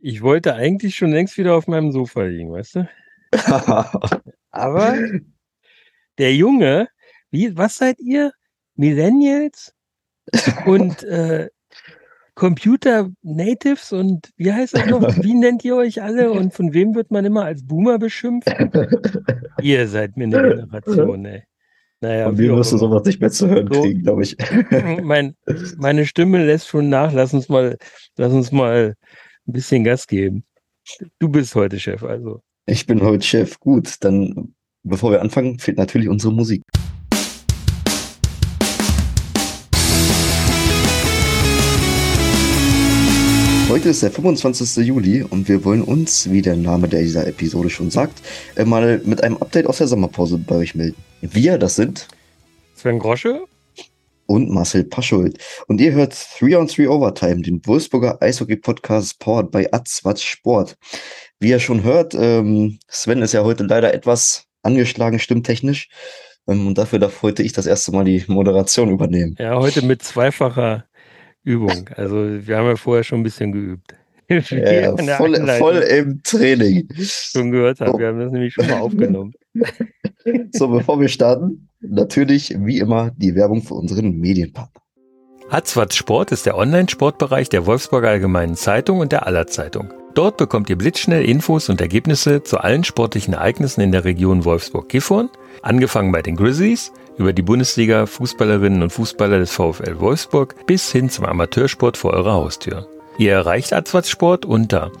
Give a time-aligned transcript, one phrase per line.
[0.00, 2.88] Ich wollte eigentlich schon längst wieder auf meinem Sofa liegen, weißt du?
[4.50, 4.96] Aber
[6.18, 6.88] der Junge,
[7.30, 8.32] wie, was seid ihr?
[8.76, 9.74] Millennials
[10.66, 11.48] und äh,
[12.36, 15.02] Computer Natives und wie heißt das noch?
[15.16, 18.48] Wie nennt ihr euch alle und von wem wird man immer als Boomer beschimpft?
[19.60, 21.42] ihr seid mir eine Generation, ey.
[22.00, 24.36] Naja, Von mir wirst du sowas nicht mehr zu hören so, kriegen, glaube ich.
[25.02, 25.34] Mein,
[25.78, 27.12] meine Stimme lässt schon nach.
[27.12, 27.76] Lass uns mal,
[28.16, 28.94] lass uns mal
[29.48, 30.44] ein bisschen Gas geben.
[31.18, 32.42] Du bist heute Chef, also.
[32.66, 33.58] Ich bin heute Chef.
[33.58, 36.62] Gut, dann, bevor wir anfangen, fehlt natürlich unsere Musik.
[43.70, 44.86] Heute ist der 25.
[44.86, 48.22] Juli und wir wollen uns, wie der Name dieser Episode schon sagt,
[48.56, 50.96] äh, mal mit einem Update aus der Sommerpause bei euch melden.
[51.20, 52.08] Wir, das sind
[52.74, 53.44] Sven Grosche
[54.28, 55.38] und Marcel Paschult.
[55.66, 60.76] Und ihr hört 3 on 3 Overtime, den Wolfsburger Eishockey-Podcast Sport bei Atzwatz Sport.
[61.40, 65.88] Wie ihr schon hört, ähm, Sven ist ja heute leider etwas angeschlagen, stimmtechnisch.
[66.46, 69.34] Ähm, und dafür darf heute ich das erste Mal die Moderation übernehmen.
[69.38, 70.84] Ja, heute mit zweifacher
[71.42, 71.88] Übung.
[71.96, 73.94] Also wir haben ja vorher schon ein bisschen geübt.
[74.30, 76.86] Ja, voll, voll, im Training.
[76.98, 79.32] Schon gehört habe, wir haben das nämlich schon mal aufgenommen.
[80.52, 84.82] So, bevor wir starten, natürlich wie immer die Werbung für unseren Medienpartner.
[85.50, 89.94] Hatzwatz Sport ist der Online-Sportbereich der Wolfsburger Allgemeinen Zeitung und der Allerzeitung.
[90.14, 95.30] Dort bekommt ihr blitzschnell Infos und Ergebnisse zu allen sportlichen Ereignissen in der Region Wolfsburg-Gifhorn,
[95.62, 101.08] angefangen bei den Grizzlies, über die Bundesliga, Fußballerinnen und Fußballer des VfL Wolfsburg bis hin
[101.08, 102.86] zum Amateursport vor eurer Haustür.
[103.16, 104.92] Ihr erreicht Atzwatz Sport unter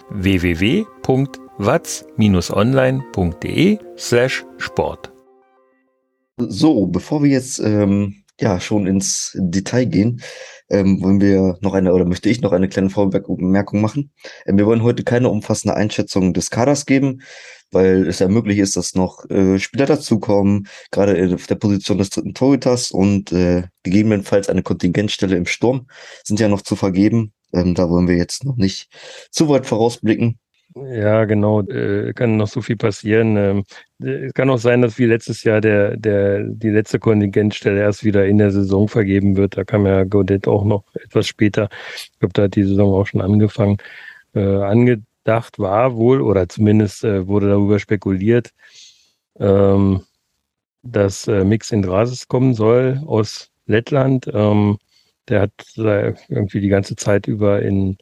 [1.58, 5.12] www.watz-online.de slash Sport.
[6.38, 10.22] So, bevor wir jetzt ähm, ja schon ins Detail gehen,
[10.70, 14.12] ähm, wollen wir noch eine oder möchte ich noch eine kleine Vorbemerkung machen.
[14.46, 17.22] Ähm, wir wollen heute keine umfassende Einschätzung des Kaders geben,
[17.72, 22.10] weil es ja möglich ist, dass noch äh, Spieler dazukommen, gerade auf der Position des
[22.10, 25.88] dritten Torhüters und äh, gegebenenfalls eine Kontingentstelle im Sturm
[26.22, 27.32] sind ja noch zu vergeben.
[27.52, 28.88] Ähm, da wollen wir jetzt noch nicht
[29.32, 30.38] zu weit vorausblicken.
[30.76, 31.62] Ja, genau.
[31.62, 33.36] Äh, kann noch so viel passieren.
[33.36, 33.64] Ähm,
[34.02, 38.04] äh, es kann auch sein, dass wie letztes Jahr der, der, die letzte Kontingentstelle erst
[38.04, 39.56] wieder in der Saison vergeben wird.
[39.56, 41.68] Da kam ja Godet auch noch etwas später.
[41.96, 43.78] Ich glaube, da hat die Saison auch schon angefangen.
[44.34, 48.50] Äh, angedacht war wohl, oder zumindest äh, wurde darüber spekuliert,
[49.40, 50.02] ähm,
[50.82, 54.28] dass äh, Mix Indrasis kommen soll aus Lettland.
[54.32, 54.78] Ähm,
[55.28, 57.98] der hat irgendwie die ganze Zeit über in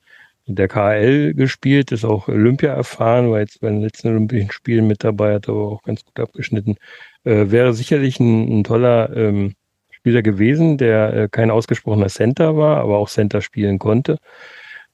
[0.47, 5.03] der KL gespielt, ist auch Olympia erfahren, war jetzt bei den letzten Olympischen Spielen mit
[5.03, 6.77] dabei, hat aber auch ganz gut abgeschnitten.
[7.25, 9.55] Äh, wäre sicherlich ein, ein toller ähm,
[9.91, 14.19] Spieler gewesen, der äh, kein ausgesprochener Center war, aber auch Center spielen konnte.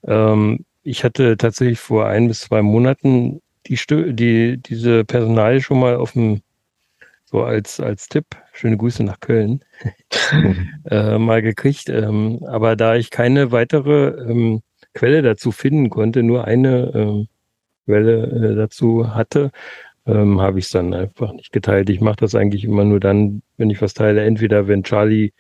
[0.05, 3.77] Ähm, ich hatte tatsächlich vor ein bis zwei Monaten die,
[4.15, 6.43] die diese Personal schon mal auf dem
[7.25, 8.27] so als als Tipp.
[8.53, 9.65] Schöne Grüße nach Köln
[10.91, 11.89] äh, mal gekriegt.
[11.89, 14.63] Ähm, aber da ich keine weitere ähm,
[14.95, 17.29] Quelle dazu finden konnte, nur eine ähm,
[17.87, 19.51] Quelle äh, dazu hatte,
[20.07, 21.91] ähm, habe ich es dann einfach nicht geteilt.
[21.91, 24.25] Ich mache das eigentlich immer nur dann, wenn ich was teile.
[24.25, 25.33] Entweder wenn Charlie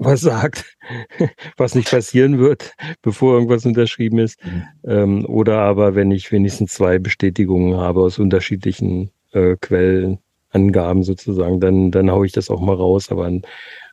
[0.00, 0.64] was sagt,
[1.56, 4.62] was nicht passieren wird, bevor irgendwas unterschrieben ist, mhm.
[4.84, 11.90] ähm, oder aber wenn ich wenigstens zwei Bestätigungen habe aus unterschiedlichen äh, Quellenangaben sozusagen, dann,
[11.90, 13.12] dann haue ich das auch mal raus.
[13.12, 13.42] Aber an,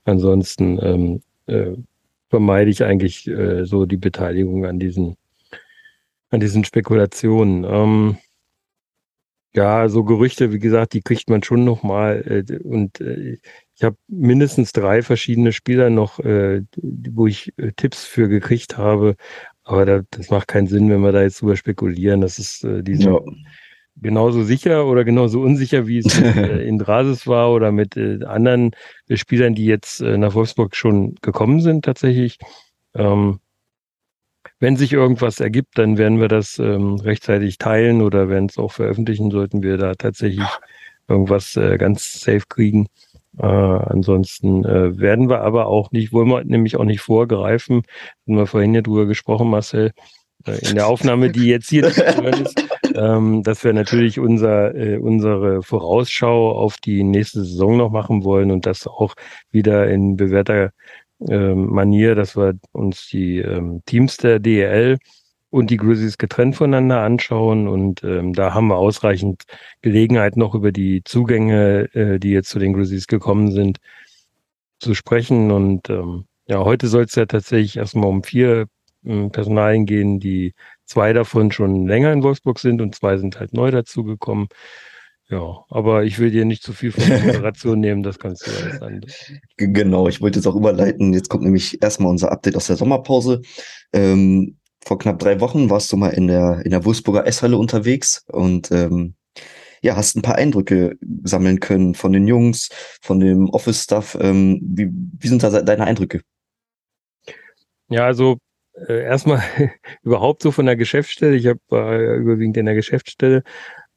[0.06, 1.76] ansonsten ähm, äh,
[2.30, 5.18] vermeide ich eigentlich äh, so die Beteiligung an diesen,
[6.30, 7.64] an diesen Spekulationen.
[7.64, 8.18] Ähm,
[9.54, 12.22] ja, so Gerüchte, wie gesagt, die kriegt man schon noch mal.
[12.48, 13.38] Äh, und äh,
[13.76, 19.16] ich habe mindestens drei verschiedene Spieler noch, äh, wo ich äh, Tipps für gekriegt habe.
[19.64, 22.22] Aber da, das macht keinen Sinn, wenn wir da jetzt drüber spekulieren.
[22.22, 23.20] Das ist äh, diese, ja
[24.02, 28.72] genauso sicher oder genauso unsicher, wie es äh, in Drasis war oder mit äh, anderen
[29.08, 32.38] äh, Spielern, die jetzt äh, nach Wolfsburg schon gekommen sind tatsächlich.
[32.96, 33.40] Ähm,
[34.60, 38.72] wenn sich irgendwas ergibt, dann werden wir das ähm, rechtzeitig teilen oder werden es auch
[38.72, 40.48] veröffentlichen, sollten wir da tatsächlich
[41.08, 42.88] irgendwas äh, ganz safe kriegen.
[43.38, 47.84] Äh, ansonsten äh, werden wir aber auch nicht, wollen wir nämlich auch nicht vorgreifen,
[48.28, 49.92] haben wir vorhin ja drüber gesprochen, Marcel,
[50.46, 54.98] in der Aufnahme, die jetzt hier zu hören ist, ähm, dass wir natürlich unser, äh,
[54.98, 59.14] unsere Vorausschau auf die nächste Saison noch machen wollen und das auch
[59.52, 60.72] wieder in bewährter
[61.28, 64.98] ähm, Manier, dass wir uns die ähm, Teams der DEL
[65.50, 67.68] und die Grizzlies getrennt voneinander anschauen.
[67.68, 69.44] Und ähm, da haben wir ausreichend
[69.82, 73.80] Gelegenheit, noch über die Zugänge, äh, die jetzt zu den Grizzlies gekommen sind,
[74.80, 75.52] zu sprechen.
[75.52, 78.68] Und ähm, ja, heute soll es ja tatsächlich erstmal um vier
[79.32, 80.54] Personalien gehen, die
[80.86, 84.48] zwei davon schon länger in Wolfsburg sind und zwei sind halt neu dazugekommen.
[85.30, 88.52] Ja, aber ich will dir nicht zu viel von der Moderation nehmen, das kannst du
[88.52, 89.32] alles anders.
[89.58, 91.14] Genau, ich wollte jetzt auch überleiten.
[91.14, 93.42] Jetzt kommt nämlich erstmal unser Update aus der Sommerpause.
[93.92, 98.24] Ähm, vor knapp drei Wochen warst du mal in der, in der Wolfsburger Esshalle unterwegs
[98.32, 99.16] und ähm,
[99.82, 102.70] ja, hast ein paar Eindrücke sammeln können von den Jungs,
[103.02, 104.18] von dem Office-Stuff.
[104.20, 106.22] Ähm, wie, wie sind da deine Eindrücke?
[107.90, 108.38] Ja, also
[108.88, 109.42] äh, erstmal
[110.04, 111.36] überhaupt so von der Geschäftsstelle.
[111.36, 113.44] Ich habe äh, überwiegend in der Geschäftsstelle.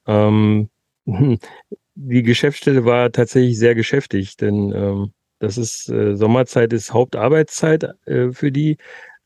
[0.07, 0.71] Ähm,
[1.95, 8.31] die Geschäftsstelle war tatsächlich sehr geschäftig, denn ähm, das ist äh, Sommerzeit ist Hauptarbeitszeit äh,
[8.33, 8.77] für die.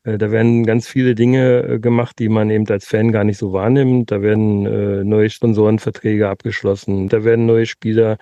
[0.05, 3.37] Äh, da werden ganz viele Dinge äh, gemacht, die man eben als Fan gar nicht
[3.37, 4.11] so wahrnimmt.
[4.11, 7.09] Da werden äh, neue Sponsorenverträge abgeschlossen.
[7.09, 8.17] Da werden neue Spieler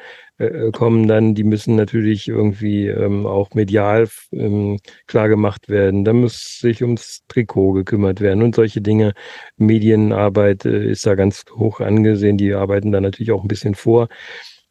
[0.71, 6.03] kommen dann, die müssen natürlich irgendwie ähm, auch medial ähm, klar gemacht werden.
[6.05, 9.13] Da muss sich ums Trikot gekümmert werden und solche Dinge.
[9.57, 12.37] Medienarbeit äh, ist da ganz hoch angesehen.
[12.37, 14.09] Die arbeiten da natürlich auch ein bisschen vor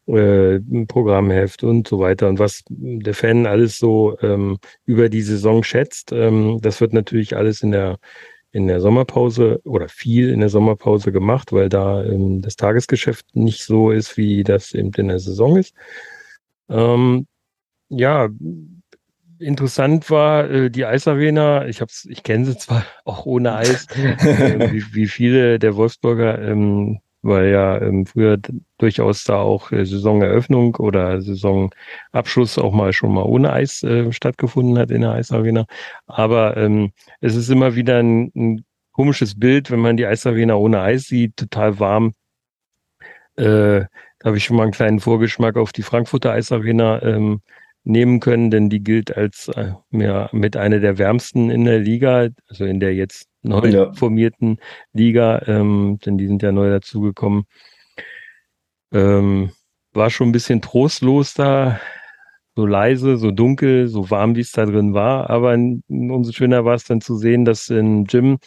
[0.06, 2.28] äh, Programmheft und so weiter.
[2.28, 7.36] Und was der Fan alles so ähm, über die Saison schätzt, ähm, das wird natürlich
[7.36, 7.98] alles in der
[8.52, 13.64] in der Sommerpause oder viel in der Sommerpause gemacht, weil da ähm, das Tagesgeschäft nicht
[13.64, 15.74] so ist, wie das eben in der Saison ist.
[16.68, 17.26] Ähm,
[17.88, 18.28] ja,
[19.38, 21.66] interessant war äh, die Eisarena.
[21.66, 26.40] Ich hab's, ich kenne sie zwar auch ohne Eis, äh, wie, wie, viele der Wolfsburger
[26.40, 28.38] ähm, weil ja ähm, früher
[28.78, 34.78] durchaus da auch äh, Saisoneröffnung oder Saisonabschluss auch mal schon mal ohne Eis äh, stattgefunden
[34.78, 35.66] hat in der Eisarena.
[36.06, 40.80] Aber ähm, es ist immer wieder ein, ein komisches Bild, wenn man die Eisarena ohne
[40.80, 42.14] Eis sieht, total warm.
[43.36, 43.84] Äh,
[44.18, 47.40] da habe ich schon mal einen kleinen Vorgeschmack auf die Frankfurter Eisarena ähm,
[47.84, 52.28] nehmen können, denn die gilt als äh, mehr mit einer der wärmsten in der Liga,
[52.48, 53.92] also in der jetzt neu ja.
[53.92, 54.58] formierten
[54.92, 57.44] Liga, ähm, denn die sind ja neu dazugekommen.
[58.92, 59.50] Ähm,
[59.92, 61.80] war schon ein bisschen trostlos da,
[62.54, 65.30] so leise, so dunkel, so warm, wie es da drin war.
[65.30, 68.38] Aber umso schöner war es dann zu sehen, dass im Gym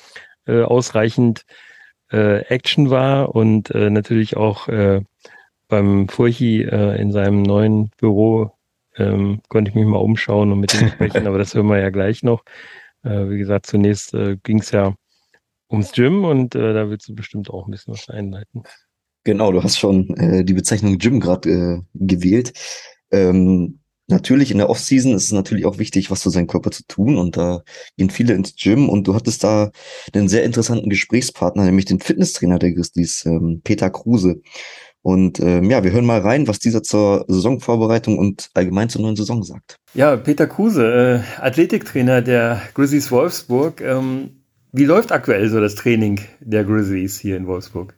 [0.46, 1.46] äh, ausreichend
[2.12, 5.02] äh, Action war und äh, natürlich auch äh,
[5.68, 8.52] beim Furchi äh, in seinem neuen Büro
[8.98, 11.90] ähm, konnte ich mich mal umschauen und mit ihm sprechen, aber das hören wir ja
[11.90, 12.44] gleich noch.
[13.06, 14.96] Äh, wie gesagt, zunächst äh, ging es ja
[15.72, 18.63] ums Gym und äh, da willst du bestimmt auch ein bisschen was einleiten.
[19.24, 22.54] Genau, du hast schon äh, die Bezeichnung Gym gerade äh, gewählt.
[23.12, 26.84] Ähm, natürlich in der Offseason ist es natürlich auch wichtig, was für seinen Körper zu
[26.88, 27.63] tun und da
[27.98, 29.72] gehen viele ins Gym und du hattest da
[30.13, 34.42] einen sehr interessanten Gesprächspartner, nämlich den Fitnesstrainer der Grizzlies, ähm, Peter Kruse.
[35.06, 39.16] Und ähm, ja, wir hören mal rein, was dieser zur Saisonvorbereitung und allgemein zur neuen
[39.16, 39.75] Saison sagt.
[39.94, 43.81] Ja, Peter Kruse, äh, Athletiktrainer der Grizzlies Wolfsburg.
[43.81, 44.31] Ähm,
[44.72, 47.94] wie läuft aktuell so das Training der Grizzlies hier in Wolfsburg?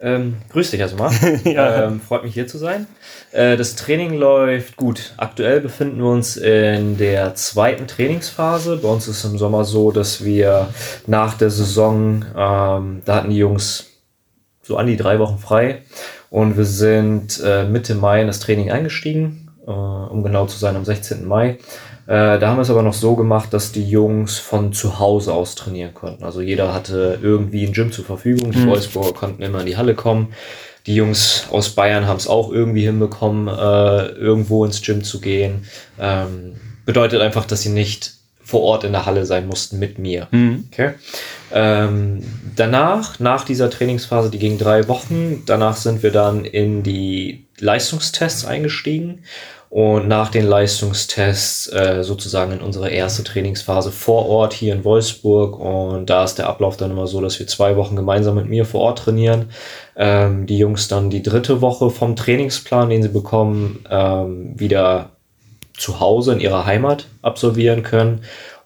[0.00, 1.12] Ähm, grüß dich erstmal.
[1.44, 1.86] ja.
[1.86, 2.88] ähm, freut mich hier zu sein.
[3.32, 5.14] Äh, das Training läuft gut.
[5.16, 8.76] Aktuell befinden wir uns in der zweiten Trainingsphase.
[8.82, 10.68] Bei uns ist es im Sommer so, dass wir
[11.06, 13.86] nach der Saison, ähm, da hatten die Jungs
[14.60, 15.82] so an die drei Wochen frei
[16.34, 20.74] und wir sind äh, Mitte Mai in das Training eingestiegen, äh, um genau zu sein,
[20.74, 21.24] am 16.
[21.24, 21.58] Mai.
[22.08, 25.32] Äh, da haben wir es aber noch so gemacht, dass die Jungs von zu Hause
[25.32, 26.24] aus trainieren konnten.
[26.24, 28.50] Also jeder hatte irgendwie ein Gym zur Verfügung.
[28.50, 28.66] Die mhm.
[28.66, 30.34] Wolfsburger konnten immer in die Halle kommen.
[30.86, 35.66] Die Jungs aus Bayern haben es auch irgendwie hinbekommen, äh, irgendwo ins Gym zu gehen.
[36.00, 40.26] Ähm, bedeutet einfach, dass sie nicht vor Ort in der Halle sein mussten mit mir.
[40.32, 40.64] Mhm.
[40.72, 40.94] Okay.
[41.56, 42.24] Ähm,
[42.56, 48.44] danach, nach dieser Trainingsphase, die ging drei Wochen, danach sind wir dann in die Leistungstests
[48.44, 49.22] eingestiegen
[49.70, 55.56] und nach den Leistungstests äh, sozusagen in unsere erste Trainingsphase vor Ort hier in Wolfsburg
[55.60, 58.64] und da ist der Ablauf dann immer so, dass wir zwei Wochen gemeinsam mit mir
[58.64, 59.50] vor Ort trainieren.
[59.94, 65.10] Ähm, die Jungs dann die dritte Woche vom Trainingsplan, den sie bekommen, ähm, wieder
[65.76, 68.22] zu Hause in ihrer Heimat absolvieren können.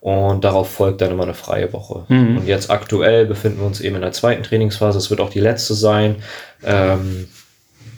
[0.09, 2.07] Und darauf folgt dann immer eine freie Woche.
[2.09, 2.39] Mhm.
[2.39, 4.97] Und jetzt aktuell befinden wir uns eben in der zweiten Trainingsphase.
[4.97, 6.17] Es wird auch die letzte sein.
[6.65, 7.29] Ähm,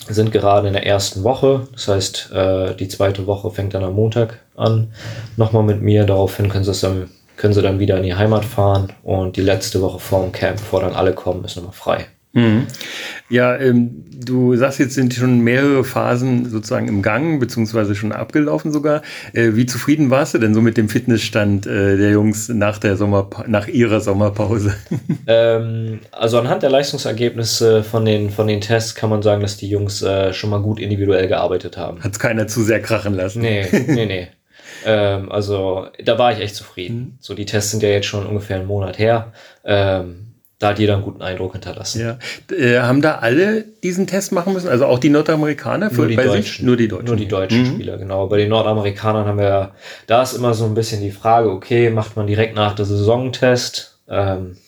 [0.09, 1.69] sind gerade in der ersten Woche.
[1.73, 4.93] Das heißt, äh, die zweite Woche fängt dann am Montag an.
[5.37, 6.05] Nochmal mit mir.
[6.05, 8.93] Daraufhin können sie, dann, können sie dann wieder in die Heimat fahren.
[9.05, 12.07] Und die letzte Woche vor dem Camp, bevor dann alle kommen, ist nochmal frei.
[12.33, 12.67] Mhm.
[13.29, 18.73] Ja, ähm, du sagst, jetzt sind schon mehrere Phasen sozusagen im Gang, beziehungsweise schon abgelaufen
[18.73, 19.03] sogar.
[19.33, 22.97] Äh, wie zufrieden warst du denn so mit dem Fitnessstand äh, der Jungs nach, der
[22.97, 24.75] Sommer nach ihrer Sommerpause?
[25.27, 29.69] Ähm, also anhand der Leistungsergebnisse von den, von den Tests kann man sagen, dass die
[29.69, 32.03] Jungs äh, schon mal gut individuell gearbeitet haben.
[32.03, 33.41] Hat es keiner zu sehr krachen lassen?
[33.41, 34.29] Nee, nee, nee.
[34.85, 36.97] ähm, also da war ich echt zufrieden.
[36.97, 37.17] Mhm.
[37.21, 39.33] So, die Tests sind ja jetzt schon ungefähr einen Monat her.
[39.65, 40.30] Ähm,
[40.61, 42.01] da hat jeder einen guten Eindruck hinterlassen.
[42.01, 42.19] Ja.
[42.55, 44.69] Äh, haben da alle diesen Test machen müssen?
[44.69, 45.91] Also auch die Nordamerikaner?
[45.91, 46.43] Nur die bei Deutschen.
[46.43, 46.63] Sich?
[46.63, 47.07] Nur die Deutschen.
[47.07, 47.67] Nur die deutschen Mhm.
[47.75, 48.27] Spieler, genau.
[48.29, 49.73] Bei den Nordamerikanern haben wir,
[50.07, 53.33] da ist immer so ein bisschen die Frage, okay, macht man direkt nach der Saison
[53.33, 53.99] Test?
[54.09, 54.59] Ähm,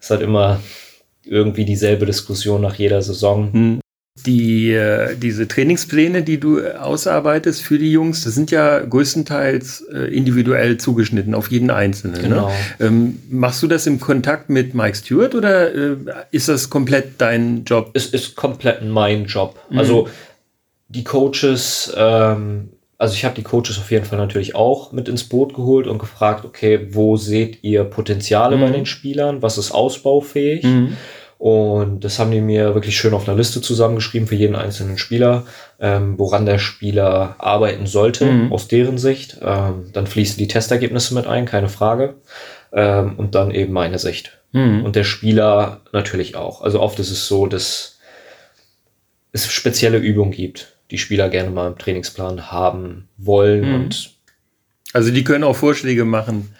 [0.00, 0.60] ist halt immer
[1.24, 3.52] irgendwie dieselbe Diskussion nach jeder Saison.
[3.52, 3.80] Hm.
[4.24, 9.82] Die, äh, diese Trainingspläne, die du äh, ausarbeitest für die Jungs, das sind ja größtenteils
[9.92, 12.22] äh, individuell zugeschnitten auf jeden Einzelnen.
[12.22, 12.48] Genau.
[12.48, 12.54] Ne?
[12.80, 15.96] Ähm, machst du das im Kontakt mit Mike Stewart oder äh,
[16.30, 17.90] ist das komplett dein Job?
[17.92, 19.58] Es ist komplett mein Job.
[19.68, 19.78] Mhm.
[19.78, 20.08] Also
[20.88, 25.24] die Coaches, ähm, also ich habe die Coaches auf jeden Fall natürlich auch mit ins
[25.24, 28.60] Boot geholt und gefragt, okay, wo seht ihr Potenziale Mhm.
[28.62, 29.42] bei den Spielern?
[29.42, 30.64] Was ist ausbaufähig?
[30.64, 30.96] Mhm.
[31.46, 35.44] Und das haben die mir wirklich schön auf einer Liste zusammengeschrieben für jeden einzelnen Spieler,
[35.78, 38.52] ähm, woran der Spieler arbeiten sollte, Mhm.
[38.52, 39.38] aus deren Sicht.
[39.42, 42.14] Ähm, dann fließen die Testergebnisse mit ein, keine Frage.
[42.72, 44.38] Ähm, und dann eben meine Sicht.
[44.50, 44.84] Mhm.
[44.84, 46.62] Und der Spieler natürlich auch.
[46.62, 48.00] Also oft ist es so, dass
[49.30, 53.68] es spezielle Übungen gibt, die Spieler gerne mal im Trainingsplan haben wollen.
[53.68, 53.74] Mhm.
[53.76, 54.10] Und
[54.94, 56.56] Also die können auch Vorschläge machen.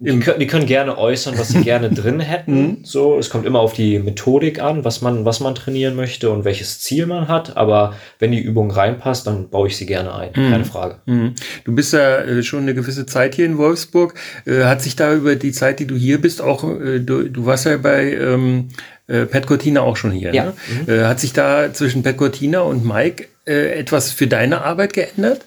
[0.00, 2.60] Die können, die können gerne äußern, was sie gerne drin hätten.
[2.60, 2.76] Mhm.
[2.84, 6.44] So, es kommt immer auf die Methodik an, was man, was man trainieren möchte und
[6.44, 7.56] welches Ziel man hat.
[7.56, 10.30] Aber wenn die Übung reinpasst, dann baue ich sie gerne ein.
[10.36, 10.50] Mhm.
[10.50, 11.00] Keine Frage.
[11.06, 11.34] Mhm.
[11.64, 14.14] Du bist ja äh, schon eine gewisse Zeit hier in Wolfsburg.
[14.46, 17.46] Äh, hat sich da über die Zeit, die du hier bist, auch, äh, du, du
[17.46, 18.68] warst ja bei ähm,
[19.08, 20.32] äh, Pat Cortina auch schon hier.
[20.32, 20.52] Ja.
[20.86, 20.94] Ne?
[20.94, 25.40] Äh, hat sich da zwischen Pat Cortina und Mike etwas für deine Arbeit geändert?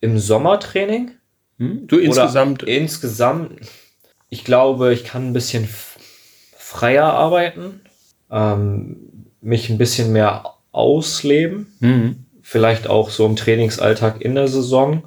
[0.00, 1.12] Im Sommertraining
[1.58, 1.86] Hm?
[1.86, 2.62] Du insgesamt.
[2.62, 3.60] Oder insgesamt,
[4.34, 5.68] ich glaube, ich kann ein bisschen
[6.58, 7.82] freier arbeiten,
[8.32, 8.96] ähm,
[9.40, 12.24] mich ein bisschen mehr ausleben, Mhm.
[12.42, 15.04] vielleicht auch so im Trainingsalltag in der Saison,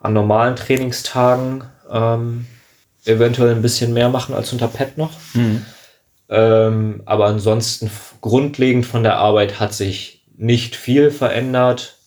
[0.00, 2.46] an normalen Trainingstagen ähm,
[3.04, 5.12] eventuell ein bisschen mehr machen als unter Pet noch.
[5.34, 5.66] Mhm.
[6.30, 7.90] Ähm, aber ansonsten
[8.22, 11.98] grundlegend von der Arbeit hat sich nicht viel verändert.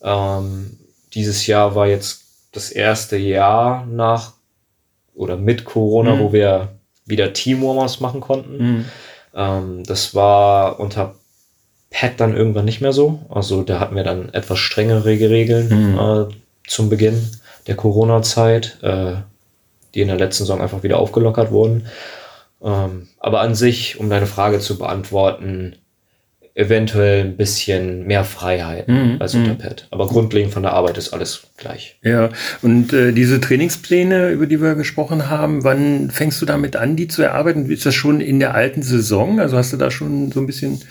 [0.00, 0.78] Ähm,
[1.12, 4.37] dieses Jahr war jetzt das erste Jahr nach
[5.18, 6.20] oder mit Corona, Mhm.
[6.20, 6.68] wo wir
[7.04, 8.56] wieder Teamwarmers machen konnten.
[8.58, 8.84] Mhm.
[9.34, 11.14] Ähm, das war unter
[11.90, 13.20] Pat dann irgendwann nicht mehr so.
[13.30, 15.98] Also da hatten wir dann etwas strengere Regeln Mhm.
[15.98, 16.34] äh,
[16.66, 17.30] zum Beginn
[17.66, 19.14] der Corona-Zeit, äh,
[19.94, 21.86] die in der letzten Saison einfach wieder aufgelockert wurden.
[22.62, 25.76] Ähm, aber an sich, um deine Frage zu beantworten,
[26.58, 29.16] eventuell ein bisschen mehr Freiheit Mhm.
[29.20, 29.58] als unter Mhm.
[29.58, 29.86] Pat.
[29.92, 31.96] Aber grundlegend von der Arbeit ist alles gleich.
[32.02, 32.30] Ja,
[32.62, 37.06] und äh, diese Trainingspläne, über die wir gesprochen haben, wann fängst du damit an, die
[37.06, 37.70] zu erarbeiten?
[37.70, 39.38] Ist das schon in der alten Saison?
[39.38, 40.82] Also hast du da schon so ein bisschen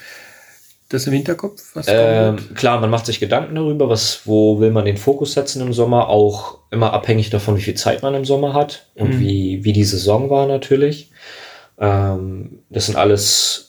[0.88, 1.62] das im Hinterkopf?
[1.88, 5.74] Ähm, klar, man macht sich Gedanken darüber, was, wo will man den Fokus setzen im
[5.74, 9.20] Sommer, auch immer abhängig davon, wie viel Zeit man im Sommer hat und Mhm.
[9.20, 11.12] wie, wie die Saison war natürlich.
[11.78, 13.67] Ähm, das sind alles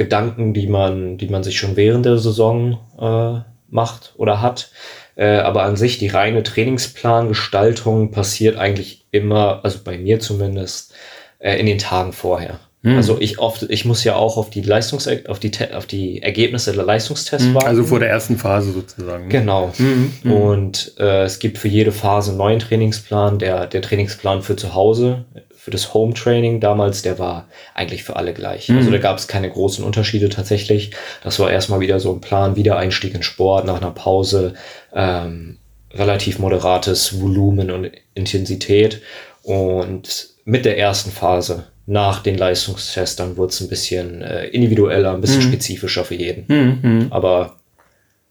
[0.00, 4.70] Gedanken, die man, die man sich schon während der Saison äh, macht oder hat.
[5.14, 10.94] Äh, aber an sich, die reine Trainingsplangestaltung passiert eigentlich immer, also bei mir zumindest,
[11.38, 12.58] äh, in den Tagen vorher.
[12.82, 12.96] Mhm.
[12.96, 16.72] Also ich oft, ich muss ja auch auf die Leistungs, auf die, auf die Ergebnisse
[16.72, 17.66] der Leistungstests Mhm, warten.
[17.68, 19.28] also vor der ersten Phase sozusagen.
[19.28, 19.70] Genau.
[19.76, 20.12] Mhm.
[20.22, 20.32] Mhm.
[20.32, 23.38] Und äh, es gibt für jede Phase einen neuen Trainingsplan.
[23.38, 25.26] Der, der Trainingsplan für zu Hause,
[25.62, 28.70] für das Home Training damals, der war eigentlich für alle gleich.
[28.70, 28.78] Mhm.
[28.78, 30.92] Also da gab es keine großen Unterschiede tatsächlich.
[31.22, 34.54] Das war erstmal wieder so ein Plan, Wiedereinstieg in Sport nach einer Pause,
[34.94, 35.58] ähm,
[35.92, 39.02] relativ moderates Volumen und Intensität.
[39.42, 45.12] Und mit der ersten Phase nach den Leistungstests, dann wurde es ein bisschen äh, individueller,
[45.12, 45.48] ein bisschen Mhm.
[45.48, 46.44] spezifischer für jeden.
[46.48, 47.06] Mhm.
[47.10, 47.56] Aber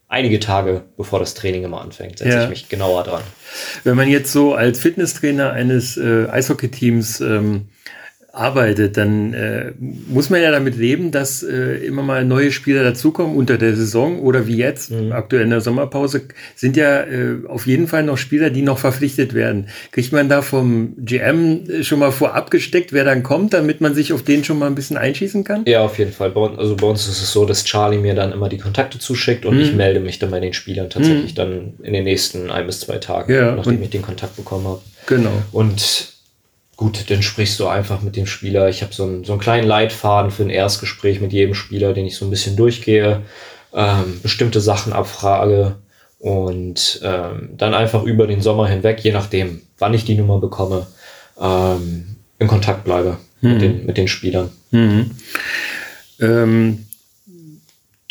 [0.09, 2.43] einige Tage bevor das Training immer anfängt, setze Ja.
[2.43, 3.21] ich mich genauer dran.
[3.85, 7.69] Wenn man jetzt so als Fitnesstrainer eines äh, Eishockeyteams ähm,
[8.31, 13.35] arbeitet, dann äh, muss man ja damit leben, dass äh, immer mal neue Spieler dazukommen
[13.35, 15.11] unter der Saison oder wie jetzt, Mhm.
[15.11, 16.21] aktuell in der Sommerpause,
[16.55, 19.67] sind ja äh, auf jeden Fall noch Spieler, die noch verpflichtet werden.
[19.91, 24.13] Kriegt man da vom GM schon mal vorab gesteckt, wer dann kommt, damit man sich
[24.13, 25.63] auf den schon mal ein bisschen einschießen kann?
[25.67, 26.31] Ja, auf jeden Fall.
[26.57, 29.55] Also bei uns ist es so, dass Charlie mir dann immer die Kontakte zuschickt und
[29.55, 29.61] Mhm.
[29.61, 32.97] ich melde mich dann bei den Spielern tatsächlich dann in den nächsten ein bis zwei
[32.97, 34.81] Tagen, Ja, nachdem ich den Kontakt bekommen habe.
[35.07, 35.31] Genau.
[35.51, 36.13] Und
[36.79, 38.69] gut, dann sprichst du einfach mit dem Spieler.
[38.69, 42.05] Ich habe so, einen- so einen kleinen Leitfaden für ein Erstgespräch mit jedem Spieler, den
[42.05, 43.21] ich so ein bisschen durchgehe,
[43.73, 45.75] ähm, bestimmte Sachen abfrage
[46.19, 50.87] und ähm, dann einfach über den Sommer hinweg, je nachdem, wann ich die Nummer bekomme,
[51.39, 53.49] ähm, in Kontakt bleibe Mhm.
[53.51, 54.49] mit, den, mit den Spielern.
[54.71, 55.11] Mhm.
[56.21, 56.85] Ähm,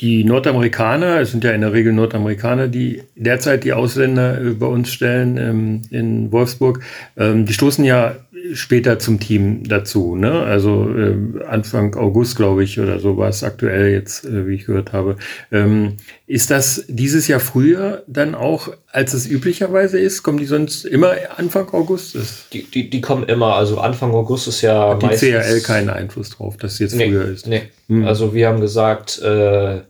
[0.01, 4.67] die Nordamerikaner, es sind ja in der Regel Nordamerikaner, die derzeit die Ausländer äh, bei
[4.67, 6.81] uns stellen ähm, in Wolfsburg,
[7.17, 8.15] ähm, die stoßen ja
[8.53, 10.43] später zum Team dazu, ne?
[10.43, 14.67] Also äh, Anfang August, glaube ich, oder so war es aktuell jetzt, äh, wie ich
[14.67, 15.17] gehört habe.
[15.51, 20.23] Ähm, ist das dieses Jahr früher dann auch, als es üblicherweise ist?
[20.23, 22.15] Kommen die sonst immer Anfang August?
[22.15, 24.91] Ist die, die, die kommen immer, also Anfang August ist ja.
[24.91, 27.47] Hat die CRL keinen Einfluss drauf, dass es jetzt nee, früher ist?
[27.47, 27.63] Nee.
[27.89, 28.05] Hm.
[28.05, 29.81] Also wir haben gesagt, äh,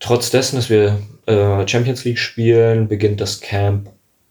[0.00, 3.90] trotz dessen, dass wir äh, Champions League spielen, beginnt das Camp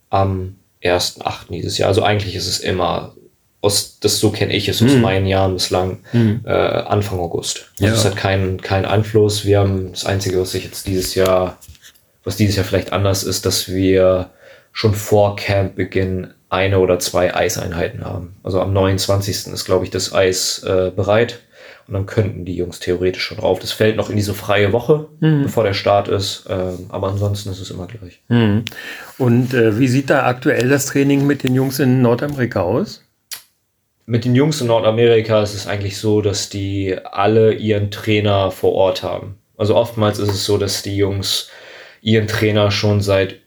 [0.09, 0.55] am
[0.89, 1.49] 1.8.
[1.49, 1.89] dieses Jahr.
[1.89, 3.15] Also eigentlich ist es immer,
[3.61, 5.01] aus, das so kenne ich es aus mhm.
[5.01, 6.41] meinen Jahren bislang, mhm.
[6.45, 7.71] äh, Anfang August.
[7.79, 7.93] Also ja.
[7.93, 9.45] es hat keinen keinen Einfluss.
[9.45, 11.57] Wir haben das Einzige, was sich jetzt dieses Jahr,
[12.23, 14.31] was dieses Jahr vielleicht anders ist, dass wir
[14.71, 18.37] schon vor Campbeginn eine oder zwei Eiseinheiten haben.
[18.43, 19.47] Also am 29.
[19.47, 21.39] ist, glaube ich, das Eis äh, bereit.
[21.87, 23.59] Und dann könnten die Jungs theoretisch schon drauf.
[23.59, 25.43] Das fällt noch in diese freie Woche, mhm.
[25.43, 26.45] bevor der Start ist.
[26.49, 28.21] Ähm, aber ansonsten ist es immer gleich.
[28.27, 28.65] Mhm.
[29.17, 33.03] Und äh, wie sieht da aktuell das Training mit den Jungs in Nordamerika aus?
[34.05, 38.73] Mit den Jungs in Nordamerika ist es eigentlich so, dass die alle ihren Trainer vor
[38.73, 39.37] Ort haben.
[39.57, 41.49] Also oftmals ist es so, dass die Jungs
[42.01, 43.39] ihren Trainer schon seit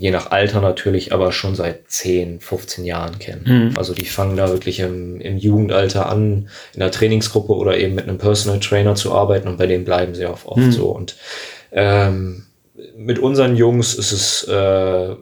[0.00, 3.44] je nach Alter natürlich, aber schon seit 10, 15 Jahren kennen.
[3.44, 3.76] Mhm.
[3.76, 8.08] Also die fangen da wirklich im, im Jugendalter an, in der Trainingsgruppe oder eben mit
[8.08, 10.72] einem Personal Trainer zu arbeiten und bei denen bleiben sie auch oft mhm.
[10.72, 10.86] so.
[10.86, 11.16] Und
[11.72, 12.46] ähm,
[12.96, 15.16] mit unseren Jungs ist es äh,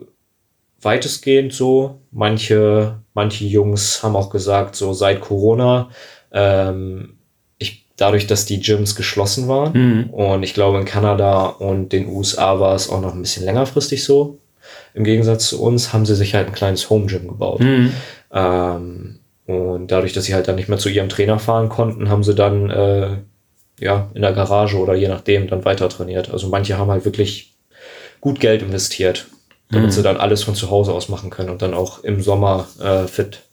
[0.80, 2.00] weitestgehend so.
[2.12, 5.90] Manche, manche Jungs haben auch gesagt, so seit Corona,
[6.30, 7.18] ähm,
[7.58, 10.10] ich, dadurch, dass die Gyms geschlossen waren mhm.
[10.10, 14.04] und ich glaube in Kanada und den USA war es auch noch ein bisschen längerfristig
[14.04, 14.38] so,
[14.94, 17.60] im Gegensatz zu uns haben sie sich halt ein kleines Home Gym gebaut.
[17.60, 17.92] Mhm.
[18.32, 22.22] Ähm, und dadurch, dass sie halt dann nicht mehr zu ihrem Trainer fahren konnten, haben
[22.22, 23.16] sie dann äh,
[23.80, 26.30] ja in der Garage oder je nachdem dann weiter trainiert.
[26.30, 27.54] Also manche haben halt wirklich
[28.20, 29.28] gut Geld investiert,
[29.70, 29.92] damit mhm.
[29.92, 33.06] sie dann alles von zu Hause aus machen können und dann auch im Sommer äh,
[33.06, 33.47] fit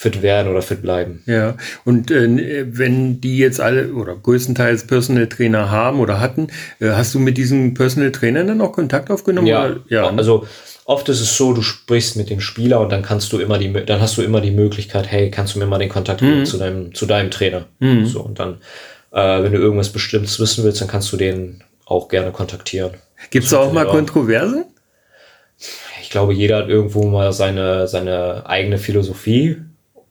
[0.00, 1.22] fit werden oder fit bleiben.
[1.26, 6.46] Ja, und äh, wenn die jetzt alle oder größtenteils Personal Trainer haben oder hatten,
[6.80, 9.46] äh, hast du mit diesen Personal Trainern dann auch Kontakt aufgenommen?
[9.46, 9.80] Ja, oder?
[9.90, 10.16] ja ne?
[10.16, 10.46] also
[10.86, 13.70] oft ist es so, du sprichst mit dem Spieler und dann kannst du immer die,
[13.84, 16.46] dann hast du immer die Möglichkeit, hey, kannst du mir mal den Kontakt geben mhm.
[16.46, 17.66] zu deinem, zu deinem Trainer?
[17.80, 18.06] Mhm.
[18.06, 18.54] So und dann,
[19.12, 22.92] äh, wenn du irgendwas Bestimmtes wissen willst, dann kannst du den auch gerne kontaktieren.
[23.28, 24.64] Gibt es auch mal Kontroversen?
[26.00, 29.58] Ich glaube, jeder hat irgendwo mal seine, seine eigene Philosophie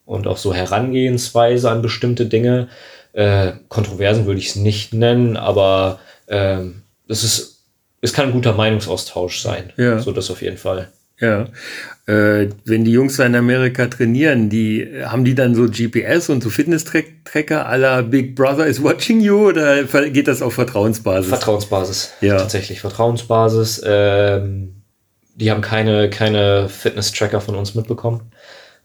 [0.09, 2.67] und auch so Herangehensweise an bestimmte Dinge.
[3.13, 7.63] Äh, Kontroversen würde ich es nicht nennen, aber ähm, es ist,
[8.01, 9.71] es kann ein guter Meinungsaustausch sein.
[9.77, 9.99] Ja.
[9.99, 10.89] So das auf jeden Fall.
[11.19, 11.45] Ja.
[12.07, 16.49] Äh, wenn die Jungs in Amerika trainieren, die haben die dann so GPS und so
[16.49, 21.29] Fitness-Tracker aller Big Brother is watching you oder geht das auf Vertrauensbasis?
[21.29, 22.13] Vertrauensbasis.
[22.21, 22.37] Ja.
[22.37, 23.83] Tatsächlich Vertrauensbasis.
[23.85, 24.81] Ähm,
[25.35, 28.31] die haben keine, keine Fitness-Tracker von uns mitbekommen.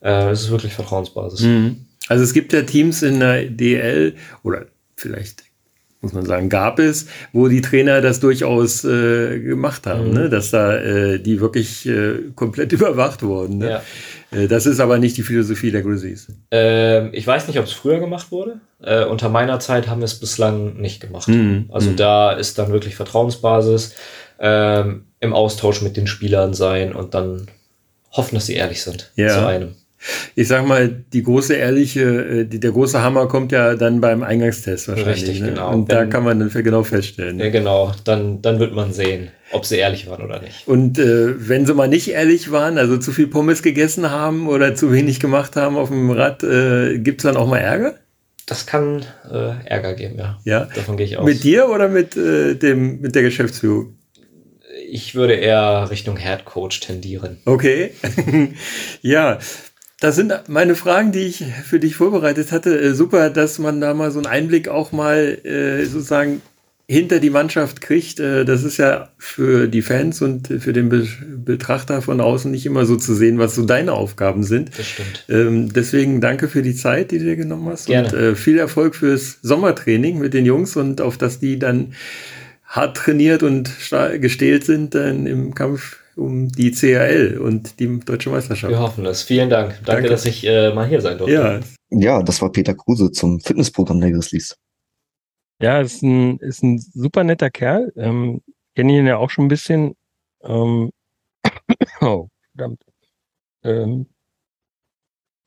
[0.04, 1.40] Äh, es ist wirklich Vertrauensbasis.
[1.40, 1.86] Mhm.
[2.08, 5.44] Also es gibt ja Teams in der DL oder vielleicht
[6.04, 10.14] muss man sagen, gab es, wo die Trainer das durchaus äh, gemacht haben, mhm.
[10.14, 10.28] ne?
[10.28, 13.58] dass da äh, die wirklich äh, komplett überwacht wurden.
[13.58, 13.70] Ne?
[14.30, 14.38] Ja.
[14.38, 16.28] Äh, das ist aber nicht die Philosophie der Grizzlies.
[16.50, 18.60] Ähm, ich weiß nicht, ob es früher gemacht wurde.
[18.82, 21.28] Äh, unter meiner Zeit haben wir es bislang nicht gemacht.
[21.28, 21.70] Mhm.
[21.72, 21.96] Also mhm.
[21.96, 23.94] da ist dann wirklich Vertrauensbasis,
[24.38, 27.46] ähm, im Austausch mit den Spielern sein und dann
[28.12, 29.28] hoffen, dass sie ehrlich sind ja.
[29.28, 29.74] zu einem
[30.34, 34.22] ich sag mal, die große ehrliche, äh, die, der große Hammer kommt ja dann beim
[34.22, 35.22] Eingangstest wahrscheinlich.
[35.22, 35.50] Richtig, ne?
[35.50, 35.72] genau.
[35.72, 37.38] Und Wenn, da kann man dann genau feststellen.
[37.38, 37.92] Ja, genau.
[38.04, 40.66] Dann, dann wird man sehen, ob sie ehrlich waren oder nicht.
[40.66, 44.74] Und äh, wenn sie mal nicht ehrlich waren, also zu viel Pommes gegessen haben oder
[44.74, 47.94] zu wenig gemacht haben auf dem Rad, äh, gibt es dann auch mal Ärger?
[48.46, 50.38] Das kann äh, Ärger geben, ja.
[50.44, 50.68] Ja.
[50.74, 51.24] Davon gehe ich aus.
[51.24, 53.96] Mit dir oder mit, äh, dem, mit der Geschäftsführung?
[54.90, 57.38] Ich würde eher Richtung Head Coach tendieren.
[57.46, 57.92] Okay.
[59.02, 59.38] ja,
[60.00, 62.78] das sind meine Fragen, die ich für dich vorbereitet hatte.
[62.78, 66.42] Äh, super, dass man da mal so einen Einblick auch mal äh, sozusagen
[66.86, 68.20] hinter die Mannschaft kriegt.
[68.20, 71.06] Äh, das ist ja für die Fans und für den Be
[71.44, 74.70] Betrachter von außen nicht immer so zu sehen, was so deine Aufgaben sind.
[74.78, 75.24] Das stimmt.
[75.28, 77.86] Ähm, deswegen danke für die Zeit, die du dir genommen hast.
[77.86, 78.08] Gerne.
[78.08, 81.92] Und äh, viel Erfolg fürs Sommertraining mit den Jungs und auf dass die dann
[82.64, 83.70] hart trainiert und
[84.20, 88.70] gestählt sind dann im Kampf um die CRL und die deutsche Meisterschaft.
[88.70, 89.22] Wir hoffen es.
[89.22, 89.70] Vielen Dank.
[89.84, 90.08] Danke, Danke.
[90.08, 91.34] dass ich äh, mal hier sein durfte.
[91.34, 91.60] Ja.
[91.90, 94.56] ja, das war Peter Kruse zum Fitnessprogramm der Grizzlies.
[95.60, 97.92] Ja, ist ein, ist ein super netter Kerl.
[97.96, 98.42] Ähm,
[98.74, 99.94] Kenne ihn ja auch schon ein bisschen.
[100.42, 100.90] Ähm,
[102.00, 102.82] oh, verdammt.
[103.62, 104.06] Ähm,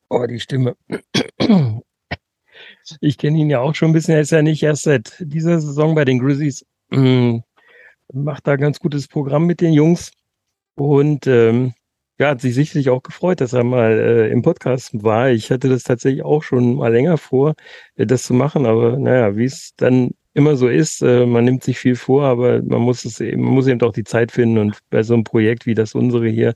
[0.09, 0.75] oh, die Stimme.
[3.01, 4.15] ich kenne ihn ja auch schon ein bisschen.
[4.15, 6.65] Er ist ja nicht erst seit dieser Saison bei den Grizzlies.
[6.89, 10.11] Macht da ganz gutes Programm mit den Jungs.
[10.77, 11.73] Und ähm,
[12.19, 15.29] ja, hat sich sicherlich auch gefreut, dass er mal äh, im Podcast war.
[15.31, 17.55] Ich hatte das tatsächlich auch schon mal länger vor,
[17.95, 21.63] äh, das zu machen, aber naja, wie es dann immer so ist, äh, man nimmt
[21.63, 24.59] sich viel vor, aber man muss es eben, man muss eben auch die Zeit finden
[24.59, 26.53] und bei so einem Projekt wie das unsere hier,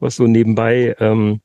[0.00, 1.40] was so nebenbei ähm,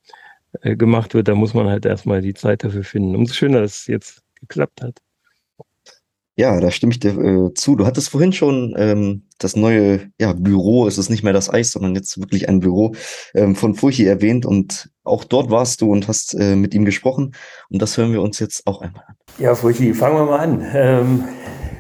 [0.61, 3.15] äh, gemacht wird, da muss man halt erstmal die Zeit dafür finden.
[3.15, 4.99] Umso schöner, dass es jetzt geklappt hat.
[6.39, 7.75] Ja, da stimme ich dir äh, zu.
[7.75, 11.71] Du hattest vorhin schon ähm, das neue ja, Büro, es ist nicht mehr das Eis,
[11.71, 12.93] sondern jetzt wirklich ein Büro
[13.33, 17.33] ähm, von Furchi erwähnt und auch dort warst du und hast äh, mit ihm gesprochen
[17.71, 19.15] und das hören wir uns jetzt auch einmal an.
[19.39, 20.63] Ja, Furchi, fangen wir mal an.
[20.75, 21.23] Ähm,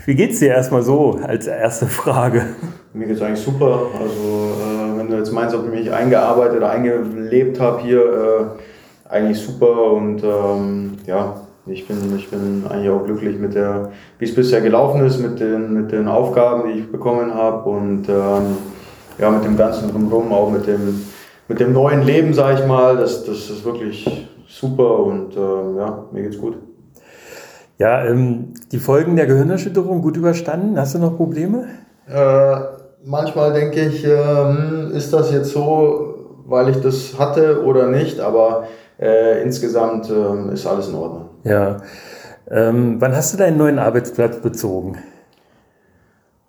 [0.07, 2.55] wie geht's dir erstmal so als erste Frage?
[2.93, 3.91] Mir geht's eigentlich super.
[3.93, 8.57] Also äh, wenn du jetzt meinst, ob ich mich eingearbeitet oder eingelebt habe hier,
[9.07, 13.91] äh, eigentlich super und ähm, ja, ich bin, ich bin eigentlich auch glücklich mit der,
[14.19, 18.07] wie es bisher gelaufen ist, mit den, mit den Aufgaben, die ich bekommen habe und
[18.09, 18.57] ähm,
[19.17, 21.01] ja, mit dem ganzen Drumherum, auch mit dem,
[21.47, 22.97] mit dem neuen Leben, sage ich mal.
[22.97, 26.57] Das, das ist wirklich super und ähm, ja, mir geht's gut.
[27.77, 30.79] Ja, ähm, die Folgen der Gehirnerschütterung gut überstanden.
[30.79, 31.65] Hast du noch Probleme?
[32.07, 32.55] Äh,
[33.05, 36.15] manchmal denke ich, äh, ist das jetzt so,
[36.47, 38.63] weil ich das hatte oder nicht, aber
[38.99, 41.26] äh, insgesamt ähm, ist alles in Ordnung.
[41.47, 41.77] Ja.
[42.51, 44.97] Ähm, wann hast du deinen neuen Arbeitsplatz bezogen?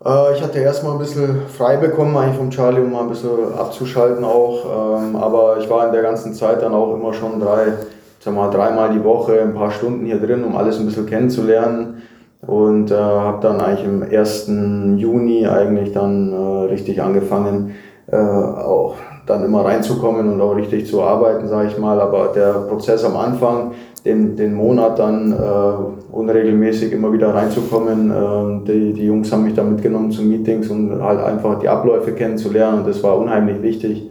[0.04, 3.54] Äh, ich hatte erstmal ein bisschen frei bekommen, eigentlich vom Charlie, um mal ein bisschen
[3.56, 4.98] abzuschalten auch.
[5.00, 7.74] Ähm, aber ich war in der ganzen Zeit dann auch immer schon drei,
[8.18, 12.02] sag mal, dreimal die Woche, ein paar Stunden hier drin, um alles ein bisschen kennenzulernen.
[12.44, 14.48] Und äh, habe dann eigentlich im 1.
[14.96, 17.74] Juni eigentlich dann äh, richtig angefangen,
[18.10, 18.94] äh, auch
[19.28, 22.00] dann immer reinzukommen und auch richtig zu arbeiten, sage ich mal.
[22.00, 23.72] Aber der Prozess am Anfang,
[24.04, 29.54] den, den Monat dann äh, unregelmäßig immer wieder reinzukommen, äh, die, die Jungs haben mich
[29.54, 34.10] dann mitgenommen zu Meetings und halt einfach die Abläufe kennenzulernen und das war unheimlich wichtig.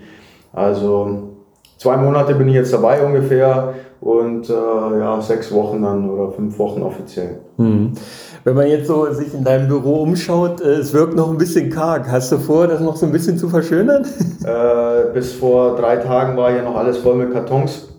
[0.53, 1.29] Also
[1.77, 6.57] zwei Monate bin ich jetzt dabei ungefähr und äh, ja, sechs Wochen dann oder fünf
[6.59, 7.39] Wochen offiziell.
[7.57, 7.93] Hm.
[8.43, 11.69] Wenn man jetzt so sich in deinem Büro umschaut, äh, es wirkt noch ein bisschen
[11.69, 12.09] karg.
[12.09, 14.05] Hast du vor, das noch so ein bisschen zu verschönern?
[14.45, 17.96] Äh, bis vor drei Tagen war hier noch alles voll mit Kartons.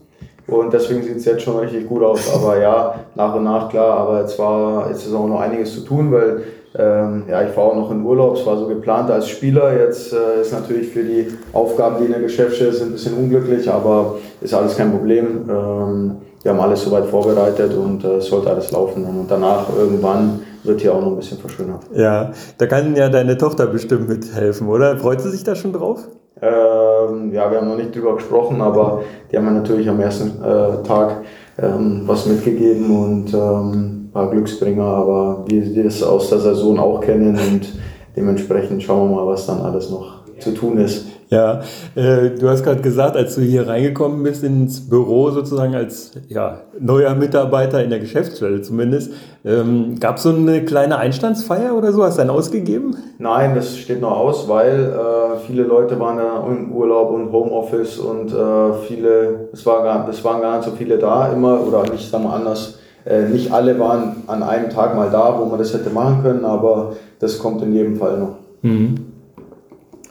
[0.49, 2.35] Und deswegen sieht es jetzt schon richtig gut aus.
[2.35, 3.99] Aber ja, nach und nach klar.
[3.99, 6.43] Aber jetzt war jetzt ist auch noch einiges zu tun, weil
[6.77, 8.37] ähm, ja, ich war auch noch in Urlaub.
[8.37, 9.79] Es war so geplant als Spieler.
[9.79, 13.71] Jetzt äh, ist natürlich für die Aufgaben, die in der Geschäftsstelle sind, ein bisschen unglücklich,
[13.71, 15.49] aber ist alles kein Problem.
[15.49, 19.05] Ähm, wir haben alles soweit vorbereitet und äh, es äh, sollte alles laufen.
[19.05, 21.83] Und danach irgendwann wird hier auch noch ein bisschen verschönert.
[21.95, 24.97] Ja, da kann ja deine Tochter bestimmt mithelfen, oder?
[24.99, 26.07] Freut sie sich da schon drauf?
[26.41, 30.43] Ähm, ja, wir haben noch nicht drüber gesprochen, aber die haben mir natürlich am ersten
[30.43, 31.23] äh, Tag
[31.61, 37.01] ähm, was mitgegeben und ähm, ein paar Glücksbringer, aber wir das aus der Saison auch
[37.01, 37.73] kennen und
[38.17, 41.08] dementsprechend schauen wir mal, was dann alles noch zu tun ist.
[41.31, 41.61] Ja,
[41.95, 46.63] äh, du hast gerade gesagt, als du hier reingekommen bist ins Büro sozusagen als ja,
[46.81, 49.13] neuer Mitarbeiter in der Geschäftsstelle zumindest,
[49.45, 52.03] ähm, gab es so eine kleine Einstandsfeier oder so?
[52.03, 52.97] Hast du einen ausgegeben?
[53.19, 57.99] Nein, das steht noch aus, weil äh, viele Leute waren da im Urlaub und Homeoffice
[57.99, 61.83] und äh, viele, es, war gar, es waren gar nicht so viele da immer oder
[61.91, 65.59] nicht, sagen wir anders, äh, nicht alle waren an einem Tag mal da, wo man
[65.59, 68.37] das hätte machen können, aber das kommt in jedem Fall noch.
[68.63, 69.18] Mhm.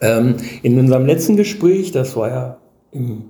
[0.02, 2.58] Ähm, in unserem letzten Gespräch, das war ja
[2.92, 3.24] im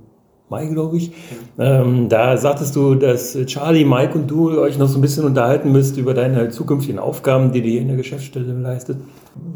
[0.50, 1.12] Mai, glaube ich,
[1.60, 5.74] ähm, da sagtest du, dass Charlie, Mike und du euch noch so ein bisschen unterhalten
[5.74, 8.98] müsst über deine zukünftigen Aufgaben, die du hier in der Geschäftsstelle leistet.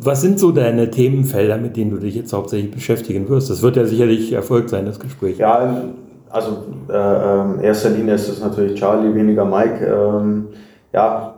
[0.02, 3.50] Was sind so deine Themenfelder, mit denen du dich jetzt hauptsächlich beschäftigen wirst?
[3.50, 5.38] Das wird ja sicherlich Erfolg sein, das Gespräch.
[5.38, 5.82] Ja,
[6.30, 9.86] also äh, in erster Linie ist es natürlich Charlie, weniger Mike.
[9.86, 10.48] Ähm,
[10.92, 11.36] ja,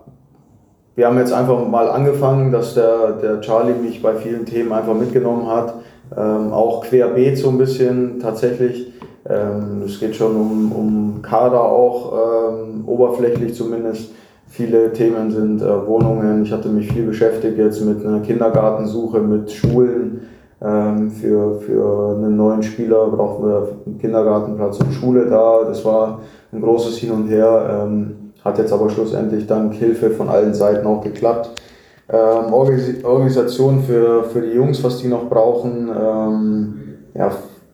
[0.95, 4.93] wir haben jetzt einfach mal angefangen, dass der, der Charlie mich bei vielen Themen einfach
[4.93, 5.75] mitgenommen hat.
[6.15, 8.93] Ähm, auch querbeet so ein bisschen tatsächlich.
[9.27, 14.11] Ähm, es geht schon um, um Kader auch, ähm, oberflächlich zumindest.
[14.47, 16.43] Viele Themen sind äh, Wohnungen.
[16.43, 20.21] Ich hatte mich viel beschäftigt jetzt mit einer Kindergartensuche, mit Schulen.
[20.61, 25.63] Ähm, für, für einen neuen Spieler brauchen wir einen Kindergartenplatz und Schule da.
[25.67, 26.19] Das war
[26.51, 27.87] ein großes Hin und Her.
[28.43, 31.51] Hat jetzt aber schlussendlich dank Hilfe von allen Seiten auch geklappt.
[32.09, 35.89] Ähm, Organisation für, für die Jungs, was die noch brauchen.
[35.89, 36.73] Ähm,
[37.13, 37.31] ja,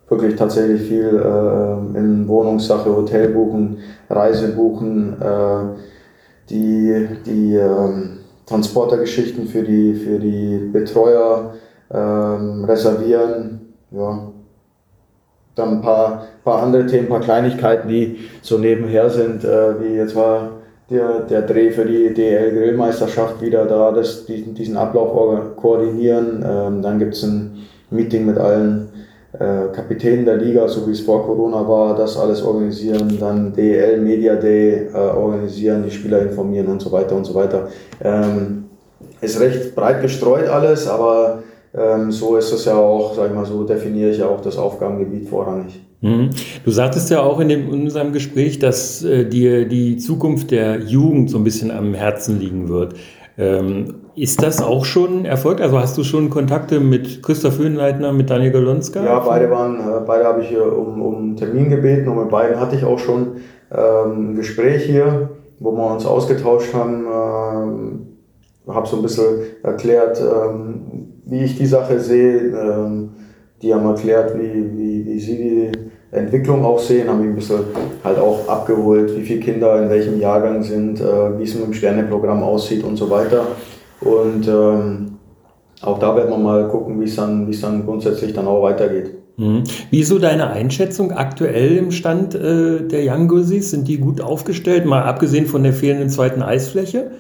[0.08, 3.78] wirklich tatsächlich viel äh, in Wohnungssache, Hotel buchen,
[4.10, 5.80] Reise buchen, äh,
[6.50, 7.90] die, die äh,
[8.46, 11.54] Transportergeschichten für die, für die Betreuer
[11.92, 13.74] ähm, reservieren.
[13.92, 14.32] Ja.
[15.56, 19.96] Dann ein paar, paar andere Themen, ein paar Kleinigkeiten, die so nebenher sind, äh, wie
[19.96, 20.59] jetzt war
[20.90, 26.44] der, der Dreh für die DL Grillmeisterschaft wieder da, das, diesen, diesen Ablauf koordinieren.
[26.48, 27.58] Ähm, dann gibt es ein
[27.92, 29.00] Meeting mit allen äh,
[29.34, 34.02] äh, Kapitän der Liga, so wie es vor Corona war, das alles organisieren, dann DL
[34.02, 37.68] Media Day äh, organisieren, die Spieler informieren und so weiter und so weiter.
[38.04, 38.66] Ähm,
[39.22, 41.44] ist recht breit gestreut alles, aber
[41.76, 44.58] ähm, so ist es ja auch, sag ich mal, so definiere ich ja auch das
[44.58, 45.80] Aufgabengebiet vorrangig.
[46.02, 46.30] Mhm.
[46.64, 50.80] Du sagtest ja auch in, dem, in unserem Gespräch, dass äh, dir die Zukunft der
[50.80, 52.96] Jugend so ein bisschen am Herzen liegen wird.
[53.38, 55.62] Ähm, ist das auch schon Erfolg?
[55.62, 59.04] Also hast du schon Kontakte mit Christoph Höhenleitner, mit Daniel Golonska?
[59.04, 62.60] Ja, beide waren, äh, beide habe ich hier um, um Termin gebeten und mit beiden
[62.60, 63.38] hatte ich auch schon
[63.72, 67.06] ähm, ein Gespräch hier, wo wir uns ausgetauscht haben.
[67.06, 68.06] Ähm,
[68.68, 70.82] habe so ein bisschen erklärt, ähm,
[71.26, 73.10] wie ich die Sache sehe.
[73.62, 75.72] Die haben erklärt, wie, wie, wie sie die
[76.12, 77.60] Entwicklung auch sehen, haben mich ein bisschen
[78.04, 81.74] halt auch abgeholt, wie viele Kinder in welchem Jahrgang sind, äh, wie es mit dem
[81.74, 83.44] Sterneprogramm aussieht und so weiter.
[84.02, 85.18] Und ähm,
[85.82, 88.64] auch da werden wir mal gucken, wie es dann, wie es dann grundsätzlich dann auch
[88.64, 89.12] weitergeht.
[89.38, 89.64] Mhm.
[89.90, 93.72] Wie ist so deine Einschätzung aktuell im Stand äh, der Young Grizzlies?
[93.72, 97.12] Sind die gut aufgestellt, mal abgesehen von der fehlenden zweiten Eisfläche?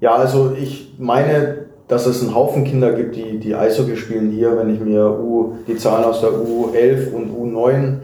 [0.00, 1.61] Ja, also ich meine,
[1.92, 5.56] dass es einen Haufen Kinder gibt, die, die Eishockey spielen hier, wenn ich mir U,
[5.68, 7.96] die Zahlen aus der U11 und U9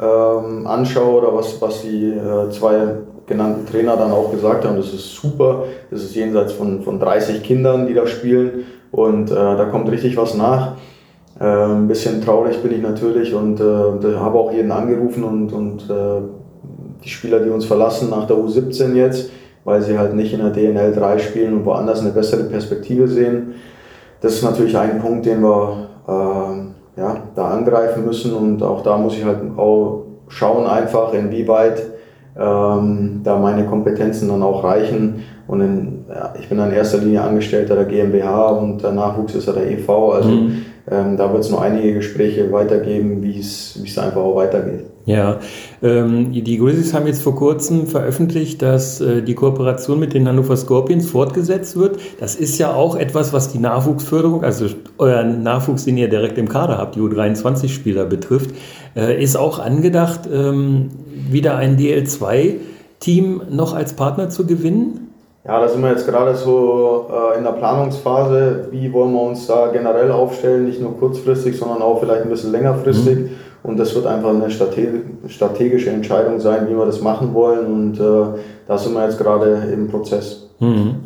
[0.00, 2.94] ähm, anschaue oder was, was die äh, zwei
[3.26, 5.64] genannten Trainer dann auch gesagt haben, das ist super.
[5.90, 10.16] Das ist jenseits von, von 30 Kindern, die da spielen und äh, da kommt richtig
[10.16, 10.76] was nach.
[11.38, 15.90] Äh, ein bisschen traurig bin ich natürlich und äh, habe auch jeden angerufen und, und
[15.90, 16.22] äh,
[17.04, 19.28] die Spieler, die uns verlassen nach der U17 jetzt,
[19.64, 23.54] weil sie halt nicht in der DNL 3 spielen und woanders eine bessere Perspektive sehen.
[24.20, 28.96] Das ist natürlich ein Punkt, den wir äh, ja, da angreifen müssen und auch da
[28.96, 31.82] muss ich halt auch schauen einfach, inwieweit
[32.36, 35.22] ähm, da meine Kompetenzen dann auch reichen.
[35.46, 39.46] Und in, ja, ich bin in erster Linie Angestellter der GmbH und der Nachwuchs ist
[39.46, 39.88] ja der EV.
[40.12, 40.64] Also mhm.
[40.90, 44.86] ähm, da wird es noch einige Gespräche weitergeben, wie es einfach auch weitergeht.
[45.04, 45.38] Ja,
[45.84, 50.56] ähm, die Grizzlies haben jetzt vor kurzem veröffentlicht, dass äh, die Kooperation mit den Hannover
[50.56, 52.00] Scorpions fortgesetzt wird.
[52.18, 54.64] Das ist ja auch etwas, was die Nachwuchsförderung, also
[54.96, 58.54] euren Nachwuchs, den ihr direkt im Kader habt, die U23-Spieler betrifft,
[58.96, 60.88] äh, ist auch angedacht, ähm,
[61.30, 65.04] wieder ein DL2-Team noch als Partner zu gewinnen?
[65.46, 68.68] Ja, da sind wir jetzt gerade so äh, in der Planungsphase.
[68.70, 70.64] Wie wollen wir uns da generell aufstellen?
[70.64, 73.18] Nicht nur kurzfristig, sondern auch vielleicht ein bisschen längerfristig.
[73.18, 73.30] Mhm.
[73.64, 77.66] Und das wird einfach eine strategische Entscheidung sein, wie wir das machen wollen.
[77.66, 80.50] Und äh, da sind wir jetzt gerade im Prozess.
[80.60, 80.96] Mhm.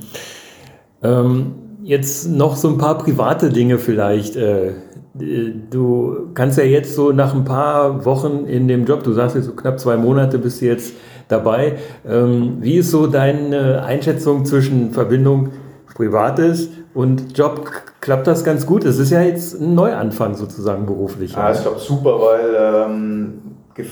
[1.05, 1.53] Ähm,
[1.85, 4.35] jetzt noch so ein paar private Dinge vielleicht.
[4.35, 4.73] Äh,
[5.15, 9.47] du kannst ja jetzt so nach ein paar Wochen in dem Job, du sagst jetzt
[9.47, 10.95] so knapp zwei Monate bist du jetzt
[11.29, 11.77] dabei.
[12.05, 15.51] Ähm, wie ist so deine Einschätzung zwischen Verbindung
[15.95, 17.71] Privates und Job?
[18.09, 18.87] Klappt das ganz gut?
[18.87, 21.35] Es ist ja jetzt ein Neuanfang sozusagen beruflich.
[21.35, 23.43] Ja, ich glaube super, weil ähm,
[23.75, 23.91] gef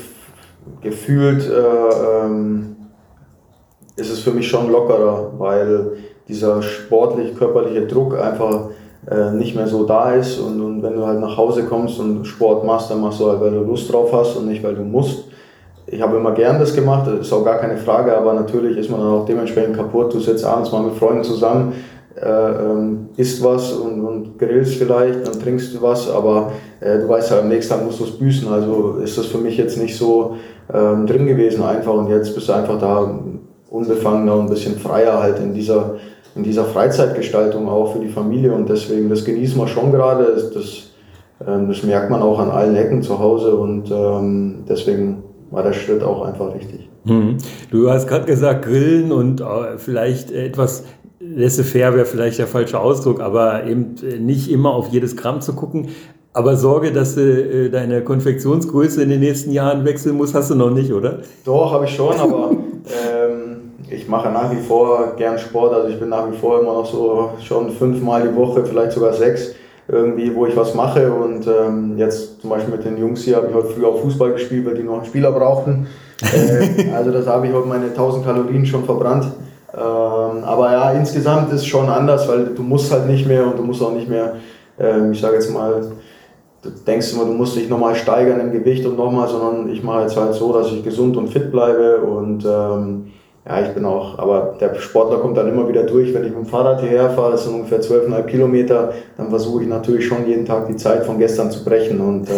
[0.80, 2.76] gefühlt äh, ähm,
[3.96, 5.98] ist es für mich schon lockerer, weil
[6.28, 8.70] dieser sportlich-körperliche Druck einfach
[9.06, 12.26] äh, nicht mehr so da ist und, und wenn du halt nach Hause kommst und
[12.26, 14.82] Sport machst, dann machst du halt, weil du Lust drauf hast und nicht, weil du
[14.82, 15.24] musst
[15.88, 18.90] ich habe immer gern das gemacht, das ist auch gar keine Frage, aber natürlich ist
[18.90, 20.12] man dann auch dementsprechend kaputt.
[20.12, 21.74] Du sitzt abends mal mit Freunden zusammen,
[22.20, 27.08] äh, ähm, isst was und, und grillst vielleicht, dann trinkst du was, aber äh, du
[27.08, 28.48] weißt ja, am nächsten Tag musst du es büßen.
[28.48, 30.36] Also ist das für mich jetzt nicht so
[30.72, 33.20] ähm, drin gewesen einfach und jetzt bist du einfach da
[33.68, 35.96] unbefangener und ein bisschen freier halt in dieser,
[36.34, 40.32] in dieser Freizeitgestaltung auch für die Familie und deswegen, das genießen wir schon gerade.
[40.34, 40.90] Das, das,
[41.46, 45.74] ähm, das merkt man auch an allen Ecken zu Hause und ähm, deswegen war der
[45.74, 46.88] Schritt auch einfach richtig.
[47.04, 47.36] Mhm.
[47.70, 50.84] Du hast gerade gesagt, Grillen und äh, vielleicht etwas
[51.20, 55.88] laissez-faire wäre vielleicht der falsche Ausdruck, aber eben nicht immer auf jedes Gramm zu gucken.
[56.32, 60.54] Aber Sorge, dass du äh, deine Konfektionsgröße in den nächsten Jahren wechseln musst, hast du
[60.54, 61.20] noch nicht, oder?
[61.46, 62.50] Doch, habe ich schon, aber
[63.14, 65.72] ähm, ich mache nach wie vor gern Sport.
[65.72, 69.14] Also ich bin nach wie vor immer noch so schon fünfmal die Woche, vielleicht sogar
[69.14, 69.54] sechs
[69.88, 71.10] irgendwie, wo ich was mache.
[71.10, 74.32] Und ähm, jetzt zum Beispiel mit den Jungs hier habe ich heute früh auch Fußball
[74.32, 75.86] gespielt, weil die noch einen Spieler brauchten.
[76.20, 79.26] Äh, also das habe ich heute meine 1000 Kalorien schon verbrannt.
[79.76, 83.58] Ähm, aber ja, insgesamt ist es schon anders, weil du musst halt nicht mehr und
[83.58, 84.36] du musst auch nicht mehr,
[84.78, 85.82] ähm, ich sage jetzt mal,
[86.62, 90.02] du denkst immer, du musst dich nochmal steigern im Gewicht und nochmal, sondern ich mache
[90.02, 93.12] jetzt halt so, dass ich gesund und fit bleibe und ähm,
[93.46, 96.38] ja, ich bin auch, aber der Sportler kommt dann immer wieder durch, wenn ich mit
[96.38, 100.46] dem Fahrrad hierher fahre, das sind ungefähr 12,5 Kilometer, dann versuche ich natürlich schon jeden
[100.46, 102.32] Tag die Zeit von gestern zu brechen und äh,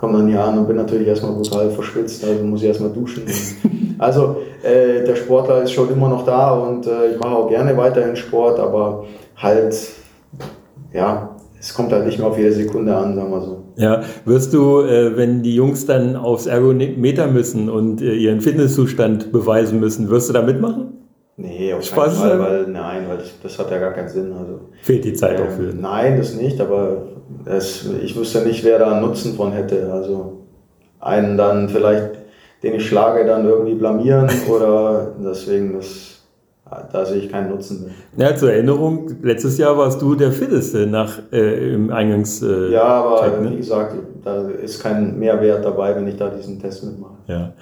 [0.00, 3.24] komme dann hier an und bin natürlich erstmal brutal verschwitzt, also muss ich erstmal duschen.
[3.98, 7.76] also äh, der Sportler ist schon immer noch da und äh, ich mache auch gerne
[7.76, 9.04] weiterhin Sport, aber
[9.36, 9.76] halt,
[10.94, 13.56] ja, es kommt halt nicht mehr auf jede Sekunde an, sagen wir so.
[13.76, 19.32] Ja, wirst du, äh, wenn die Jungs dann aufs Ergometer müssen und äh, ihren Fitnesszustand
[19.32, 20.94] beweisen müssen, wirst du da mitmachen?
[21.36, 24.32] Nee, auf Spaß keinen Fall, weil, nein, weil das hat ja gar keinen Sinn.
[24.32, 25.74] Also, Fehlt die Zeit ähm, auch für?
[25.74, 27.06] Nein, das nicht, aber
[27.44, 29.92] es, ich wüsste nicht, wer da einen Nutzen von hätte.
[29.92, 30.44] Also
[31.00, 32.10] einen dann vielleicht,
[32.62, 36.20] den ich schlage, dann irgendwie blamieren oder deswegen, das,
[36.92, 37.84] da sehe ich keinen Nutzen
[38.16, 38.28] mehr.
[38.28, 42.42] Ja, zur Erinnerung, letztes Jahr warst du der Fitteste nach, äh, im Eingangs.
[42.42, 43.50] Äh, ja, aber Check, ne?
[43.52, 47.14] wie gesagt, da ist kein Mehrwert dabei, wenn ich da diesen Test mitmache.
[47.26, 47.52] Ja.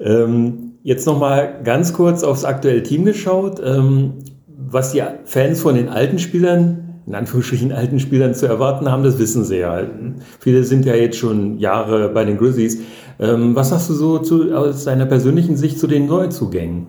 [0.00, 3.60] Ähm, Jetzt nochmal ganz kurz aufs aktuelle Team geschaut.
[3.62, 4.14] Ähm,
[4.46, 6.79] was die Fans von den alten Spielern,
[7.10, 9.80] in Anführungsstrichen alten Spielern zu erwarten haben, das wissen sie ja.
[10.38, 12.82] Viele sind ja jetzt schon Jahre bei den Grizzlies.
[13.18, 16.86] Ähm, was hast du so zu, aus deiner persönlichen Sicht zu den Neuzugängen?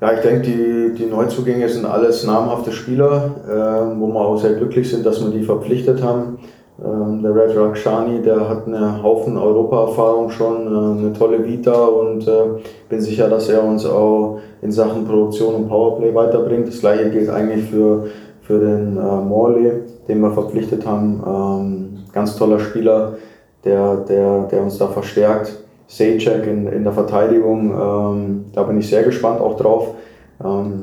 [0.00, 4.54] Ja, ich denke, die, die Neuzugänge sind alles namhafte Spieler, äh, wo wir auch sehr
[4.54, 6.38] glücklich sind, dass wir die verpflichtet haben.
[6.84, 12.26] Ähm, der Red Rakshani, der hat einen Haufen Europa-Erfahrung schon, äh, eine tolle Vita und
[12.26, 16.66] äh, bin sicher, dass er uns auch in Sachen Produktion und Powerplay weiterbringt.
[16.66, 18.06] Das gleiche gilt eigentlich für,
[18.48, 19.72] für den äh, Morley,
[20.08, 21.22] den wir verpflichtet haben.
[21.26, 23.18] Ähm, ganz toller Spieler,
[23.62, 25.54] der, der, der uns da verstärkt.
[25.86, 29.94] Sajak in, in der Verteidigung, ähm, da bin ich sehr gespannt auch drauf.
[30.42, 30.82] Ähm,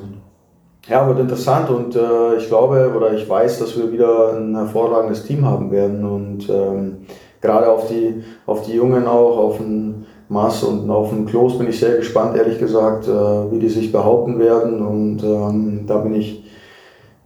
[0.88, 5.23] ja, wird interessant und äh, ich glaube oder ich weiß, dass wir wieder ein hervorragendes
[5.23, 6.97] Team haben werden und ähm,
[7.41, 11.69] gerade auf die, auf die Jungen auch, auf den Mass und auf den Klos bin
[11.69, 16.13] ich sehr gespannt, ehrlich gesagt, äh, wie die sich behaupten werden und ähm, da bin
[16.13, 16.44] ich,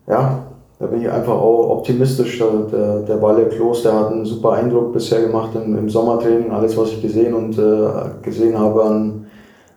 [0.09, 0.39] ja,
[0.79, 2.39] da bin ich einfach auch optimistisch.
[2.39, 6.75] Der, der Walle Klos, der hat einen super Eindruck bisher gemacht im, im Sommertraining, alles
[6.77, 7.89] was ich gesehen und äh,
[8.21, 9.25] gesehen habe an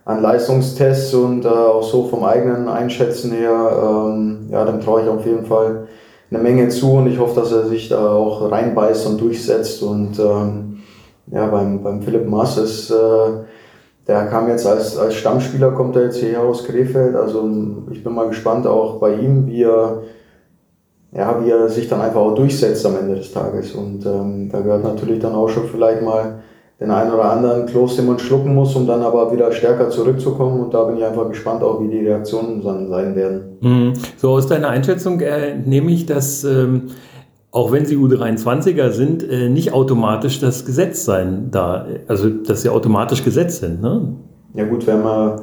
[0.05, 5.07] an Leistungstests und äh, auch so vom eigenen Einschätzen her, ähm, ja, dem traue ich
[5.07, 5.87] auf jeden Fall
[6.29, 9.81] eine Menge zu und ich hoffe, dass er sich da auch reinbeißt und durchsetzt.
[9.83, 10.79] Und ähm,
[11.31, 13.43] ja, beim, beim Philipp Maas ist, äh,
[14.07, 17.15] der kam jetzt als, als Stammspieler, kommt er jetzt hierher aus Krefeld.
[17.15, 17.49] Also
[17.91, 20.01] ich bin mal gespannt auch bei ihm, wie er,
[21.15, 23.73] ja, wie er sich dann einfach auch durchsetzt am Ende des Tages.
[23.73, 26.39] Und ähm, da gehört natürlich dann auch schon vielleicht mal
[26.79, 30.59] den einen oder anderen Kloß, den man schlucken muss, um dann aber wieder stärker zurückzukommen.
[30.61, 33.57] Und da bin ich einfach gespannt, auch wie die Reaktionen dann sein werden.
[33.61, 33.93] Mhm.
[34.17, 36.87] So aus deiner Einschätzung äh, nehme ich, dass ähm,
[37.51, 42.69] auch wenn sie U23er sind, äh, nicht automatisch das Gesetz sein da, also dass sie
[42.69, 43.81] automatisch gesetzt sind.
[43.81, 44.15] Ne?
[44.55, 45.41] Ja gut, wenn man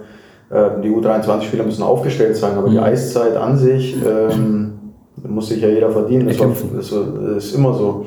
[0.50, 2.72] äh, die U23-Spieler müssen aufgestellt sein, aber mhm.
[2.72, 4.79] die Eiszeit an sich ähm,
[5.28, 6.26] muss sich ja jeder verdienen.
[6.26, 8.06] Das, war, das ist immer so.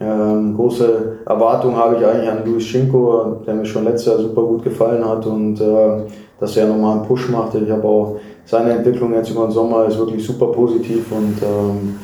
[0.00, 4.42] Ähm, große Erwartungen habe ich eigentlich an Luis Schinko, der mir schon letztes Jahr super
[4.42, 6.02] gut gefallen hat und äh,
[6.40, 7.54] dass er nochmal einen Push macht.
[7.54, 11.96] Ich habe auch seine Entwicklung jetzt über den Sommer ist wirklich super positiv und ähm,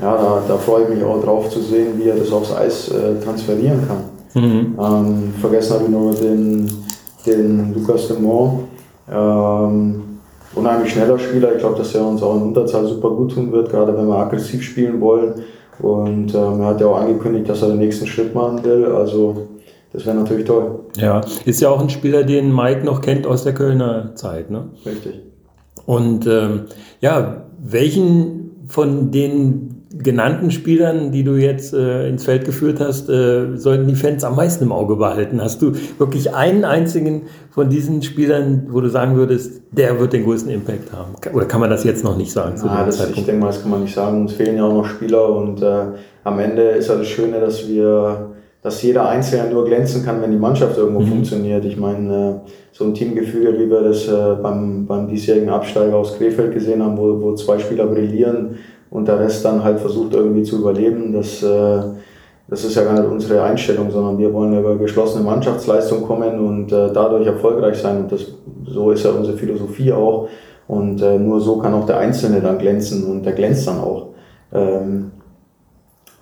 [0.00, 2.90] ja, da, da freue ich mich auch drauf zu sehen, wie er das aufs Eis
[2.90, 4.42] äh, transferieren kann.
[4.42, 4.78] Mhm.
[4.78, 6.70] Ähm, vergessen habe ich nur den,
[7.26, 8.64] den Lucas de Mont.
[9.10, 10.02] Ähm,
[10.56, 11.52] unheimlich schneller Spieler.
[11.52, 14.16] Ich glaube, dass er uns auch in Unterzahl super gut tun wird, gerade wenn wir
[14.16, 15.34] aggressiv spielen wollen.
[15.78, 18.86] Und ähm, er hat ja auch angekündigt, dass er den nächsten Schritt machen will.
[18.86, 19.48] Also
[19.92, 20.80] das wäre natürlich toll.
[20.96, 24.50] Ja, ist ja auch ein Spieler, den Mike noch kennt aus der Kölner Zeit.
[24.50, 24.70] Ne?
[24.84, 25.20] Richtig.
[25.84, 26.62] Und ähm,
[27.00, 29.65] ja, welchen von den
[29.98, 34.36] genannten Spielern, die du jetzt äh, ins Feld geführt hast, äh, sollten die Fans am
[34.36, 35.40] meisten im Auge behalten?
[35.42, 40.24] Hast du wirklich einen einzigen von diesen Spielern, wo du sagen würdest, der wird den
[40.24, 41.14] größten Impact haben?
[41.34, 42.54] Oder kann man das jetzt noch nicht sagen?
[42.64, 44.22] Na, das, ich denke mal, das kann man nicht sagen.
[44.22, 45.82] Uns fehlen ja auch noch Spieler und äh,
[46.24, 48.32] am Ende ist ja das Schöne, dass wir
[48.66, 51.06] dass jeder Einzelne nur glänzen kann, wenn die Mannschaft irgendwo mhm.
[51.06, 51.64] funktioniert.
[51.64, 56.18] Ich meine, äh, so ein Teamgefüge, wie wir das äh, beim, beim diesjährigen Absteiger aus
[56.18, 58.56] Krefeld gesehen haben, wo, wo zwei Spieler brillieren,
[58.96, 61.12] und der Rest dann halt versucht irgendwie zu überleben.
[61.12, 61.80] Das, äh,
[62.48, 66.72] das ist ja gar nicht unsere Einstellung, sondern wir wollen über geschlossene Mannschaftsleistung kommen und
[66.72, 67.98] äh, dadurch erfolgreich sein.
[67.98, 68.24] Und das,
[68.66, 70.30] so ist ja unsere Philosophie auch.
[70.66, 74.06] Und äh, nur so kann auch der Einzelne dann glänzen und der glänzt dann auch.
[74.54, 75.10] Ähm,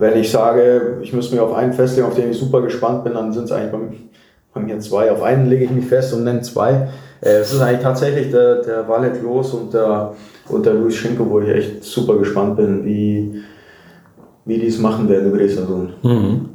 [0.01, 3.15] wenn ich sage, ich muss mich auf einen festlegen, auf den ich super gespannt bin,
[3.15, 3.79] dann sind es eigentlich bei,
[4.53, 5.13] bei, mir zwei.
[5.13, 6.89] Auf einen lege ich mich fest und nenne zwei.
[7.21, 10.13] Es ist eigentlich tatsächlich der, der Wallet Los und der
[10.49, 13.43] und der Luis Schinko, wo ich echt super gespannt bin, wie,
[14.45, 15.91] wie die es machen werden über die Saison.
[16.03, 16.49] Mhm.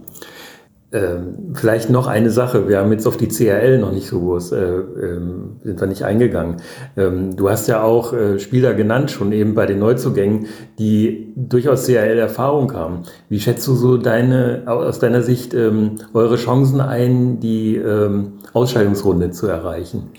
[0.92, 2.68] Ähm, vielleicht noch eine Sache.
[2.68, 6.04] Wir haben jetzt auf die CRL noch nicht so groß, äh, ähm, sind wir nicht
[6.04, 6.58] eingegangen.
[6.98, 10.48] Ähm, du hast ja auch äh, Spieler genannt, schon eben bei den Neuzugängen,
[10.80, 13.04] die durchaus CRL-Erfahrung haben.
[13.30, 19.30] Wie schätzt du so deine, aus deiner Sicht ähm, eure Chancen ein, die ähm, Ausscheidungsrunde
[19.30, 20.10] zu erreichen?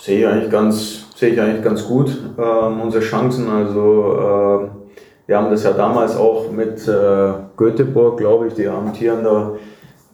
[0.00, 3.48] Sehe ich eigentlich ganz, sehe ich eigentlich ganz gut ähm, unsere Chancen.
[3.50, 4.68] Also äh,
[5.26, 9.58] wir haben das ja damals auch mit äh, Göteborg, glaube ich, die amtierende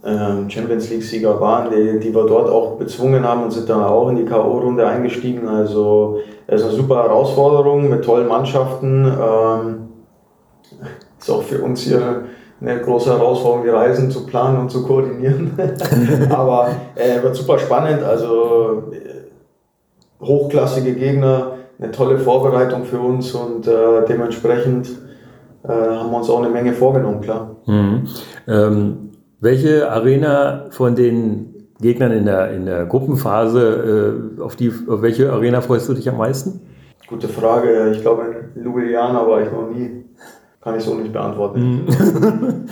[0.02, 4.08] äh, Champions League-Sieger waren, die, die wir dort auch bezwungen haben und sind dann auch
[4.08, 5.46] in die K.O.-Runde eingestiegen.
[5.46, 6.18] Also
[6.48, 9.04] es ist eine super Herausforderung mit tollen Mannschaften.
[9.04, 9.88] Ähm,
[11.16, 12.24] ist auch für uns hier
[12.60, 15.52] eine große Herausforderung, die Reisen zu planen und zu koordinieren.
[16.30, 18.02] Aber äh, wird super spannend.
[18.02, 18.90] Also
[20.20, 23.72] hochklassige Gegner, eine tolle Vorbereitung für uns und äh,
[24.08, 24.88] dementsprechend
[25.62, 27.56] äh, haben wir uns auch eine Menge vorgenommen, klar.
[27.66, 28.08] Mhm.
[28.48, 29.10] Ähm,
[29.40, 35.32] welche Arena von den Gegnern in der, in der Gruppenphase, äh, auf, die, auf welche
[35.32, 36.60] Arena freust du dich am meisten?
[37.06, 37.92] Gute Frage.
[37.92, 40.04] Ich glaube, in Ljubljana war ich noch nie.
[40.60, 41.84] Kann ich so nicht beantworten.
[41.84, 42.64] Mhm.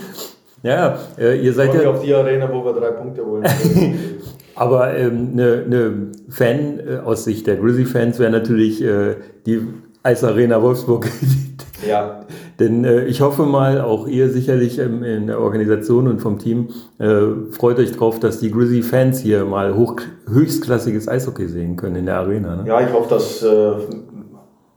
[0.63, 1.89] ja, äh, ihr seid ja.
[1.89, 3.45] auf die Arena, wo wir drei Punkte holen.
[4.55, 5.93] Aber ähm, eine, eine
[6.29, 9.61] Fan äh, aus Sicht der Grizzly-Fans wäre natürlich äh, die
[10.01, 11.07] Eisarena Wolfsburg.
[11.87, 12.21] ja.
[12.59, 16.69] Denn äh, ich hoffe mal, auch ihr sicherlich ähm, in der Organisation und vom Team
[16.99, 19.97] äh, freut euch drauf, dass die Grizzly-Fans hier mal hoch,
[20.27, 22.55] höchstklassiges Eishockey sehen können in der Arena.
[22.55, 22.67] Ne?
[22.67, 23.71] Ja, ich hoffe, dass äh,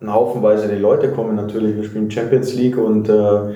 [0.00, 1.76] ein Haufenweise die Leute kommen natürlich.
[1.76, 3.54] Wir spielen Champions League und äh,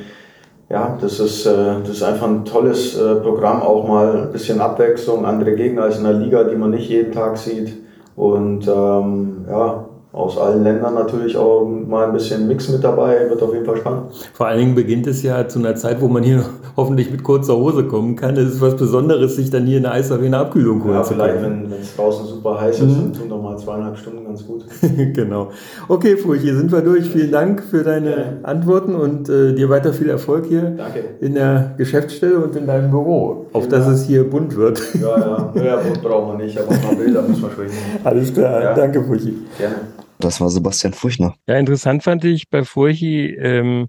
[0.72, 4.58] ja, das ist, äh, das ist einfach ein tolles äh, Programm, auch mal ein bisschen
[4.58, 7.76] Abwechslung, andere Gegner als in der Liga, die man nicht jeden Tag sieht.
[8.16, 13.42] Und ähm, ja, aus allen Ländern natürlich auch mal ein bisschen Mix mit dabei, wird
[13.42, 14.12] auf jeden Fall spannend.
[14.34, 16.44] Vor allen Dingen beginnt es ja zu einer Zeit, wo man hier
[16.76, 18.36] hoffentlich mit kurzer Hose kommen kann.
[18.36, 21.42] Es ist was Besonderes, sich dann hier in der Eisarena Abkühlung holen ja, zu vielleicht,
[21.42, 22.94] wenn es draußen super heiß ist, mhm.
[22.94, 24.66] dann tun doch mal zweieinhalb Stunden ganz gut.
[25.14, 25.48] genau.
[25.88, 27.08] Okay, Furch, hier sind wir durch.
[27.08, 28.24] Vielen Dank für deine ja.
[28.42, 31.04] Antworten und äh, dir weiter viel Erfolg hier Danke.
[31.20, 34.78] in der Geschäftsstelle und in deinem Büro, auf dass es hier bunt wird.
[35.00, 37.72] Ja, ja, ja bunt brauchen wir nicht, aber ein paar Bilder müssen wir sprechen.
[38.04, 38.74] Alles klar, ja.
[38.74, 39.38] danke Furchi.
[39.56, 39.76] Gerne.
[40.22, 41.34] Das war Sebastian Furchner.
[41.48, 43.88] Ja, interessant fand ich bei Furchi, ähm,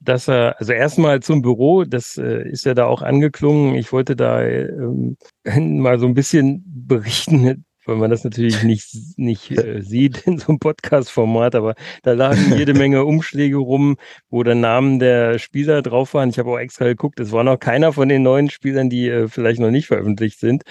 [0.00, 3.74] dass er, also erstmal zum Büro, das äh, ist ja da auch angeklungen.
[3.74, 9.50] Ich wollte da ähm, mal so ein bisschen berichten, weil man das natürlich nicht, nicht
[9.50, 13.96] äh, sieht in so einem Podcast-Format, aber da lagen jede Menge Umschläge rum,
[14.30, 16.30] wo der Namen der Spieler drauf waren.
[16.30, 19.28] Ich habe auch extra geguckt, es war noch keiner von den neuen Spielern, die äh,
[19.28, 20.62] vielleicht noch nicht veröffentlicht sind,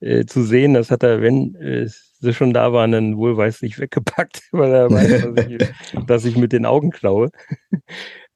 [0.00, 0.72] äh, zu sehen.
[0.72, 1.88] Das hat er, wenn äh,
[2.24, 5.58] sie schon da waren, dann wohlweislich weggepackt, weil er weiß, dass ich,
[6.06, 7.30] dass ich mit den Augen klaue.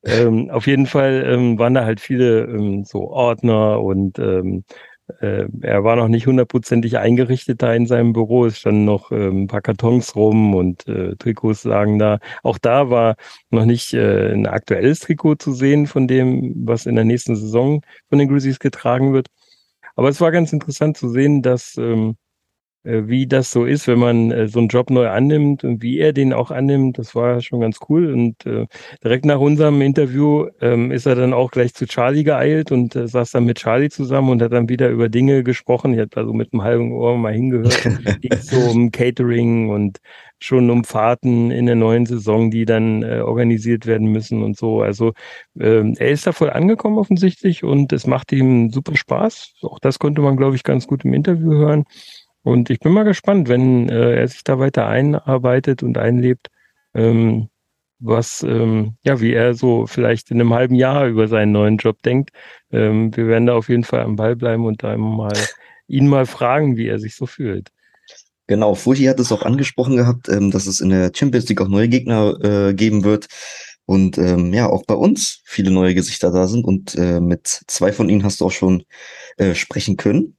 [0.04, 4.64] ähm, auf jeden Fall ähm, waren da halt viele ähm, so Ordner und ähm,
[5.20, 8.46] äh, er war noch nicht hundertprozentig eingerichtet da in seinem Büro.
[8.46, 12.18] Es standen noch äh, ein paar Kartons rum und äh, Trikots lagen da.
[12.42, 13.16] Auch da war
[13.50, 17.82] noch nicht äh, ein aktuelles Trikot zu sehen von dem, was in der nächsten Saison
[18.08, 19.28] von den Grizzlies getragen wird.
[19.96, 22.27] Aber es war ganz interessant zu sehen, dass ähm, äh,
[22.84, 26.12] wie das so ist, wenn man äh, so einen Job neu annimmt und wie er
[26.12, 28.12] den auch annimmt, das war schon ganz cool.
[28.12, 28.66] Und äh,
[29.02, 33.08] direkt nach unserem Interview ähm, ist er dann auch gleich zu Charlie geeilt und äh,
[33.08, 35.92] saß dann mit Charlie zusammen und hat dann wieder über Dinge gesprochen.
[35.92, 37.82] Ich habe also mit einem halben Ohr mal hingehört.
[38.20, 39.98] Ging so um Catering und
[40.40, 44.82] schon um Fahrten in der neuen Saison, die dann äh, organisiert werden müssen und so.
[44.82, 45.12] Also
[45.58, 49.54] ähm, er ist da voll angekommen offensichtlich und es macht ihm super Spaß.
[49.62, 51.84] Auch das konnte man, glaube ich, ganz gut im Interview hören.
[52.42, 56.48] Und ich bin mal gespannt, wenn äh, er sich da weiter einarbeitet und einlebt,
[56.94, 57.48] ähm,
[58.00, 62.02] was, ähm, ja, wie er so vielleicht in einem halben Jahr über seinen neuen Job
[62.02, 62.30] denkt.
[62.70, 65.32] Ähm, wir werden da auf jeden Fall am Ball bleiben und da mal
[65.88, 67.70] ihn mal fragen, wie er sich so fühlt.
[68.46, 71.68] Genau, Furchi hat es auch angesprochen gehabt, ähm, dass es in der Champions League auch
[71.68, 73.26] neue Gegner äh, geben wird.
[73.84, 76.64] Und ähm, ja, auch bei uns viele neue Gesichter da sind.
[76.64, 78.84] Und äh, mit zwei von ihnen hast du auch schon
[79.38, 80.36] äh, sprechen können.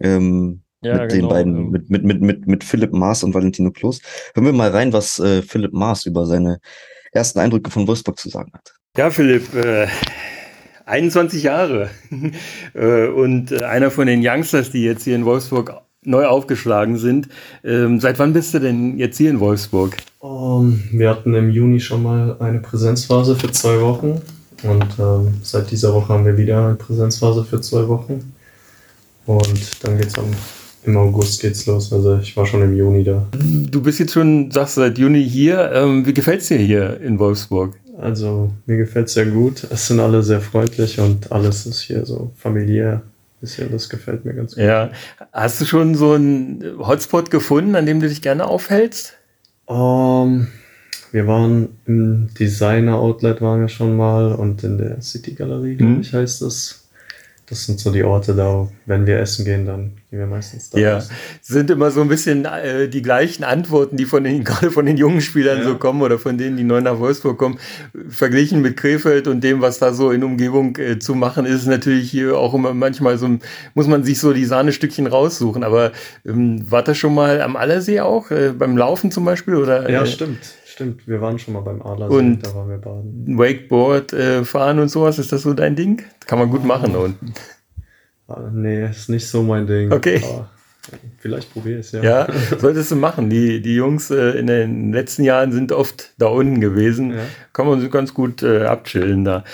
[0.00, 1.28] Ähm, ja, mit genau.
[1.28, 4.00] den beiden, mit, mit, mit, mit, mit Philipp Maas und Valentino Klos.
[4.34, 6.58] Hören wir mal rein, was äh, Philipp Maas über seine
[7.12, 8.74] ersten Eindrücke von Wolfsburg zu sagen hat.
[8.96, 9.86] Ja, Philipp, äh,
[10.86, 11.90] 21 Jahre
[12.74, 17.28] äh, und äh, einer von den Youngsters, die jetzt hier in Wolfsburg neu aufgeschlagen sind.
[17.62, 19.96] Ähm, seit wann bist du denn jetzt hier in Wolfsburg?
[20.18, 24.20] Um, wir hatten im Juni schon mal eine Präsenzphase für zwei Wochen
[24.62, 28.34] und ähm, seit dieser Woche haben wir wieder eine Präsenzphase für zwei Wochen.
[29.26, 30.30] Und dann geht es am
[30.84, 33.28] im August geht's los, also ich war schon im Juni da.
[33.32, 35.70] Du bist jetzt schon, sagst seit Juni hier.
[35.72, 37.78] Ähm, wie gefällt's dir hier in Wolfsburg?
[37.98, 39.64] Also mir gefällt's sehr gut.
[39.70, 43.02] Es sind alle sehr freundlich und alles ist hier so familiär.
[43.40, 44.64] Bisher, das gefällt mir ganz gut.
[44.64, 44.90] Ja.
[45.32, 49.14] Hast du schon so einen Hotspot gefunden, an dem du dich gerne aufhältst?
[49.66, 50.46] Um, ähm,
[51.12, 55.94] wir waren im Designer Outlet waren wir schon mal und in der City Galerie, glaube
[55.94, 56.00] hm.
[56.00, 56.81] ich, heißt das.
[57.52, 60.78] Das sind so die Orte da, wenn wir essen gehen, dann gehen wir meistens da.
[60.78, 61.10] Ja, essen.
[61.42, 64.96] sind immer so ein bisschen äh, die gleichen Antworten, die von den, gerade von den
[64.96, 65.64] jungen Spielern ja.
[65.64, 67.58] so kommen oder von denen, die neu nach Wolfsburg kommen.
[68.08, 72.10] Verglichen mit Krefeld und dem, was da so in Umgebung äh, zu machen ist, natürlich
[72.10, 73.28] hier auch immer manchmal so,
[73.74, 75.62] muss man sich so die Sahnestückchen raussuchen.
[75.62, 75.92] Aber
[76.24, 79.56] ähm, war das schon mal am Allersee auch, äh, beim Laufen zum Beispiel?
[79.56, 80.38] Oder, ja, stimmt.
[80.72, 83.24] Stimmt, wir waren schon mal beim Adlersee, und da waren wir baden.
[83.36, 86.02] Wakeboard äh, fahren und sowas, ist das so dein Ding?
[86.26, 87.34] Kann man gut machen da unten.
[88.26, 89.92] Ah, nee, ist nicht so mein Ding.
[89.92, 90.22] Okay.
[91.18, 92.02] vielleicht probiere ich es, ja.
[92.02, 93.28] Ja, solltest du machen.
[93.28, 97.10] Die, die Jungs äh, in den letzten Jahren sind oft da unten gewesen.
[97.10, 97.20] Ja.
[97.52, 99.44] Kann man ganz gut äh, abchillen da.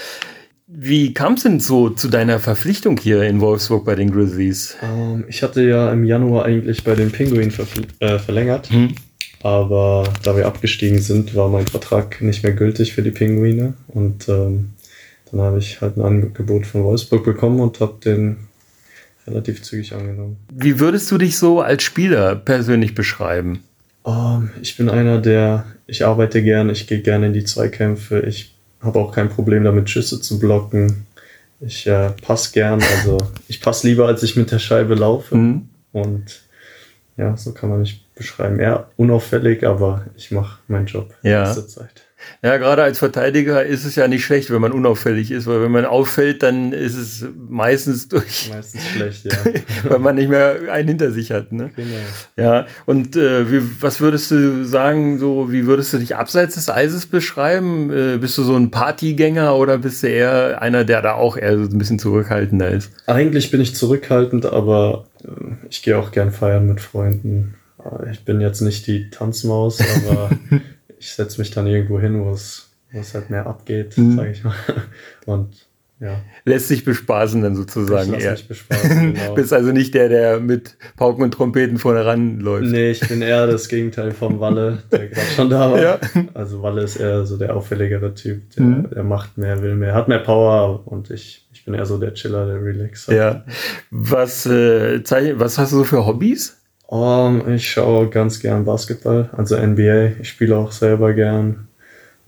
[0.68, 4.76] Wie kam es denn so zu deiner Verpflichtung hier in Wolfsburg bei den Grizzlies?
[4.82, 7.52] Ähm, ich hatte ja im Januar eigentlich bei den Pinguinen
[7.98, 8.70] äh, verlängert.
[8.70, 8.94] Hm.
[9.43, 13.74] Aber da wir abgestiegen sind, war mein Vertrag nicht mehr gültig für die Pinguine.
[13.89, 14.70] Und ähm,
[15.30, 18.49] dann habe ich halt ein Angebot von Wolfsburg bekommen und habe den
[19.26, 20.39] relativ zügig angenommen.
[20.51, 23.62] Wie würdest du dich so als Spieler persönlich beschreiben?
[24.03, 28.20] Um, ähm, ich bin einer, der, ich arbeite gern, ich gehe gerne in die Zweikämpfe,
[28.20, 31.07] ich habe auch kein Problem damit, Schüsse zu blocken.
[31.61, 33.18] Ich äh, passe gern, also
[33.49, 35.36] ich passe lieber, als ich mit der Scheibe laufe.
[35.36, 35.68] Mhm.
[35.93, 36.43] Und
[37.16, 38.58] ja, so kann man mich beschreiben.
[38.58, 41.52] Eher unauffällig, aber ich mache meinen Job ja.
[41.54, 42.08] Zeit.
[42.42, 45.70] Ja, gerade als Verteidiger ist es ja nicht schlecht, wenn man unauffällig ist, weil wenn
[45.70, 48.50] man auffällt, dann ist es meistens durch.
[48.52, 49.52] Meistens schlecht, ja.
[49.90, 51.52] weil man nicht mehr einen hinter sich hat.
[51.52, 51.70] Ne?
[51.74, 51.96] Genau.
[52.36, 56.68] Ja, und äh, wie, was würdest du sagen, so wie würdest du dich abseits des
[56.68, 57.90] Eises beschreiben?
[57.90, 61.56] Äh, bist du so ein Partygänger oder bist du eher einer, der da auch eher
[61.56, 62.92] so ein bisschen zurückhaltender ist?
[63.06, 65.28] Eigentlich bin ich zurückhaltend, aber äh,
[65.70, 67.54] ich gehe auch gern feiern mit Freunden.
[68.11, 70.30] Ich bin jetzt nicht die Tanzmaus, aber
[70.99, 74.16] ich setze mich dann irgendwo hin, wo es, wo es halt mehr abgeht, mhm.
[74.16, 74.55] sage ich mal.
[75.26, 75.68] Und
[76.01, 76.20] ja.
[76.45, 78.32] Lässt sich bespaßen dann sozusagen ich eher.
[78.32, 79.34] Mich bespaßen, genau.
[79.34, 82.70] Bist also nicht der, der mit Pauken und Trompeten vorne ranläuft.
[82.70, 85.82] Nee, ich bin eher das Gegenteil vom Walle, der gerade schon da war.
[85.82, 85.99] Ja.
[86.34, 88.91] Also Walle ist eher so der auffälligere Typ, der, mhm.
[88.91, 92.14] der macht mehr, will mehr, hat mehr Power und ich, ich bin eher so der
[92.14, 93.14] Chiller, der Relaxer.
[93.14, 93.45] Ja.
[93.91, 95.03] Was, äh,
[95.36, 96.57] was hast du so für Hobbys?
[96.91, 100.20] Um, ich schaue ganz gern Basketball, also NBA.
[100.20, 101.68] Ich spiele auch selber gern.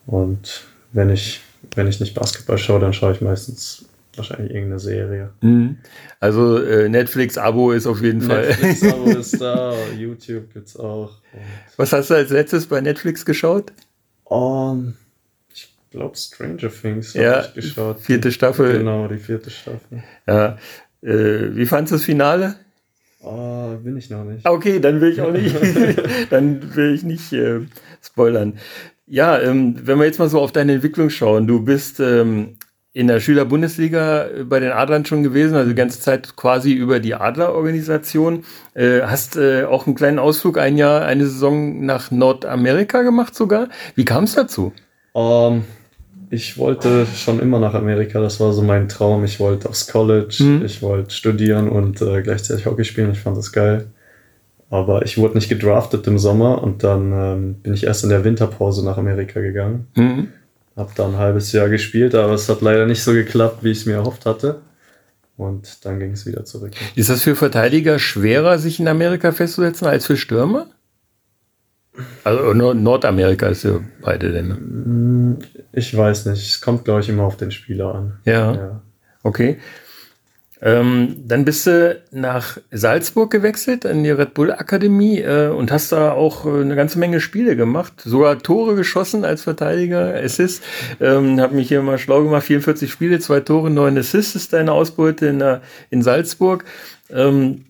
[0.04, 1.40] Und wenn ich,
[1.74, 3.86] wenn ich nicht Basketball schaue, dann schaue ich meistens
[4.16, 5.30] wahrscheinlich irgendeine Serie.
[5.40, 5.78] Mhm.
[6.18, 8.90] Also äh, Netflix-Abo ist auf jeden Netflix Fall.
[9.08, 11.16] Netflix-Abo ist da, YouTube gibt's auch.
[11.78, 13.72] Was hast du als letztes bei Netflix geschaut?
[14.24, 14.94] Um,
[15.54, 18.00] ich glaube Stranger Things ja, habe ich geschaut.
[18.00, 18.76] Vierte Staffel.
[18.76, 20.02] Genau, die vierte Staffel.
[20.26, 20.58] Ja.
[21.02, 22.56] Äh, wie fandest du das Finale?
[23.22, 24.46] Oh, bin ich noch nicht.
[24.46, 25.54] Okay, dann will ich auch nicht,
[26.30, 27.60] dann will ich nicht äh,
[28.02, 28.54] spoilern.
[29.06, 32.56] Ja, ähm, wenn wir jetzt mal so auf deine Entwicklung schauen, du bist ähm,
[32.92, 37.14] in der Schülerbundesliga bei den Adlern schon gewesen, also die ganze Zeit quasi über die
[37.14, 38.44] Adlerorganisation.
[38.74, 43.68] Äh, hast äh, auch einen kleinen Ausflug ein Jahr, eine Saison nach Nordamerika gemacht sogar.
[43.94, 44.72] Wie kam es dazu?
[45.12, 45.64] Um, ähm,
[46.30, 49.24] ich wollte schon immer nach Amerika, das war so mein Traum.
[49.24, 50.64] Ich wollte aufs College, mhm.
[50.64, 53.10] ich wollte studieren und äh, gleichzeitig Hockey spielen.
[53.10, 53.86] Ich fand das geil.
[54.70, 58.22] Aber ich wurde nicht gedraftet im Sommer und dann ähm, bin ich erst in der
[58.22, 59.88] Winterpause nach Amerika gegangen.
[59.96, 60.28] Mhm.
[60.76, 63.78] Hab da ein halbes Jahr gespielt, aber es hat leider nicht so geklappt, wie ich
[63.78, 64.60] es mir erhofft hatte.
[65.36, 66.72] Und dann ging es wieder zurück.
[66.94, 70.68] Ist das für Verteidiger schwerer, sich in Amerika festzusetzen als für Stürmer?
[72.24, 74.48] Also Nordamerika ist ja beide denn.
[74.48, 75.38] Ne?
[75.72, 76.46] Ich weiß nicht.
[76.46, 78.12] Es kommt, glaube ich, immer auf den Spieler an.
[78.24, 78.54] Ja.
[78.54, 78.80] ja.
[79.22, 79.58] Okay.
[80.62, 85.90] Ähm, dann bist du nach Salzburg gewechselt in die Red Bull Akademie äh, und hast
[85.90, 90.62] da auch äh, eine ganze Menge Spiele gemacht, sogar Tore geschossen als Verteidiger, Assist.
[91.00, 94.72] Ähm, hab mich hier mal schlau gemacht, 44 Spiele, zwei Tore, neun Assists ist deine
[94.72, 95.42] Ausbeute in,
[95.88, 96.64] in Salzburg.
[97.08, 97.64] Ähm,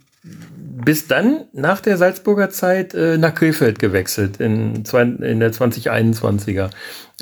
[0.84, 6.70] bist dann nach der Salzburger Zeit äh, nach Krefeld gewechselt in, in der 2021er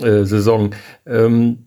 [0.01, 0.71] äh, Saison.
[1.07, 1.67] Ähm,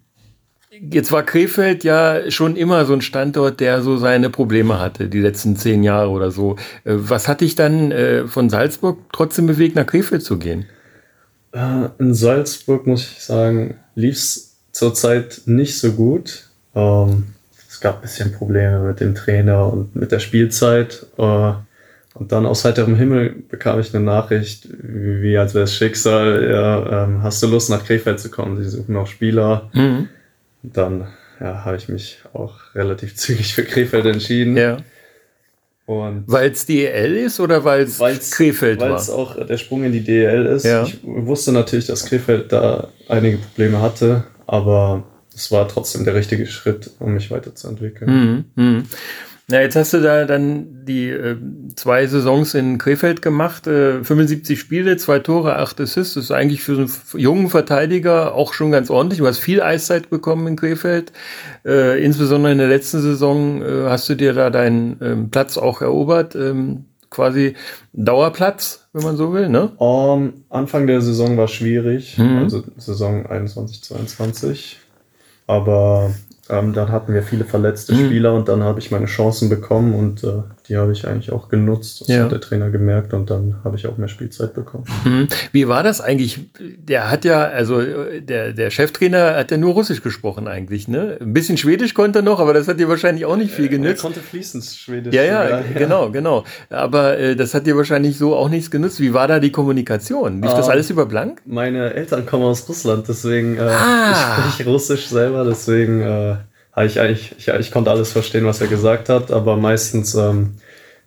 [0.89, 5.19] jetzt war Krefeld ja schon immer so ein Standort, der so seine Probleme hatte, die
[5.19, 6.55] letzten zehn Jahre oder so.
[6.83, 10.65] Äh, was hat dich dann äh, von Salzburg trotzdem bewegt, nach Krefeld zu gehen?
[11.51, 16.49] Äh, in Salzburg, muss ich sagen, lief es zurzeit nicht so gut.
[16.75, 17.33] Ähm,
[17.69, 21.05] es gab ein bisschen Probleme mit dem Trainer und mit der Spielzeit.
[22.13, 27.05] Und dann aus heiterem Himmel bekam ich eine Nachricht, wie als wäre es Schicksal, ja,
[27.05, 28.61] ähm, hast du Lust nach Krefeld zu kommen?
[28.61, 29.69] Sie suchen noch Spieler.
[29.73, 30.09] Mhm.
[30.61, 31.07] Dann
[31.39, 34.57] ja, habe ich mich auch relativ zügig für Krefeld entschieden.
[34.57, 34.77] Ja.
[35.87, 38.91] Weil es DEL ist oder weil es Krefeld war?
[38.91, 40.63] Weil es auch der Sprung in die DEL ist.
[40.63, 40.83] Ja.
[40.83, 45.03] Ich wusste natürlich, dass Krefeld da einige Probleme hatte, aber
[45.35, 48.45] es war trotzdem der richtige Schritt, um mich weiterzuentwickeln.
[48.55, 48.83] Mhm.
[49.47, 51.35] Na, jetzt hast du da dann die äh,
[51.75, 56.13] zwei Saisons in Krefeld gemacht, äh, 75 Spiele, zwei Tore, acht Assists.
[56.13, 59.19] Das ist eigentlich für so einen jungen Verteidiger auch schon ganz ordentlich.
[59.19, 61.11] Du hast viel Eiszeit bekommen in Krefeld.
[61.65, 65.81] Äh, insbesondere in der letzten Saison äh, hast du dir da deinen ähm, Platz auch
[65.81, 66.35] erobert.
[66.35, 67.55] Ähm, quasi
[67.93, 69.73] Dauerplatz, wenn man so will, ne?
[69.77, 72.37] Um, Anfang der Saison war schwierig, mhm.
[72.37, 74.79] also Saison 21, 22.
[75.45, 76.15] Aber
[76.51, 78.05] ähm, dann hatten wir viele verletzte mhm.
[78.05, 81.49] Spieler und dann habe ich meine Chancen bekommen und äh, die habe ich eigentlich auch
[81.49, 82.01] genutzt.
[82.01, 82.23] Das ja.
[82.23, 84.85] hat der Trainer gemerkt und dann habe ich auch mehr Spielzeit bekommen.
[85.03, 85.27] Mhm.
[85.51, 86.39] Wie war das eigentlich?
[86.59, 91.17] Der hat ja, also der, der Cheftrainer hat ja nur Russisch gesprochen eigentlich, ne?
[91.19, 94.01] Ein bisschen Schwedisch konnte er noch, aber das hat dir wahrscheinlich auch nicht viel genützt.
[94.03, 95.13] Er konnte fließend Schwedisch.
[95.13, 96.43] Ja, ja, sogar, genau, genau.
[96.69, 98.99] Aber äh, das hat dir wahrscheinlich so auch nichts genutzt.
[98.99, 100.41] Wie war da die Kommunikation?
[100.41, 101.41] Lief um, das ähm, alles über Blank?
[101.45, 104.45] Meine Eltern kommen aus Russland, deswegen äh, ah.
[104.47, 106.35] ich spreche Russisch selber, deswegen äh,
[106.77, 110.55] ich eigentlich, ich, ich konnte alles verstehen, was er gesagt hat, aber meistens ähm,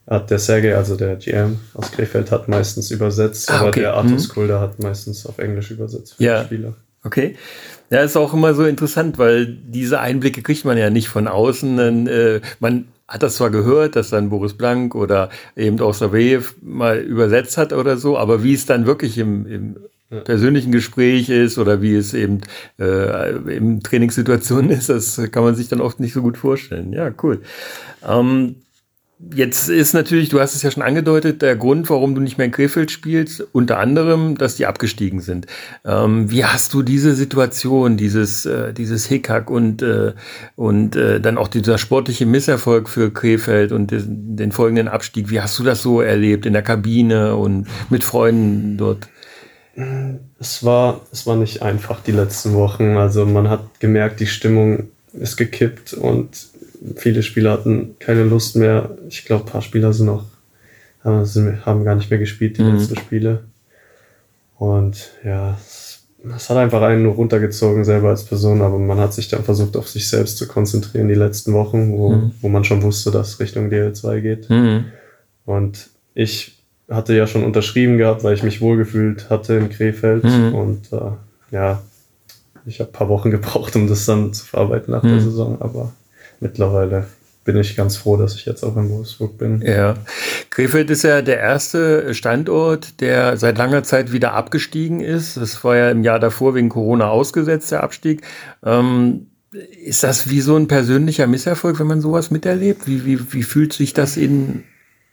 [0.06, 3.62] hat der Sergei, also der GM aus Krefeld, hat meistens übersetzt, ah, okay.
[3.62, 4.32] aber der Artus mhm.
[4.32, 6.40] Kulda hat meistens auf Englisch übersetzt für ja.
[6.40, 6.74] die Spieler.
[7.04, 7.36] Okay.
[7.90, 11.76] Ja, ist auch immer so interessant, weil diese Einblicke kriegt man ja nicht von außen.
[11.76, 16.54] Dann, äh, man hat das zwar gehört, dass dann Boris Blank oder eben auch Saveyev
[16.62, 19.76] mal übersetzt hat oder so, aber wie es dann wirklich im, im
[20.24, 22.40] persönlichen Gespräch ist oder wie es eben
[22.78, 26.92] äh, in Trainingssituationen ist, das kann man sich dann oft nicht so gut vorstellen.
[26.92, 27.40] Ja, cool.
[28.06, 28.56] Ähm,
[29.32, 32.46] jetzt ist natürlich, du hast es ja schon angedeutet, der Grund, warum du nicht mehr
[32.46, 35.46] in Krefeld spielst, unter anderem, dass die abgestiegen sind.
[35.84, 40.12] Ähm, wie hast du diese Situation, dieses, äh, dieses Hickhack und, äh,
[40.56, 45.40] und äh, dann auch dieser sportliche Misserfolg für Krefeld und den, den folgenden Abstieg, wie
[45.40, 49.08] hast du das so erlebt in der Kabine und mit Freunden dort?
[50.38, 52.96] Es war, es war nicht einfach die letzten Wochen.
[52.96, 56.48] Also man hat gemerkt, die Stimmung ist gekippt und
[56.96, 58.96] viele Spieler hatten keine Lust mehr.
[59.08, 60.24] Ich glaube, ein paar Spieler sind noch,
[61.04, 62.76] haben gar nicht mehr gespielt, die mhm.
[62.76, 63.44] letzten Spiele.
[64.56, 66.04] Und ja, es,
[66.36, 69.76] es, hat einfach einen nur runtergezogen selber als Person, aber man hat sich dann versucht,
[69.76, 72.32] auf sich selbst zu konzentrieren die letzten Wochen, wo, mhm.
[72.40, 74.50] wo man schon wusste, dass es Richtung DL2 geht.
[74.50, 74.86] Mhm.
[75.44, 80.24] Und ich hatte ja schon unterschrieben gehabt, weil ich mich wohlgefühlt hatte in Krefeld.
[80.24, 80.54] Mhm.
[80.54, 81.12] Und äh,
[81.50, 81.82] ja,
[82.66, 85.08] ich habe ein paar Wochen gebraucht, um das dann zu verarbeiten nach mhm.
[85.08, 85.92] der Saison, aber
[86.40, 87.06] mittlerweile
[87.44, 89.60] bin ich ganz froh, dass ich jetzt auch in Wolfsburg bin.
[89.60, 89.96] Ja.
[90.48, 95.36] Krefeld ist ja der erste Standort, der seit langer Zeit wieder abgestiegen ist.
[95.36, 98.22] Das war ja im Jahr davor wegen Corona ausgesetzt, der Abstieg.
[98.64, 99.26] Ähm,
[99.84, 102.86] ist das wie so ein persönlicher Misserfolg, wenn man sowas miterlebt?
[102.86, 104.64] Wie, wie, wie fühlt sich das in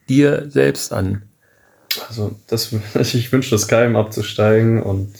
[0.07, 1.23] dir selbst an?
[2.07, 2.73] Also das,
[3.13, 5.13] ich wünsche das keinem abzusteigen und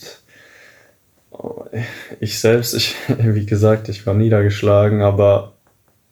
[2.20, 5.54] ich selbst, ich, wie gesagt, ich war niedergeschlagen, aber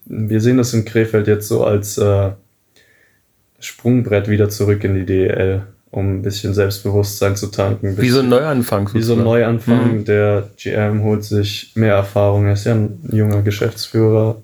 [0.06, 2.32] wir sehen das in Krefeld jetzt so als äh,
[3.60, 7.98] Sprungbrett wieder zurück in die DEL, um ein bisschen Selbstbewusstsein zu tanken.
[7.98, 8.90] Wie so ein Neuanfang.
[8.94, 10.00] Wie so ein Neuanfang.
[10.00, 10.06] Mhm.
[10.06, 12.48] Der GM holt sich mehr Erfahrung.
[12.48, 14.42] Er ist ja ein junger Geschäftsführer,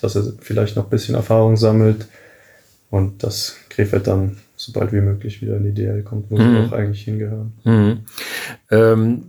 [0.00, 2.08] dass er vielleicht noch ein bisschen Erfahrung sammelt
[2.90, 6.40] und dass Krefeld dann so bald wie möglich wieder in die DL kommt, wo mhm.
[6.40, 7.52] sie auch eigentlich hingehören.
[7.64, 7.98] Mhm.
[8.70, 9.22] Ähm,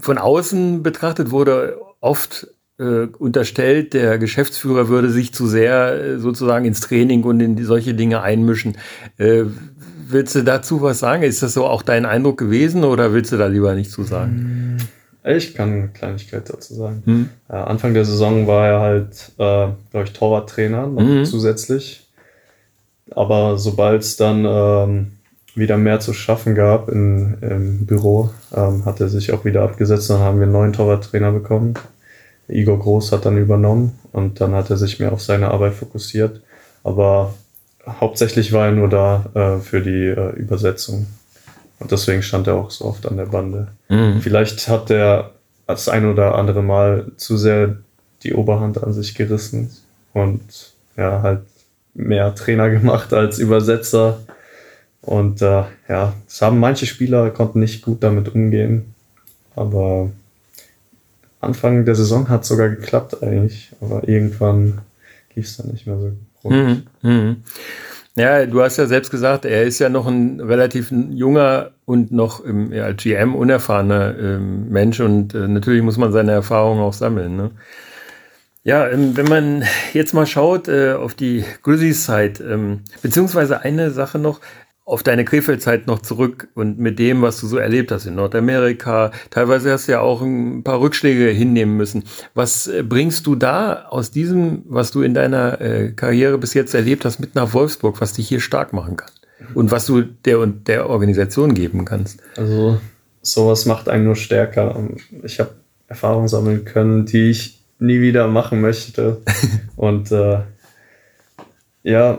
[0.00, 2.48] von außen betrachtet wurde oft
[2.78, 7.94] äh, unterstellt, der Geschäftsführer würde sich zu sehr äh, sozusagen ins Training und in solche
[7.94, 8.76] Dinge einmischen.
[9.16, 9.44] Äh,
[10.08, 11.22] willst du dazu was sagen?
[11.22, 14.78] Ist das so auch dein Eindruck gewesen oder willst du da lieber nicht zu sagen?
[15.24, 17.02] Ich kann eine Kleinigkeit dazu sagen.
[17.04, 17.28] Hm.
[17.48, 21.24] Äh, Anfang der Saison war er halt, äh, glaube ich, Torwarttrainer noch hm.
[21.24, 22.05] zusätzlich
[23.10, 25.12] aber sobald es dann ähm,
[25.54, 30.10] wieder mehr zu schaffen gab in, im Büro, ähm, hat er sich auch wieder abgesetzt.
[30.10, 31.74] Dann haben wir einen neuen Torwarttrainer bekommen.
[32.48, 36.40] Igor Groß hat dann übernommen und dann hat er sich mehr auf seine Arbeit fokussiert.
[36.84, 37.34] Aber
[37.86, 41.06] hauptsächlich war er nur da äh, für die äh, Übersetzung.
[41.78, 43.68] Und deswegen stand er auch so oft an der Bande.
[43.88, 44.20] Mhm.
[44.20, 45.32] Vielleicht hat er
[45.66, 47.76] das ein oder andere Mal zu sehr
[48.22, 49.70] die Oberhand an sich gerissen
[50.12, 51.40] und ja, halt
[51.96, 54.20] mehr Trainer gemacht als Übersetzer.
[55.00, 58.94] Und äh, ja, es haben manche Spieler konnten nicht gut damit umgehen.
[59.54, 60.10] Aber
[61.40, 63.72] Anfang der Saison hat es sogar geklappt eigentlich.
[63.80, 64.80] Aber irgendwann
[65.34, 66.12] lief es dann nicht mehr so
[66.44, 66.86] rund.
[67.02, 67.36] Mhm, mh.
[68.18, 72.42] Ja, du hast ja selbst gesagt, er ist ja noch ein relativ junger und noch
[72.42, 77.36] im, ja, GM unerfahrener ähm, Mensch und äh, natürlich muss man seine Erfahrungen auch sammeln.
[77.36, 77.50] Ne?
[78.66, 79.62] Ja, ähm, wenn man
[79.92, 84.40] jetzt mal schaut äh, auf die Grizzlies Zeit, ähm, beziehungsweise eine Sache noch,
[84.84, 89.12] auf deine Krefeld-Zeit noch zurück und mit dem, was du so erlebt hast in Nordamerika,
[89.30, 92.04] teilweise hast du ja auch ein paar Rückschläge hinnehmen müssen.
[92.34, 96.74] Was äh, bringst du da aus diesem, was du in deiner äh, Karriere bis jetzt
[96.74, 99.10] erlebt hast, mit nach Wolfsburg, was dich hier stark machen kann?
[99.54, 102.20] Und was du der und der Organisation geben kannst?
[102.36, 102.80] Also
[103.22, 104.76] sowas macht einen nur stärker.
[105.22, 105.52] Ich habe
[105.86, 109.22] Erfahrungen sammeln können, die ich nie wieder machen möchte.
[109.76, 110.40] und äh,
[111.82, 112.18] ja,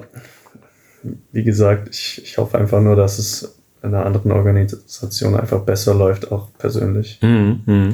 [1.31, 5.93] wie gesagt, ich, ich hoffe einfach nur, dass es in einer anderen Organisation einfach besser
[5.93, 7.19] läuft, auch persönlich.
[7.21, 7.89] Mhm, mh.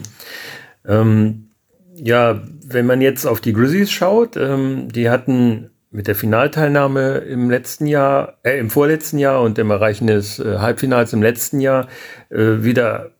[0.87, 1.49] ähm,
[1.95, 7.51] ja, wenn man jetzt auf die Grizzlies schaut, ähm, die hatten mit der Finalteilnahme im
[7.51, 11.87] letzten Jahr, äh, im vorletzten Jahr und dem Erreichen des äh, Halbfinals im letzten Jahr
[12.29, 13.11] äh, wieder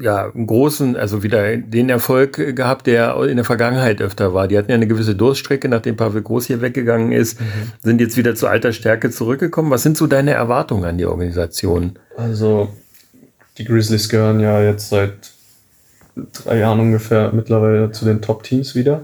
[0.00, 4.48] ja, einen großen, also wieder den Erfolg gehabt, der in der Vergangenheit öfter war.
[4.48, 7.44] Die hatten ja eine gewisse Durststrecke, nachdem Pavel Groß hier weggegangen ist, mhm.
[7.82, 9.70] sind jetzt wieder zu alter Stärke zurückgekommen.
[9.70, 11.98] Was sind so deine Erwartungen an die Organisation?
[12.16, 12.70] Also,
[13.58, 15.32] die Grizzlies gehören ja jetzt seit
[16.44, 19.02] drei Jahren ungefähr mittlerweile zu den Top-Teams wieder.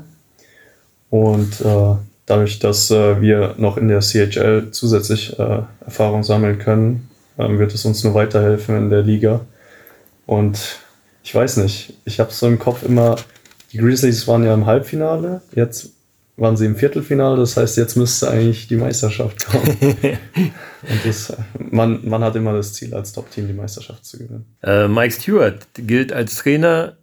[1.10, 1.94] Und äh,
[2.24, 7.74] dadurch, dass äh, wir noch in der CHL zusätzlich äh, Erfahrung sammeln können, ähm, wird
[7.74, 9.40] es uns nur weiterhelfen in der Liga.
[10.26, 10.80] Und
[11.26, 13.16] ich weiß nicht, ich habe so im Kopf immer,
[13.72, 15.90] die Grizzlies waren ja im Halbfinale, jetzt
[16.36, 19.76] waren sie im Viertelfinale, das heißt, jetzt müsste eigentlich die Meisterschaft kommen.
[19.82, 24.46] Und das, man, man hat immer das Ziel, als Top-Team die Meisterschaft zu gewinnen.
[24.62, 26.96] Äh, Mike Stewart gilt als Trainer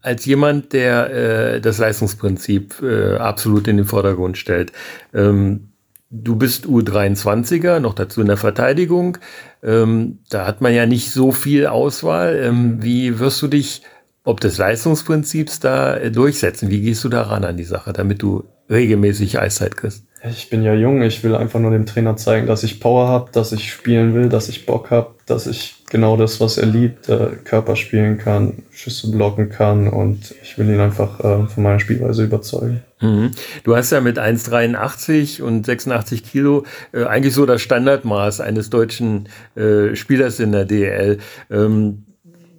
[0.00, 4.72] als jemand, der äh, das Leistungsprinzip äh, absolut in den Vordergrund stellt.
[5.14, 5.68] Ähm,
[6.10, 9.18] du bist U23er, noch dazu in der Verteidigung.
[9.62, 12.36] Ähm, da hat man ja nicht so viel Auswahl.
[12.42, 13.82] Ähm, wie wirst du dich
[14.24, 16.70] ob des Leistungsprinzips da äh, durchsetzen?
[16.70, 20.04] Wie gehst du daran an die Sache, damit du regelmäßig Eiszeit kriegst?
[20.30, 23.30] Ich bin ja jung, ich will einfach nur dem Trainer zeigen, dass ich Power habe,
[23.32, 27.08] dass ich spielen will, dass ich Bock habe, dass ich genau das, was er liebt,
[27.08, 31.80] äh, Körper spielen kann, Schüsse blocken kann und ich will ihn einfach äh, von meiner
[31.80, 32.82] Spielweise überzeugen.
[33.02, 33.32] Mhm.
[33.64, 39.28] Du hast ja mit 1,83 und 86 Kilo äh, eigentlich so das Standardmaß eines deutschen
[39.56, 41.18] äh, Spielers in der DL.
[41.50, 42.04] Ähm,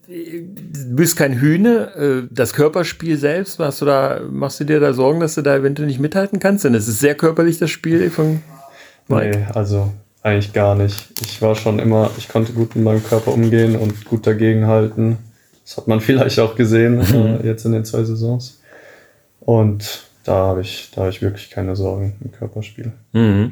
[0.07, 1.95] du bist kein Hühne.
[1.95, 5.55] Äh, das Körperspiel selbst, hast du da, machst du dir da Sorgen, dass du da
[5.55, 6.65] eventuell nicht mithalten kannst?
[6.65, 8.41] Denn es ist sehr körperlich, das Spiel von
[9.07, 9.37] Mike.
[9.37, 9.91] Nee, also
[10.21, 11.09] eigentlich gar nicht.
[11.21, 15.17] Ich war schon immer, ich konnte gut mit meinem Körper umgehen und gut dagegenhalten.
[15.65, 18.61] Das hat man vielleicht auch gesehen äh, jetzt in den zwei Saisons.
[19.39, 22.93] Und da habe ich, da habe ich wirklich keine Sorgen im Körperspiel.
[23.11, 23.51] Mhm.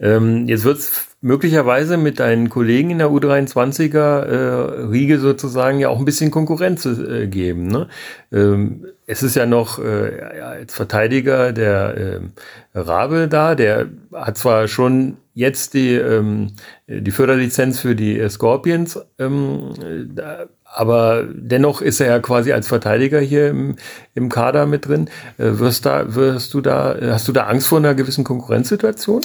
[0.00, 5.88] Ähm, jetzt wird es möglicherweise mit deinen Kollegen in der U23er äh, Riege sozusagen ja
[5.88, 7.68] auch ein bisschen Konkurrenz äh, geben.
[7.68, 7.88] Ne?
[8.32, 14.68] Ähm, es ist ja noch äh, als Verteidiger der äh, Rabe da, der hat zwar
[14.68, 16.52] schon jetzt die, ähm,
[16.86, 19.72] die Förderlizenz für die Scorpions, ähm,
[20.14, 23.74] da, aber dennoch ist er ja quasi als Verteidiger hier im,
[24.14, 25.10] im Kader mit drin.
[25.38, 29.22] Äh, wirst, da, wirst du da, hast du da Angst vor einer gewissen Konkurrenzsituation?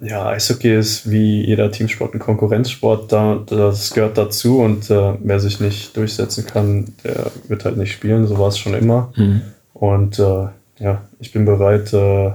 [0.00, 5.40] Ja, Eishockey ist wie jeder Teamsport ein Konkurrenzsport, da, das gehört dazu und äh, wer
[5.40, 9.12] sich nicht durchsetzen kann, der wird halt nicht spielen, so war es schon immer.
[9.16, 9.42] Mhm.
[9.72, 12.32] Und äh, ja, ich bin bereit, äh,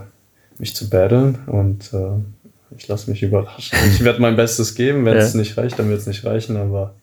[0.58, 3.78] mich zu battlen und äh, ich lasse mich überraschen.
[3.88, 5.40] Ich werde mein Bestes geben, wenn es ja.
[5.40, 6.96] nicht reicht, dann wird es nicht reichen, aber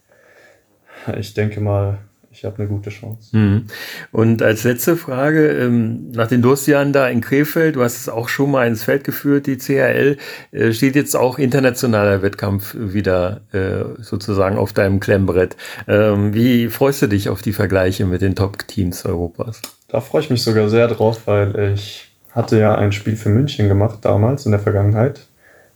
[1.18, 1.98] ich denke mal,
[2.36, 3.34] ich habe eine gute Chance.
[3.34, 3.66] Mhm.
[4.12, 8.28] Und als letzte Frage, ähm, nach den Durstjahren da in Krefeld, du hast es auch
[8.28, 10.18] schon mal ins Feld geführt, die CHL,
[10.52, 15.56] äh, steht jetzt auch internationaler Wettkampf wieder äh, sozusagen auf deinem Klemmbrett.
[15.88, 19.62] Ähm, wie freust du dich auf die Vergleiche mit den Top-Teams Europas?
[19.88, 23.68] Da freue ich mich sogar sehr drauf, weil ich hatte ja ein Spiel für München
[23.68, 25.20] gemacht damals in der Vergangenheit.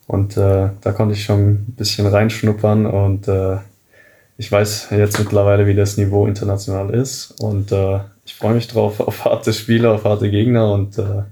[0.06, 3.58] Und äh, da konnte ich schon ein bisschen reinschnuppern und äh,
[4.40, 8.98] ich weiß jetzt mittlerweile, wie das Niveau international ist und äh, ich freue mich drauf
[8.98, 11.24] auf harte Spiele, auf harte Gegner und äh,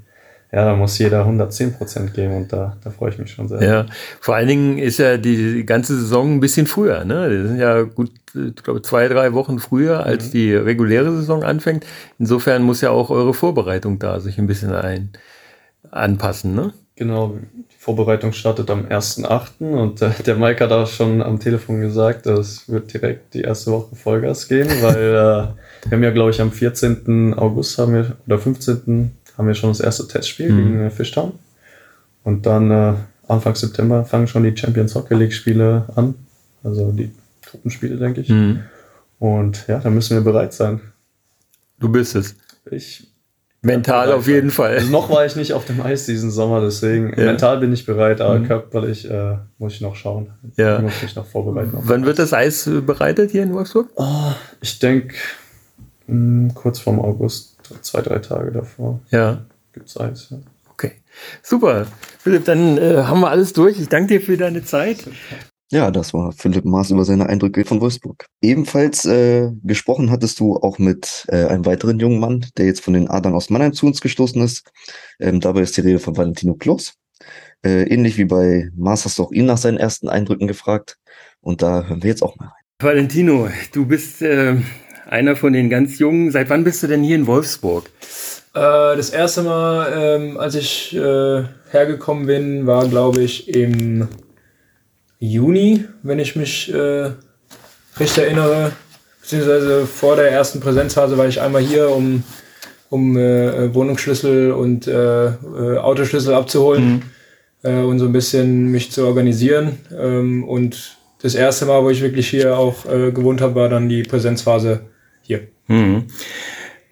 [0.52, 3.62] ja, da muss jeder 110 Prozent geben und da, da freue ich mich schon sehr.
[3.62, 3.86] Ja,
[4.20, 7.06] vor allen Dingen ist ja die ganze Saison ein bisschen früher.
[7.06, 7.30] Ne?
[7.30, 10.30] Das sind ja gut, ich glaube, zwei, drei Wochen früher, als mhm.
[10.32, 11.86] die reguläre Saison anfängt.
[12.18, 15.12] Insofern muss ja auch eure Vorbereitung da sich ein bisschen ein,
[15.90, 16.54] anpassen.
[16.54, 16.74] Ne?
[16.96, 17.38] Genau,
[17.80, 19.60] Vorbereitung startet am 1.8.
[19.60, 23.70] und äh, der Mike hat auch schon am Telefon gesagt, es wird direkt die erste
[23.70, 27.34] Woche Vollgas gehen, weil äh, wir haben ja, glaube ich, am 14.
[27.34, 29.12] August haben wir, oder 15.
[29.38, 30.56] haben wir schon das erste Testspiel mhm.
[30.56, 31.32] gegen Fishtown.
[32.24, 32.94] Und dann äh,
[33.28, 36.16] Anfang September fangen schon die Champions Hockey League Spiele an,
[36.64, 37.12] also die
[37.46, 38.28] Gruppenspiele, denke ich.
[38.28, 38.64] Mhm.
[39.20, 40.80] Und ja, da müssen wir bereit sein.
[41.78, 42.34] Du bist es.
[42.70, 43.06] Ich
[43.60, 44.76] Mental auf jeden Fall.
[44.76, 47.24] Also noch war ich nicht auf dem Eis diesen Sommer, deswegen ja.
[47.24, 48.46] mental bin ich bereit, aber mhm.
[48.46, 50.30] körperlich äh, muss ich noch schauen.
[50.56, 50.76] Ja.
[50.76, 51.72] Ich muss mich noch vorbereiten.
[51.72, 53.88] Wann wird das Eis bereitet hier in Wolfsburg?
[53.96, 55.14] Oh, ich denke
[56.06, 59.00] hm, kurz vorm August, zwei, drei Tage davor.
[59.10, 59.38] Ja.
[59.72, 60.38] Gibt's Eis, ja.
[60.72, 60.92] Okay.
[61.42, 61.86] Super.
[62.20, 63.80] Philipp, dann äh, haben wir alles durch.
[63.80, 64.98] Ich danke dir für deine Zeit.
[65.70, 68.26] Ja, das war Philipp Maas über seine Eindrücke von Wolfsburg.
[68.40, 72.94] Ebenfalls äh, gesprochen hattest du auch mit äh, einem weiteren jungen Mann, der jetzt von
[72.94, 74.70] den Adern aus Mannheim zu uns gestoßen ist.
[75.20, 76.94] Ähm, dabei ist die Rede von Valentino Klos.
[77.62, 80.96] Äh, ähnlich wie bei Maas hast du auch ihn nach seinen ersten Eindrücken gefragt.
[81.40, 82.54] Und da hören wir jetzt auch mal rein.
[82.80, 84.56] Valentino, du bist äh,
[85.06, 86.30] einer von den ganz Jungen.
[86.30, 87.90] Seit wann bist du denn hier in Wolfsburg?
[88.54, 94.08] Äh, das erste Mal, ähm, als ich äh, hergekommen bin, war, glaube ich, im
[95.18, 97.10] Juni, wenn ich mich äh,
[97.96, 98.72] recht erinnere.
[99.20, 102.22] Beziehungsweise vor der ersten Präsenzphase war ich einmal hier, um,
[102.88, 107.02] um äh, Wohnungsschlüssel und äh, äh Autoschlüssel abzuholen mhm.
[107.64, 109.78] Äh, und so ein bisschen mich zu organisieren.
[109.92, 113.88] Ähm, und das erste Mal, wo ich wirklich hier auch äh, gewohnt habe, war dann
[113.88, 114.82] die Präsenzphase
[115.22, 115.48] hier.
[115.66, 116.04] Mhm.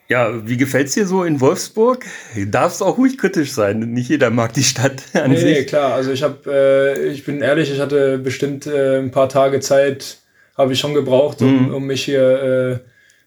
[0.08, 2.04] Ja, wie gefällt's dir so in Wolfsburg?
[2.46, 3.80] Darfst auch ruhig kritisch sein.
[3.92, 5.58] Nicht jeder mag die Stadt an nee, sich.
[5.58, 5.94] Nee, klar.
[5.94, 10.18] Also ich habe, äh, ich bin ehrlich, ich hatte bestimmt äh, ein paar Tage Zeit,
[10.56, 11.74] habe ich schon gebraucht, um, mhm.
[11.74, 12.80] um mich hier äh, ein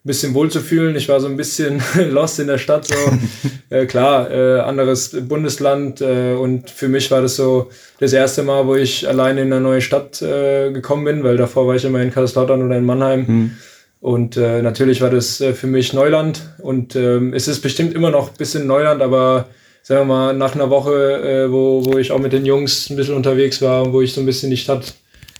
[0.05, 0.95] bisschen wohlzufühlen.
[0.95, 2.85] Ich war so ein bisschen lost in der Stadt.
[2.85, 2.95] So
[3.75, 7.69] äh, klar, äh, anderes Bundesland äh, und für mich war das so
[7.99, 11.67] das erste Mal, wo ich alleine in eine neue Stadt äh, gekommen bin, weil davor
[11.67, 13.25] war ich immer in Kaiserslautern oder in Mannheim.
[13.27, 13.57] Mhm
[14.01, 16.41] und äh, natürlich war das äh, für mich Neuland.
[16.59, 19.47] Und ähm, es ist bestimmt immer noch ein bisschen Neuland, aber
[19.83, 22.95] sagen wir mal, nach einer Woche, äh, wo, wo ich auch mit den Jungs ein
[22.95, 24.93] bisschen unterwegs war und wo ich so ein bisschen die Stadt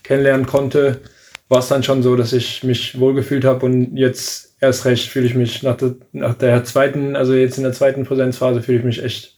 [0.04, 1.00] kennenlernen konnte,
[1.48, 5.26] war es dann schon so, dass ich mich wohlgefühlt habe und jetzt erst recht fühle
[5.26, 8.84] ich mich nach der, nach der zweiten, also jetzt in der zweiten Präsenzphase fühle ich
[8.84, 9.36] mich echt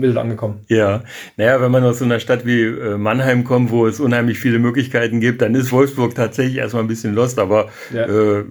[0.00, 0.60] bisschen angekommen.
[0.68, 1.02] Ja,
[1.36, 4.58] naja, wenn man aus so einer Stadt wie äh, Mannheim kommt, wo es unheimlich viele
[4.58, 8.04] Möglichkeiten gibt, dann ist Wolfsburg tatsächlich erstmal ein bisschen lost, aber ja.
[8.04, 8.44] äh,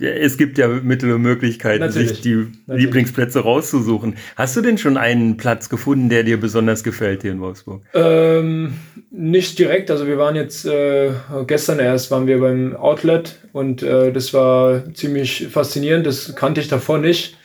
[0.00, 2.08] es gibt ja Mittel und Möglichkeiten, Natürlich.
[2.08, 2.34] sich die
[2.66, 2.84] Natürlich.
[2.84, 4.16] Lieblingsplätze rauszusuchen.
[4.36, 7.82] Hast du denn schon einen Platz gefunden, der dir besonders gefällt hier in Wolfsburg?
[7.94, 8.74] Ähm,
[9.10, 11.10] nicht direkt, also wir waren jetzt äh,
[11.46, 16.68] gestern erst waren wir beim Outlet und äh, das war ziemlich faszinierend, das kannte ich
[16.68, 17.37] davor nicht.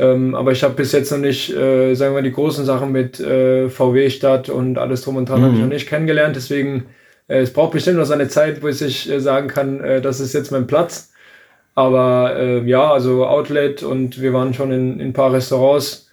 [0.00, 3.20] Ähm, aber ich habe bis jetzt noch nicht, äh, sagen wir, die großen Sachen mit
[3.20, 5.44] äh, VW-Stadt und alles drum und dran mhm.
[5.44, 6.36] habe ich noch nicht kennengelernt.
[6.36, 6.86] Deswegen,
[7.28, 10.32] äh, es braucht bestimmt noch seine Zeit, wo ich äh, sagen kann, äh, das ist
[10.32, 11.12] jetzt mein Platz.
[11.74, 16.08] Aber äh, ja, also Outlet und wir waren schon in, in ein paar Restaurants.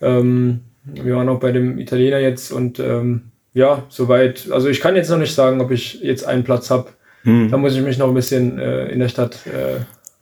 [0.00, 4.48] Ähm, wir waren auch bei dem Italiener jetzt und ähm, ja, soweit.
[4.50, 6.88] Also ich kann jetzt noch nicht sagen, ob ich jetzt einen Platz habe.
[7.24, 7.50] Mhm.
[7.50, 9.80] Da muss ich mich noch ein bisschen äh, in der Stadt äh,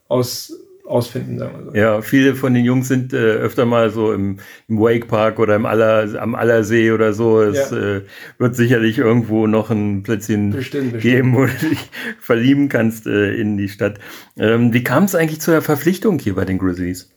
[0.09, 0.53] aus,
[0.85, 1.77] ausfinden, sagen wir so.
[1.77, 5.57] Ja, viele von den Jungs sind äh, öfter mal so im, im Wake Park oder
[5.57, 7.41] im Aller, am Allersee oder so.
[7.41, 7.77] Es ja.
[7.77, 8.03] äh,
[8.39, 11.63] wird sicherlich irgendwo noch ein Plätzchen bestimmt, geben, bestimmt.
[11.63, 13.99] wo du dich verlieben kannst äh, in die Stadt.
[14.37, 17.11] Ähm, wie kam es eigentlich zur Verpflichtung hier bei den Grizzlies?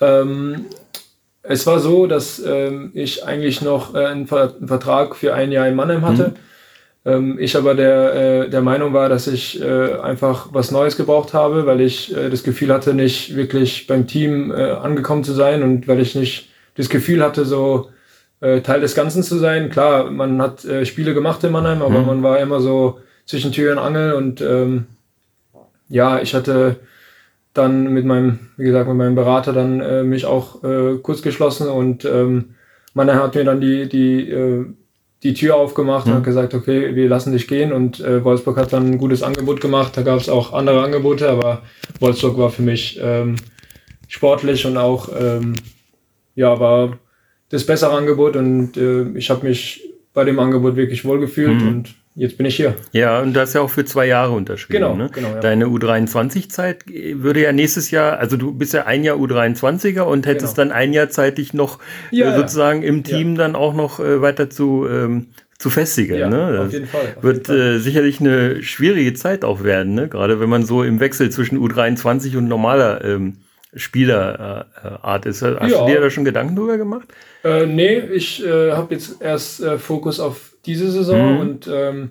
[0.00, 0.66] Ähm,
[1.42, 5.52] es war so, dass ähm, ich eigentlich noch äh, einen, Ver einen, Vertrag für ein
[5.52, 6.28] Jahr in Mannheim hatte.
[6.28, 6.53] Mhm
[7.04, 11.34] ähm, ich aber der, äh, der Meinung war, dass ich äh, einfach was Neues gebraucht
[11.34, 15.62] habe, weil ich äh, das Gefühl hatte, nicht wirklich beim Team äh, angekommen zu sein
[15.62, 17.90] und weil ich nicht das Gefühl hatte, so
[18.40, 19.70] äh, Teil des Ganzen zu sein.
[19.70, 22.06] Klar, man hat äh, Spiele gemacht in Mannheim, aber mhm.
[22.06, 24.86] man war immer so zwischen Tür und Angel und ähm,
[25.88, 26.76] ja, ich hatte
[27.52, 31.68] dann mit meinem, wie gesagt, mit meinem Berater dann äh, mich auch äh, kurz geschlossen
[31.68, 32.54] und ähm,
[32.94, 34.66] Mannheim hat mir dann die, die äh,
[35.24, 36.12] die Tür aufgemacht mhm.
[36.12, 37.72] und hat gesagt, okay, wir lassen dich gehen.
[37.72, 39.96] Und äh, Wolfsburg hat dann ein gutes Angebot gemacht.
[39.96, 41.62] Da gab es auch andere Angebote, aber
[41.98, 43.36] Wolfsburg war für mich ähm,
[44.06, 45.54] sportlich und auch ähm,
[46.34, 46.98] ja war
[47.48, 51.68] das bessere Angebot und äh, ich habe mich bei dem Angebot wirklich wohlgefühlt mhm.
[51.68, 52.76] und jetzt bin ich hier.
[52.92, 54.80] Ja, und du hast ja auch für zwei Jahre unterschrieben.
[54.80, 55.10] Genau, ne?
[55.12, 55.30] genau.
[55.30, 55.40] Ja.
[55.40, 60.56] Deine U23-Zeit würde ja nächstes Jahr, also du bist ja ein Jahr U23er und hättest
[60.56, 60.68] genau.
[60.68, 61.78] dann ein Jahr zeitlich noch
[62.10, 62.88] ja, äh, sozusagen ja.
[62.88, 66.16] im Team dann auch noch äh, weiter zu, ähm, zu festigen.
[66.16, 66.62] Ja, ne?
[66.66, 67.14] auf jeden Fall.
[67.16, 67.76] Auf wird jeden Fall.
[67.76, 70.08] Äh, sicherlich eine schwierige Zeit auch werden, ne?
[70.08, 73.38] gerade wenn man so im Wechsel zwischen U23 und normaler ähm,
[73.76, 75.42] Spielerart ist.
[75.42, 75.80] Hast ja.
[75.80, 77.08] du dir da schon Gedanken drüber gemacht?
[77.42, 81.40] Äh, nee, ich äh, habe jetzt erst äh, Fokus auf diese Saison mhm.
[81.40, 82.10] und ähm,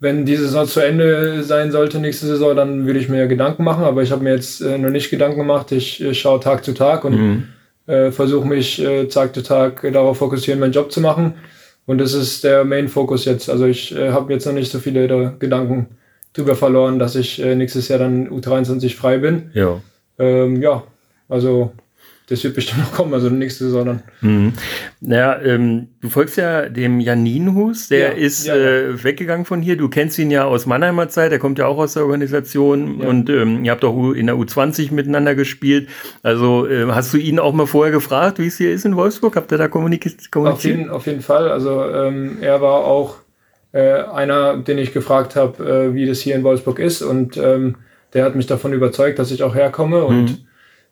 [0.00, 3.84] wenn die Saison zu Ende sein sollte, nächste Saison, dann würde ich mir Gedanken machen,
[3.84, 5.72] aber ich habe mir jetzt äh, noch nicht Gedanken gemacht.
[5.72, 7.44] Ich äh, schaue Tag zu Tag und mhm.
[7.86, 11.34] äh, versuche mich äh, Tag zu Tag darauf fokussieren, meinen Job zu machen.
[11.86, 13.50] Und das ist der Main-Fokus jetzt.
[13.50, 15.86] Also ich äh, habe jetzt noch nicht so viele Gedanken
[16.32, 19.50] drüber verloren, dass ich äh, nächstes Jahr dann U23 frei bin.
[19.54, 19.80] Ja.
[20.18, 20.84] Ähm, ja,
[21.28, 21.72] also
[22.28, 24.02] das wird bestimmt noch kommen, also nächste Saison dann.
[24.20, 24.52] Mhm.
[25.00, 29.76] Naja, ähm, du folgst ja dem Janinhus, der ja, ist ja, äh, weggegangen von hier.
[29.76, 33.08] Du kennst ihn ja aus Mannheimer Zeit, der kommt ja auch aus der Organisation ja.
[33.08, 35.88] und ähm, ihr habt auch in der U20 miteinander gespielt.
[36.22, 39.34] Also äh, hast du ihn auch mal vorher gefragt, wie es hier ist in Wolfsburg?
[39.34, 40.36] Habt ihr da kommuniziert?
[40.36, 41.50] Auf jeden, auf jeden Fall.
[41.50, 43.16] Also ähm, er war auch
[43.72, 47.76] äh, einer, den ich gefragt habe, äh, wie das hier in Wolfsburg ist und ähm,
[48.12, 50.47] der hat mich davon überzeugt, dass ich auch herkomme und mhm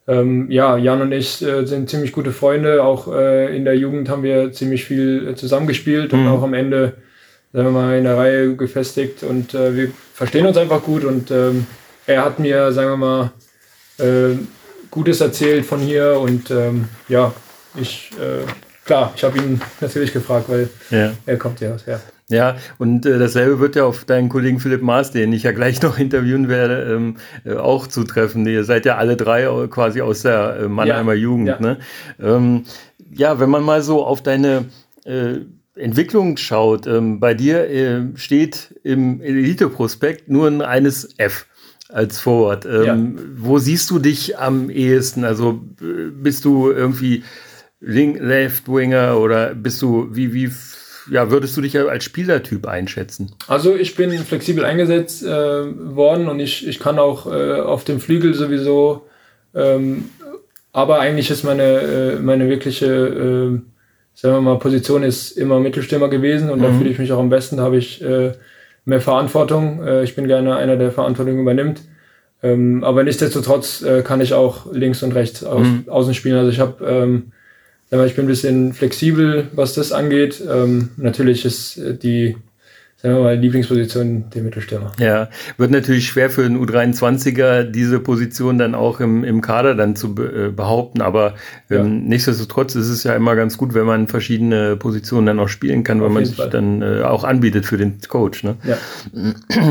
[0.09, 2.85] ähm, ja, Jan und ich äh, sind ziemlich gute Freunde.
[2.85, 6.21] Auch äh, in der Jugend haben wir ziemlich viel äh, zusammengespielt mhm.
[6.21, 6.95] und auch am Ende,
[7.53, 9.25] sagen wir mal, in der Reihe gefestigt.
[9.25, 11.05] Und äh, wir verstehen uns einfach gut.
[11.05, 11.67] Und ähm,
[12.07, 13.33] er hat mir, sagen wir mal,
[13.99, 14.37] äh,
[14.91, 16.21] Gutes erzählt von hier.
[16.21, 17.35] Und ähm, ja,
[17.75, 18.47] ich, äh,
[18.85, 21.13] klar, ich habe ihn natürlich gefragt, weil ja.
[21.27, 21.85] er kommt ja aus.
[21.85, 22.01] Ja.
[22.29, 25.81] Ja, und äh, dasselbe wird ja auf deinen Kollegen Philipp Maas, den ich ja gleich
[25.83, 28.47] noch interviewen werde, ähm, äh, auch zutreffen.
[28.47, 31.49] Ihr seid ja alle drei quasi aus der äh, Mannheimer ja, Jugend.
[31.49, 31.61] Ja.
[31.61, 31.79] Ne?
[32.21, 32.65] Ähm,
[33.13, 34.65] ja, wenn man mal so auf deine
[35.05, 35.39] äh,
[35.77, 41.47] Entwicklung schaut, ähm, bei dir äh, steht im Elite-Prospekt nur ein eines F
[41.89, 42.67] als Forward.
[42.67, 42.85] Ähm,
[43.17, 43.23] ja.
[43.37, 45.25] Wo siehst du dich am ehesten?
[45.25, 47.23] Also bist du irgendwie
[47.81, 50.51] Left Winger oder bist du wie wie
[51.11, 53.33] ja, würdest du dich als Spielertyp einschätzen?
[53.49, 58.01] Also ich bin flexibel eingesetzt äh, worden und ich, ich kann auch äh, auf dem
[58.01, 59.07] Flügel sowieso,
[59.55, 60.07] ähm,
[60.73, 63.61] aber eigentlich ist meine, äh, meine wirkliche, äh,
[64.15, 66.65] sagen wir mal, Position ist immer Mittelstürmer gewesen und mhm.
[66.65, 68.33] da fühle ich mich auch am besten, da habe ich äh,
[68.85, 69.83] mehr Verantwortung.
[69.83, 71.81] Äh, ich bin gerne einer, der Verantwortung übernimmt.
[72.43, 75.85] Ähm, aber nichtsdestotrotz kann ich auch links und rechts aus, mhm.
[75.89, 76.37] außen spielen.
[76.37, 77.33] Also ich habe ähm,
[77.91, 80.43] ich bin ein bisschen flexibel, was das angeht.
[80.49, 82.37] Ähm, natürlich ist äh, die
[83.07, 84.93] sagen wir mal, Lieblingsposition der Mittelstürmer.
[84.99, 85.29] Ja,
[85.59, 90.15] wird natürlich schwer für einen U23er, diese Position dann auch im, im Kader dann zu
[90.15, 91.35] be äh, behaupten, aber
[91.71, 91.85] ähm, ja.
[91.85, 96.01] nichtsdestotrotz ist es ja immer ganz gut, wenn man verschiedene Positionen dann auch spielen kann,
[96.01, 96.49] weil man sich Fall.
[96.49, 98.43] dann äh, auch anbietet für den Coach.
[98.45, 98.57] Ne?
[98.65, 98.79] Ja.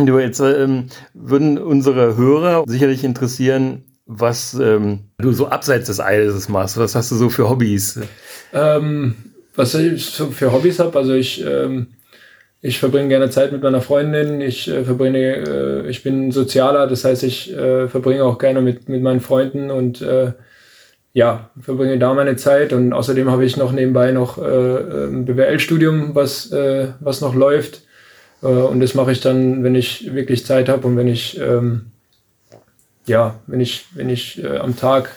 [0.20, 6.78] Jetzt ähm, würden unsere Hörer sicherlich interessieren, was ähm, du so abseits des Eises machst.
[6.78, 8.00] Was hast du so für Hobbys?
[8.54, 9.16] Ähm,
[9.56, 11.88] was ich so für Hobbys habe, also ich, ähm,
[12.62, 14.42] ich verbringe gerne Zeit mit meiner Freundin.
[14.42, 18.90] Ich äh, verbringe, äh, ich bin sozialer, das heißt, ich äh, verbringe auch gerne mit,
[18.90, 20.34] mit meinen Freunden und äh,
[21.14, 22.74] ja, verbringe da meine Zeit.
[22.74, 27.82] Und außerdem habe ich noch nebenbei noch äh, ein BWL-Studium, was, äh, was noch läuft.
[28.42, 31.94] Und das mache ich dann, wenn ich wirklich Zeit habe und wenn ich ähm,
[33.08, 35.12] ja, wenn ich, wenn ich äh, am Tag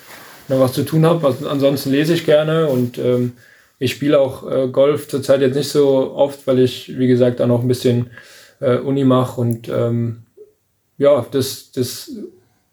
[0.48, 1.26] noch was zu tun habe.
[1.26, 3.32] Also ansonsten lese ich gerne und ähm,
[3.78, 7.46] ich spiele auch äh, Golf zurzeit jetzt nicht so oft, weil ich, wie gesagt, auch
[7.46, 8.10] noch ein bisschen
[8.60, 10.22] äh, Uni mache und ähm,
[10.96, 12.10] ja, das, das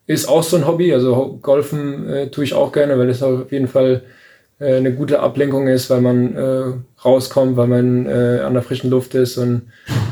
[0.07, 0.93] ist auch so ein Hobby.
[0.93, 4.01] Also Golfen äh, tue ich auch gerne, weil es auf jeden Fall
[4.59, 8.89] äh, eine gute Ablenkung ist, weil man äh, rauskommt, weil man äh, an der frischen
[8.89, 9.63] Luft ist und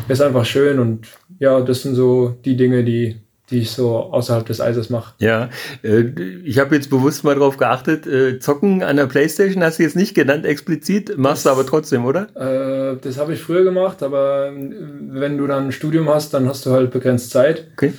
[0.07, 1.07] ist einfach schön und
[1.39, 3.22] ja, das sind so die Dinge, die
[3.53, 5.13] die ich so außerhalb des Eises mache.
[5.19, 5.49] Ja,
[5.83, 6.01] äh,
[6.43, 9.95] ich habe jetzt bewusst mal drauf geachtet, äh, zocken an der Playstation hast du jetzt
[9.95, 12.27] nicht genannt explizit, machst du aber trotzdem, oder?
[12.35, 16.65] Äh, das habe ich früher gemacht, aber wenn du dann ein Studium hast, dann hast
[16.65, 17.67] du halt begrenzt Zeit.
[17.73, 17.93] Okay.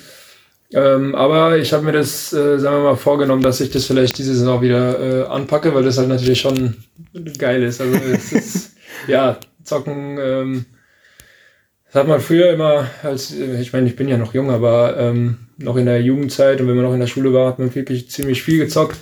[0.72, 4.18] Ähm, aber ich habe mir das, äh, sagen wir mal, vorgenommen, dass ich das vielleicht
[4.18, 6.74] diese Saison wieder äh, anpacke, weil das halt natürlich schon
[7.38, 7.80] geil ist.
[7.80, 8.76] Also es ist,
[9.07, 10.64] ja, zocken, ähm,
[11.86, 15.43] das hat man früher immer, als ich meine, ich bin ja noch jung, aber ähm,
[15.59, 18.11] noch in der Jugendzeit und wenn man noch in der Schule war, hat man wirklich
[18.11, 18.98] ziemlich viel gezockt.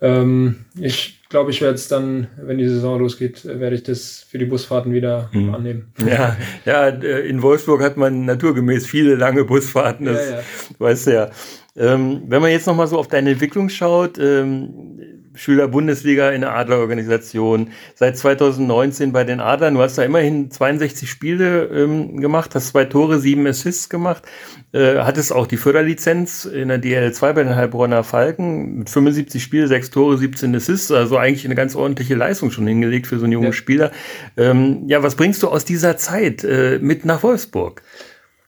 [0.00, 4.38] Ähm, ich glaube, ich werde es dann, wenn die Saison losgeht, werde ich das für
[4.38, 5.54] die Busfahrten wieder mhm.
[5.54, 5.92] annehmen.
[6.06, 10.42] Ja, ja, in Wolfsburg hat man naturgemäß viele lange Busfahrten, das ja, ja.
[10.78, 11.30] weißt du ja.
[11.76, 14.97] Ähm, wenn man jetzt nochmal so auf deine Entwicklung schaut, ähm,
[15.38, 19.74] Schüler-Bundesliga in der Adlerorganisation, seit 2019 bei den Adlern.
[19.74, 24.24] Du hast da immerhin 62 Spiele ähm, gemacht, hast zwei Tore, sieben Assists gemacht,
[24.72, 29.68] äh, hattest auch die Förderlizenz in der DL2 bei den Heilbronner Falken mit 75 Spiele,
[29.68, 33.32] sechs Tore, 17 Assists, also eigentlich eine ganz ordentliche Leistung schon hingelegt für so einen
[33.32, 33.52] jungen ja.
[33.52, 33.92] Spieler.
[34.36, 37.82] Ähm, ja, was bringst du aus dieser Zeit äh, mit nach Wolfsburg?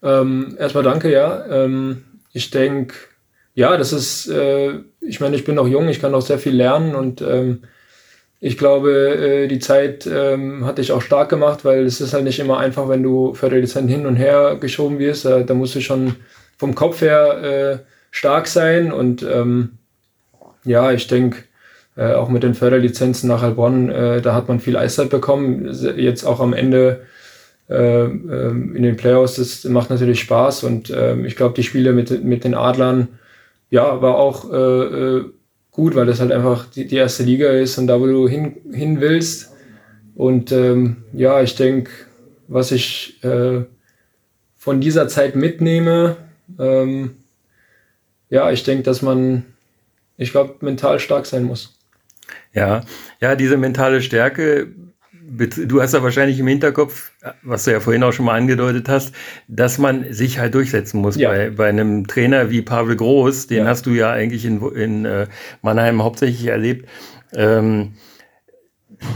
[0.03, 1.47] Ähm, erstmal danke, ja.
[1.47, 2.95] Ähm, ich denke,
[3.55, 6.55] ja, das ist, äh, ich meine, ich bin noch jung, ich kann noch sehr viel
[6.55, 7.63] lernen und ähm,
[8.41, 12.25] ich glaube, äh, die Zeit ähm, hat dich auch stark gemacht, weil es ist halt
[12.25, 15.27] nicht immer einfach, wenn du Förderlizenzen hin und her geschoben wirst.
[15.27, 16.17] Äh, da musst du schon
[16.57, 17.79] vom Kopf her äh,
[18.11, 19.79] stark sein und ähm,
[20.65, 21.45] ja, ich denke,
[21.97, 25.69] äh, auch mit den Förderlizenzen nach Heilbronn, äh, da hat man viel Eiszeit bekommen.
[25.97, 27.03] Jetzt auch am Ende
[27.69, 31.93] äh, ähm, in den Playoffs, das macht natürlich Spaß und äh, ich glaube, die Spiele
[31.93, 33.09] mit, mit den Adlern,
[33.71, 35.25] ja, war auch äh, äh,
[35.71, 38.57] gut, weil das halt einfach die, die erste Liga ist und da, wo du hin,
[38.73, 39.53] hin willst.
[40.15, 41.91] Und ähm, ja, ich denke,
[42.49, 43.63] was ich äh,
[44.57, 46.17] von dieser Zeit mitnehme,
[46.59, 47.17] ähm,
[48.29, 49.45] ja, ich denke, dass man,
[50.17, 51.75] ich glaube, mental stark sein muss.
[52.53, 52.83] Ja,
[53.21, 54.69] ja, diese mentale Stärke
[55.31, 57.13] du hast ja wahrscheinlich im Hinterkopf,
[57.43, 59.15] was du ja vorhin auch schon mal angedeutet hast,
[59.49, 61.17] dass man sich halt durchsetzen muss.
[61.17, 61.31] Ja.
[61.31, 63.67] Bei, bei einem Trainer wie Pavel Groß, den ja.
[63.67, 65.27] hast du ja eigentlich in, in äh,
[65.63, 66.89] Mannheim hauptsächlich erlebt.
[67.33, 67.93] Ähm,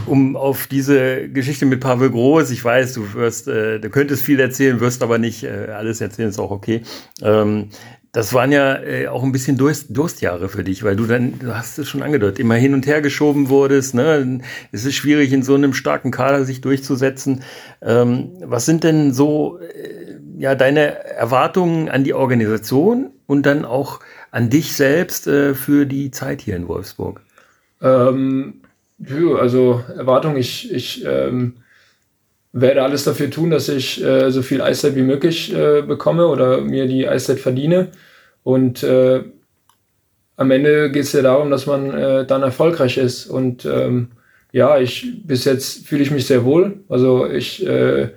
[0.07, 4.39] um auf diese Geschichte mit Pavel Groß, ich weiß, du wirst, äh, du könntest viel
[4.39, 6.81] erzählen, wirst aber nicht äh, alles erzählen, ist auch okay.
[7.21, 7.69] Ähm,
[8.15, 11.53] das waren ja äh, auch ein bisschen Durst, Durstjahre für dich, weil du dann, du
[11.53, 13.93] hast es schon angedeutet, immer hin und her geschoben wurdest.
[13.93, 14.39] Ne?
[14.71, 17.43] Es ist schwierig, in so einem starken Kader sich durchzusetzen.
[17.81, 23.99] Ähm, was sind denn so äh, ja deine Erwartungen an die Organisation und dann auch
[24.31, 27.19] an dich selbst äh, für die Zeit hier in Wolfsburg?
[27.81, 28.61] Ähm,
[29.37, 31.55] also Erwartungen, ich, ich ähm,
[32.53, 36.61] werde alles dafür tun, dass ich äh, so viel Eiszeit wie möglich äh, bekomme oder
[36.61, 37.89] mir die Eiszeit verdiene.
[38.45, 39.23] Und äh,
[40.37, 43.25] am Ende geht es ja darum, dass man äh, dann erfolgreich ist.
[43.25, 44.09] Und ähm,
[44.51, 46.77] ja, ich bis jetzt fühle ich mich sehr wohl.
[46.87, 48.09] Also ich, äh,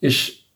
[0.00, 0.46] ich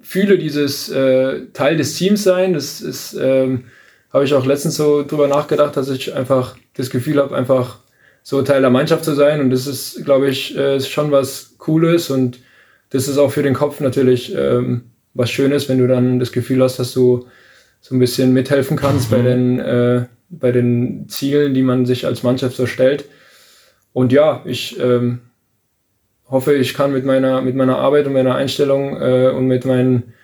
[0.00, 2.52] fühle dieses äh, Teil des Teams sein.
[2.52, 3.64] Das ist, ähm,
[4.12, 7.80] habe ich auch letztens so drüber nachgedacht, dass ich einfach das Gefühl habe, einfach
[8.22, 9.40] so Teil der Mannschaft zu sein.
[9.40, 12.38] Und das ist, glaube ich, äh, schon was Cooles und
[12.90, 14.82] das ist auch für den Kopf natürlich ähm,
[15.14, 17.26] was Schönes, wenn du dann das Gefühl hast, dass du
[17.82, 19.14] so ein bisschen mithelfen kannst mhm.
[19.14, 23.04] bei, den, äh, bei den Zielen, die man sich als Mannschaft so stellt.
[23.92, 25.20] Und ja, ich ähm,
[26.30, 30.14] hoffe, ich kann mit meiner, mit meiner Arbeit und meiner Einstellung äh, und mit meinen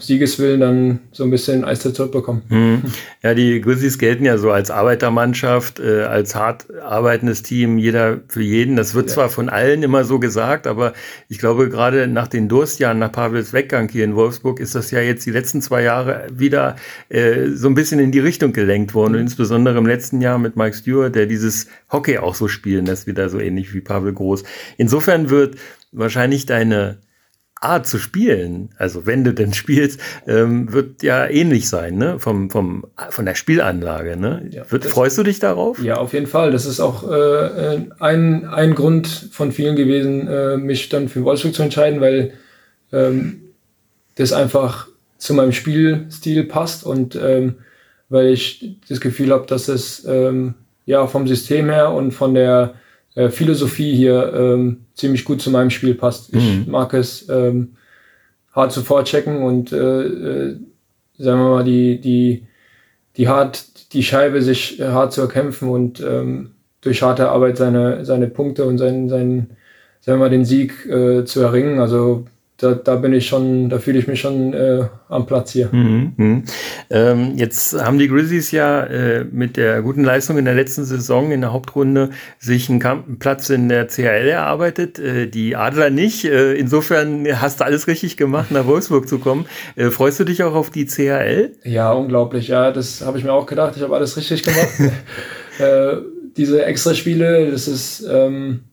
[0.00, 2.42] Siegeswillen dann so ein bisschen Eiszeit zurückbekommen.
[2.48, 2.82] Mhm.
[3.22, 8.42] Ja, die Grizzlies gelten ja so als Arbeitermannschaft, äh, als hart arbeitendes Team, jeder für
[8.42, 8.74] jeden.
[8.74, 9.14] Das wird ja.
[9.14, 10.92] zwar von allen immer so gesagt, aber
[11.28, 15.00] ich glaube, gerade nach den Durstjahren, nach Pavels Weggang hier in Wolfsburg, ist das ja
[15.00, 16.74] jetzt die letzten zwei Jahre wieder
[17.08, 19.12] äh, so ein bisschen in die Richtung gelenkt worden.
[19.12, 19.18] Mhm.
[19.18, 23.06] Und insbesondere im letzten Jahr mit Mike Stewart, der dieses Hockey auch so spielen lässt,
[23.06, 24.42] wieder so ähnlich wie Pavel Groß.
[24.78, 25.54] Insofern wird
[25.92, 26.98] wahrscheinlich deine
[27.60, 32.18] Art zu spielen, also wenn du denn spielst, ähm, wird ja ähnlich sein, ne?
[32.18, 34.16] Vom, vom, von der Spielanlage.
[34.16, 34.48] Ne?
[34.50, 35.82] Ja, wird, freust du dich darauf?
[35.82, 36.50] Ja, auf jeden Fall.
[36.50, 41.54] Das ist auch äh, ein, ein Grund von vielen gewesen, äh, mich dann für Wolfsburg
[41.54, 42.32] zu entscheiden, weil
[42.92, 43.40] ähm,
[44.16, 44.88] das einfach
[45.18, 47.56] zu meinem Spielstil passt und ähm,
[48.08, 52.74] weil ich das Gefühl habe, dass es ähm, ja vom System her und von der
[53.14, 56.34] äh, Philosophie hier ähm, ziemlich gut zu meinem Spiel passt.
[56.34, 56.70] Ich mhm.
[56.70, 57.76] mag es ähm,
[58.52, 60.56] hart zu vorchecken und äh, äh,
[61.18, 62.46] sagen wir mal die die
[63.16, 68.26] die hart die Scheibe sich hart zu erkämpfen und ähm, durch harte Arbeit seine seine
[68.26, 69.56] Punkte und seinen seinen
[70.00, 71.78] sagen wir mal den Sieg äh, zu erringen.
[71.78, 75.70] Also da, da bin ich schon, da fühle ich mich schon äh, am Platz hier.
[75.72, 76.42] Mhm, mh.
[76.90, 81.32] ähm, jetzt haben die Grizzlies ja äh, mit der guten Leistung in der letzten Saison
[81.32, 85.90] in der Hauptrunde sich einen, Kamp einen Platz in der CHL erarbeitet, äh, die Adler
[85.90, 86.24] nicht.
[86.24, 89.46] Äh, insofern hast du alles richtig gemacht, nach Wolfsburg zu kommen.
[89.74, 91.52] Äh, freust du dich auch auf die CHL?
[91.64, 92.48] Ja, unglaublich.
[92.48, 93.74] Ja, das habe ich mir auch gedacht.
[93.76, 94.68] Ich habe alles richtig gemacht.
[95.56, 95.98] Äh,
[96.36, 98.64] diese Extraspiele, das ist ähm,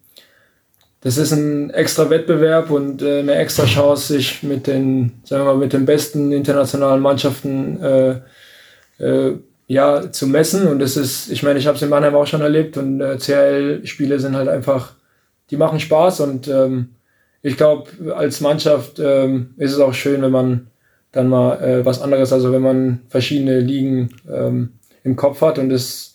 [1.02, 5.54] das ist ein extra Wettbewerb und äh, eine extra Chance, sich mit den, sagen wir
[5.54, 8.20] mal, mit den besten internationalen Mannschaften äh,
[9.00, 9.38] äh,
[9.68, 10.68] ja, zu messen.
[10.68, 13.18] Und das ist, ich meine, ich habe es in Mannheim auch schon erlebt und äh,
[13.18, 14.94] CL-Spiele sind halt einfach,
[15.50, 16.90] die machen Spaß und ähm,
[17.42, 20.68] ich glaube, als Mannschaft ähm, ist es auch schön, wenn man
[21.12, 24.74] dann mal äh, was anderes, also wenn man verschiedene Ligen ähm,
[25.04, 26.11] im Kopf hat und das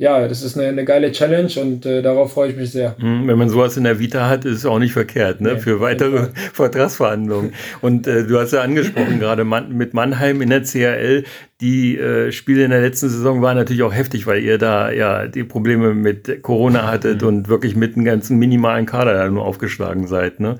[0.00, 2.94] ja, das ist eine, eine geile Challenge und äh, darauf freue ich mich sehr.
[3.00, 5.54] Mhm, wenn man sowas in der Vita hat, ist es auch nicht verkehrt, ne?
[5.54, 7.52] Nee, für weitere Vertragsverhandlungen.
[7.80, 11.24] Und äh, du hast ja angesprochen, gerade Man mit Mannheim in der CRL,
[11.60, 15.26] die äh, Spiele in der letzten Saison waren natürlich auch heftig, weil ihr da ja
[15.26, 17.28] die Probleme mit Corona hattet mhm.
[17.28, 20.38] und wirklich mit einem ganzen minimalen Kader da nur aufgeschlagen seid.
[20.38, 20.58] Ne?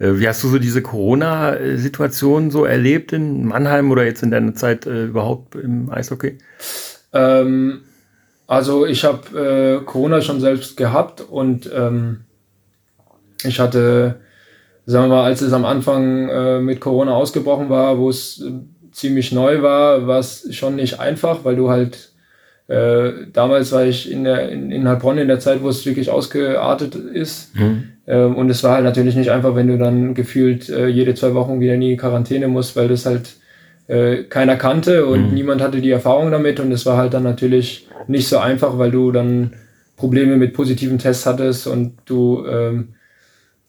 [0.00, 4.56] Äh, wie hast du so diese Corona-Situation so erlebt in Mannheim oder jetzt in deiner
[4.56, 6.38] Zeit äh, überhaupt im Eishockey?
[7.12, 7.82] Ähm
[8.50, 12.22] also ich habe äh, Corona schon selbst gehabt und ähm,
[13.44, 14.16] ich hatte,
[14.86, 18.50] sagen wir mal, als es am Anfang äh, mit Corona ausgebrochen war, wo es äh,
[18.90, 22.10] ziemlich neu war, war es schon nicht einfach, weil du halt
[22.66, 26.10] äh, damals war ich in, der, in, in Heilbronn in der Zeit, wo es wirklich
[26.10, 27.54] ausgeartet ist.
[27.54, 27.84] Mhm.
[28.08, 31.34] Ähm, und es war halt natürlich nicht einfach, wenn du dann gefühlt äh, jede zwei
[31.34, 33.30] Wochen wieder in die Quarantäne musst, weil das halt
[33.90, 35.34] äh, keiner kannte und mhm.
[35.34, 38.92] niemand hatte die Erfahrung damit und es war halt dann natürlich nicht so einfach, weil
[38.92, 39.54] du dann
[39.96, 42.94] Probleme mit positiven Tests hattest und du, ähm,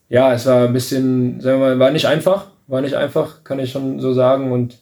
[0.09, 3.57] ja, es war ein bisschen, sagen wir mal, war nicht einfach, war nicht einfach, kann
[3.57, 4.77] ich schon so sagen und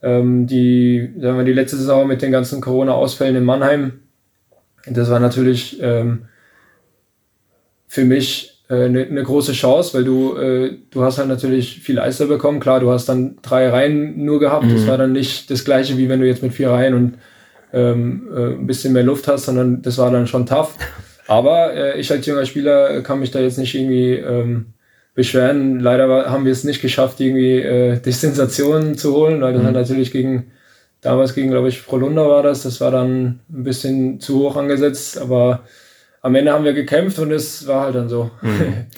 [0.00, 3.94] ähm, die, sagen wir, die letzte Saison mit den ganzen Corona-Ausfällen in Mannheim,
[4.86, 6.26] das war natürlich ähm,
[7.88, 11.98] für mich eine, äh, eine große Chance, weil du, äh, du hast halt natürlich viel
[11.98, 12.60] Eister bekommen.
[12.60, 14.66] Klar, du hast dann drei Reihen nur gehabt.
[14.66, 14.74] Mhm.
[14.74, 17.14] Das war dann nicht das gleiche, wie wenn du jetzt mit vier Reihen und
[17.72, 20.76] ähm, äh, ein bisschen mehr Luft hast, sondern das war dann schon tough.
[21.26, 24.72] Aber äh, ich als junger Spieler kann mich da jetzt nicht irgendwie ähm,
[25.14, 25.80] beschweren.
[25.80, 29.62] Leider war, haben wir es nicht geschafft, irgendwie äh, die Sensationen zu holen, weil das
[29.62, 29.72] mhm.
[29.72, 30.52] natürlich gegen,
[31.02, 32.62] damals gegen, glaube ich, Prolunda war das.
[32.62, 35.64] Das war dann ein bisschen zu hoch angesetzt, aber
[36.22, 38.30] am Ende haben wir gekämpft und es war halt dann so.
[38.42, 38.86] Mhm.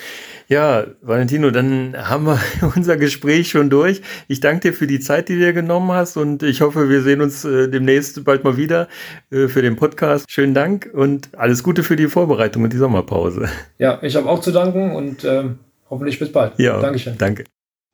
[0.50, 2.40] Ja, Valentino, dann haben wir
[2.74, 4.02] unser Gespräch schon durch.
[4.26, 7.02] Ich danke dir für die Zeit, die du dir genommen hast und ich hoffe, wir
[7.02, 8.88] sehen uns äh, demnächst bald mal wieder
[9.30, 10.28] äh, für den Podcast.
[10.28, 13.48] Schönen Dank und alles Gute für die Vorbereitung und die Sommerpause.
[13.78, 15.44] Ja, ich habe auch zu danken und äh,
[15.88, 16.58] hoffentlich bis bald.
[16.58, 17.16] Ja, Dankeschön.
[17.16, 17.44] Danke.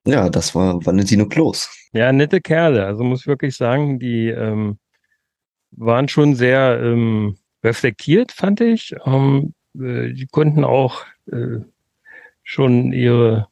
[0.06, 1.68] Ja, das war Valentino Klos.
[1.92, 2.86] Ja, nette Kerle.
[2.86, 4.78] Also muss ich wirklich sagen, die ähm,
[5.72, 7.36] waren schon sehr ähm,
[7.66, 8.94] reflektiert, fand ich.
[9.04, 11.60] Ähm, äh, die konnten auch äh,
[12.42, 13.48] schon ihre,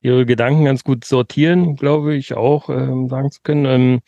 [0.00, 3.64] ihre Gedanken ganz gut sortieren, glaube ich, auch ähm, sagen zu können.
[3.66, 4.00] Ähm,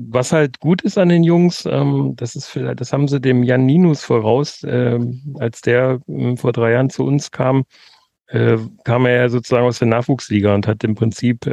[0.00, 3.42] was halt gut ist an den Jungs, ähm, das ist vielleicht, das haben sie dem
[3.42, 4.98] Jan Ninus voraus, äh,
[5.40, 7.64] als der äh, vor drei Jahren zu uns kam,
[8.28, 11.44] äh, kam er ja sozusagen aus der Nachwuchsliga und hat im Prinzip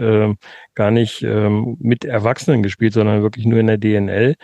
[0.75, 4.35] gar nicht ähm, mit Erwachsenen gespielt, sondern wirklich nur in der DNL.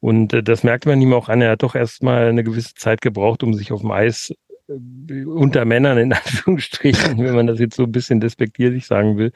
[0.00, 1.42] Und äh, das merkt man ihm auch an.
[1.42, 4.34] Er hat doch erstmal eine gewisse Zeit gebraucht, um sich auf dem Eis
[4.68, 9.32] äh, unter Männern in Anführungsstrichen, wenn man das jetzt so ein bisschen despektierlich sagen will,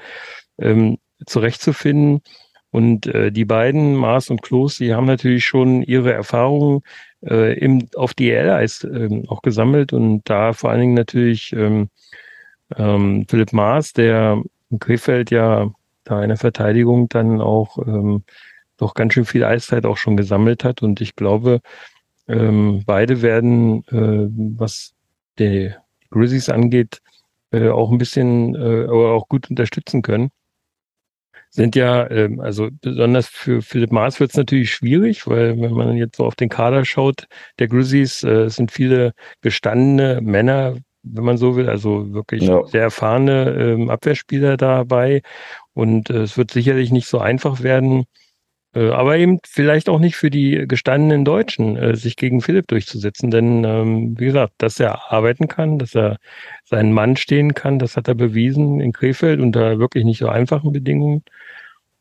[0.58, 2.22] ähm, zurechtzufinden.
[2.70, 6.80] Und äh, die beiden, Mars und Klos, die haben natürlich schon ihre Erfahrungen
[7.24, 11.88] äh, im, auf DL-Eis äh, auch gesammelt und da vor allen Dingen natürlich ähm,
[12.76, 15.70] ähm, Philipp Maas, der in Krefeld ja
[16.04, 18.24] da in der Verteidigung dann auch ähm,
[18.76, 20.82] doch ganz schön viel Eiszeit auch schon gesammelt hat.
[20.82, 21.60] Und ich glaube,
[22.28, 24.28] ähm, beide werden, äh,
[24.58, 24.94] was
[25.38, 25.72] die
[26.10, 27.00] Grizzlies angeht,
[27.50, 30.30] äh, auch ein bisschen äh, aber auch gut unterstützen können.
[31.50, 35.96] Sind ja, ähm, also besonders für Philipp Maas wird es natürlich schwierig, weil wenn man
[35.96, 37.28] jetzt so auf den Kader schaut,
[37.60, 42.66] der Grizzlies äh, sind viele gestandene Männer, wenn man so will, also wirklich ja.
[42.66, 45.22] sehr erfahrene ähm, Abwehrspieler dabei.
[45.74, 48.06] Und äh, es wird sicherlich nicht so einfach werden,
[48.80, 53.30] aber eben vielleicht auch nicht für die gestandenen Deutschen, äh, sich gegen Philipp durchzusetzen.
[53.30, 56.18] Denn, ähm, wie gesagt, dass er arbeiten kann, dass er
[56.64, 60.72] seinen Mann stehen kann, das hat er bewiesen in Krefeld unter wirklich nicht so einfachen
[60.72, 61.22] Bedingungen.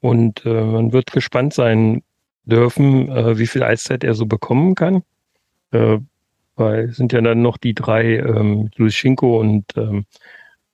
[0.02, 2.04] Und äh, man wird gespannt sein
[2.46, 5.04] dürfen, äh, wie viel Eiszeit er so bekommen kann.
[5.72, 6.00] Äh,
[6.56, 10.06] weil es sind ja dann noch die drei, ähm, Luschinko und ähm,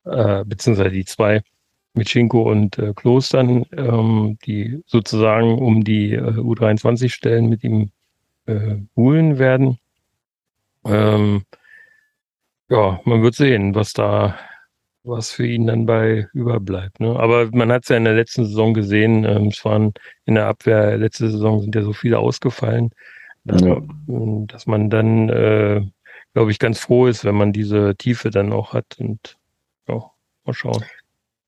[0.05, 1.41] äh, beziehungsweise die zwei
[1.93, 7.91] mit Schinko und äh, Klostern, ähm, die sozusagen um die äh, U23-Stellen mit ihm
[8.45, 9.79] äh, buhlen werden.
[10.85, 11.43] Ähm,
[12.69, 14.37] ja, man wird sehen, was da,
[15.03, 16.99] was für ihn dann bei überbleibt.
[16.99, 17.19] Ne?
[17.19, 19.93] Aber man hat es ja in der letzten Saison gesehen, ähm, es waren
[20.25, 22.91] in der Abwehr, letzte Saison sind ja so viele ausgefallen,
[23.43, 23.81] dass, ja.
[24.07, 25.81] dass man dann, äh,
[26.33, 29.37] glaube ich, ganz froh ist, wenn man diese Tiefe dann auch hat und
[29.87, 30.03] ja,
[30.45, 30.83] mal schauen.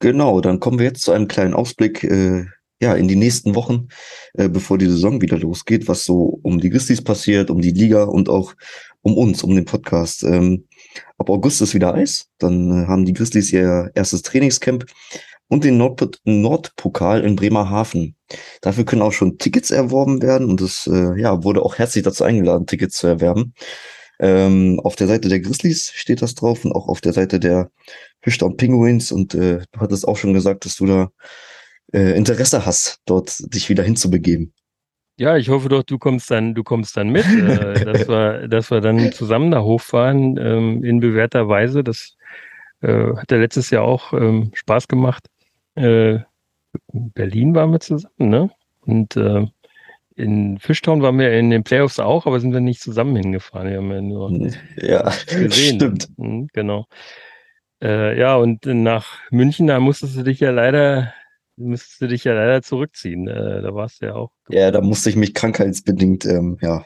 [0.02, 2.46] Genau, dann kommen wir jetzt zu einem kleinen Ausblick äh,
[2.80, 3.86] ja, in die nächsten Wochen,
[4.34, 8.02] äh, bevor die Saison wieder losgeht, was so um die Grizzlies passiert, um die Liga
[8.02, 8.54] und auch
[9.02, 10.24] um uns, um den Podcast.
[10.24, 10.66] Ähm,
[11.18, 14.86] ab August ist wieder Eis, dann äh, haben die Grizzlies ihr erstes Trainingscamp
[15.46, 18.16] und den Nord Nordpokal in Bremerhaven.
[18.60, 22.24] Dafür können auch schon Tickets erworben werden und es äh, ja, wurde auch herzlich dazu
[22.24, 23.54] eingeladen, Tickets zu erwerben.
[24.18, 27.70] Ähm, auf der Seite der Grizzlies steht das drauf und auch auf der Seite der
[28.22, 29.12] Fischtown Penguins.
[29.12, 31.10] Und äh, du hattest auch schon gesagt, dass du da
[31.92, 34.52] äh, Interesse hast, dort dich wieder hinzubegeben.
[35.18, 38.70] Ja, ich hoffe doch, du kommst dann, du kommst dann mit, äh, dass wir, dass
[38.70, 41.84] wir dann zusammen da hochfahren ähm, in bewährter Weise.
[41.84, 42.16] Das
[42.80, 45.26] äh, hat ja letztes Jahr auch ähm, Spaß gemacht.
[45.74, 46.20] Äh,
[46.92, 48.50] in Berlin waren wir zusammen, ne?
[48.80, 49.46] Und äh,
[50.16, 53.68] in Fishtown waren wir in den Playoffs auch, aber sind wir nicht zusammen hingefahren.
[53.68, 55.76] Wir haben ja nur ja, gesehen.
[55.76, 56.08] Stimmt.
[56.16, 56.86] Mhm, genau.
[57.82, 61.12] Äh, ja, und nach München, da musstest du dich ja leider,
[61.56, 63.26] musstest du dich ja leider zurückziehen.
[63.26, 64.30] Äh, da warst du ja auch.
[64.48, 66.84] Ja, da musste ich mich krankheitsbedingt, ähm, ja,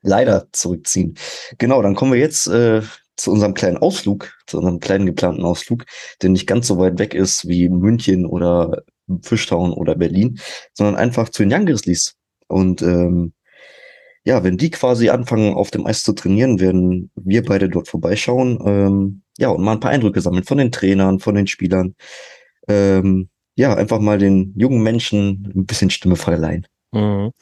[0.00, 1.14] leider zurückziehen.
[1.58, 2.80] Genau, dann kommen wir jetzt äh,
[3.16, 5.84] zu unserem kleinen Ausflug, zu unserem kleinen geplanten Ausflug,
[6.22, 8.84] der nicht ganz so weit weg ist wie München oder
[9.20, 10.40] Fischtown oder Berlin,
[10.72, 12.14] sondern einfach zu den Young Grizzlies.
[12.48, 13.34] Und ähm,
[14.24, 18.58] ja, wenn die quasi anfangen, auf dem Eis zu trainieren, werden wir beide dort vorbeischauen.
[18.64, 21.96] Ähm, ja, und mal ein paar Eindrücke sammeln von den Trainern, von den Spielern.
[22.68, 26.66] Ähm, ja, einfach mal den jungen Menschen ein bisschen Stimme verleihen.
[26.92, 27.32] Mhm.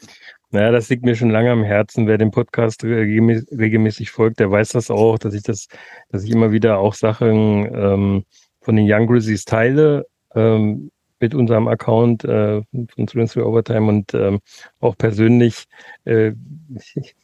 [0.50, 2.06] Naja, das liegt mir schon lange am Herzen.
[2.06, 5.68] Wer dem Podcast regelmäßig folgt, der weiß das auch, dass ich das,
[6.08, 8.24] dass ich immer wieder auch Sachen ähm,
[8.62, 10.06] von den Young Grizzlies teile.
[10.34, 10.90] Ähm,
[11.20, 14.40] mit unserem Account äh, von Students for Overtime und ähm,
[14.80, 15.66] auch persönlich.
[16.06, 16.32] Äh,
[16.94, 17.14] ich,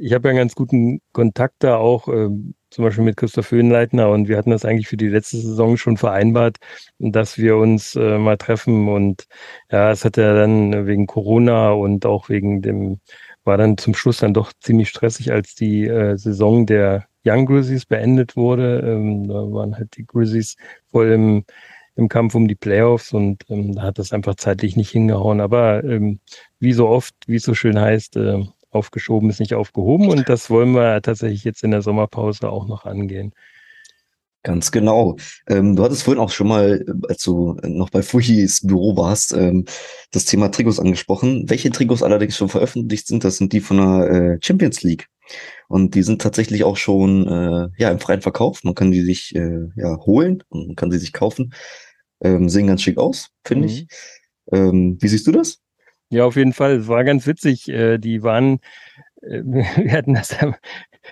[0.00, 2.28] ich habe ja einen ganz guten Kontakt da auch, äh,
[2.70, 5.96] zum Beispiel mit Christoph Höhenleitner und wir hatten das eigentlich für die letzte Saison schon
[5.96, 6.58] vereinbart,
[6.98, 9.26] dass wir uns äh, mal treffen und
[9.70, 13.00] ja, es hat ja dann wegen Corona und auch wegen dem,
[13.44, 17.86] war dann zum Schluss dann doch ziemlich stressig, als die äh, Saison der Young Grizzlies
[17.86, 18.80] beendet wurde.
[18.80, 20.56] Ähm, da waren halt die Grizzlies
[20.90, 21.44] voll im
[21.98, 25.40] im Kampf um die Playoffs und ähm, da hat das einfach zeitlich nicht hingehauen.
[25.40, 26.20] Aber ähm,
[26.60, 28.44] wie so oft, wie es so schön heißt, äh,
[28.78, 32.84] aufgeschoben ist nicht aufgehoben und das wollen wir tatsächlich jetzt in der Sommerpause auch noch
[32.84, 33.34] angehen.
[34.44, 35.16] Ganz genau.
[35.48, 39.64] Ähm, du hattest vorhin auch schon mal, als du noch bei Fuchis Büro warst, ähm,
[40.12, 41.50] das Thema Trikots angesprochen.
[41.50, 45.08] Welche Trikots allerdings schon veröffentlicht sind, das sind die von der äh, Champions League.
[45.68, 48.64] Und die sind tatsächlich auch schon äh, ja, im freien Verkauf.
[48.64, 51.52] Man kann die sich äh, ja, holen und man kann sie sich kaufen.
[52.22, 53.74] Ähm, sehen ganz schick aus, finde mhm.
[53.74, 53.86] ich.
[54.52, 55.58] Ähm, wie siehst du das?
[56.10, 56.76] Ja, auf jeden Fall.
[56.76, 57.68] Es war ganz witzig.
[57.68, 58.60] Äh, die waren,
[59.22, 60.36] äh, wir hatten das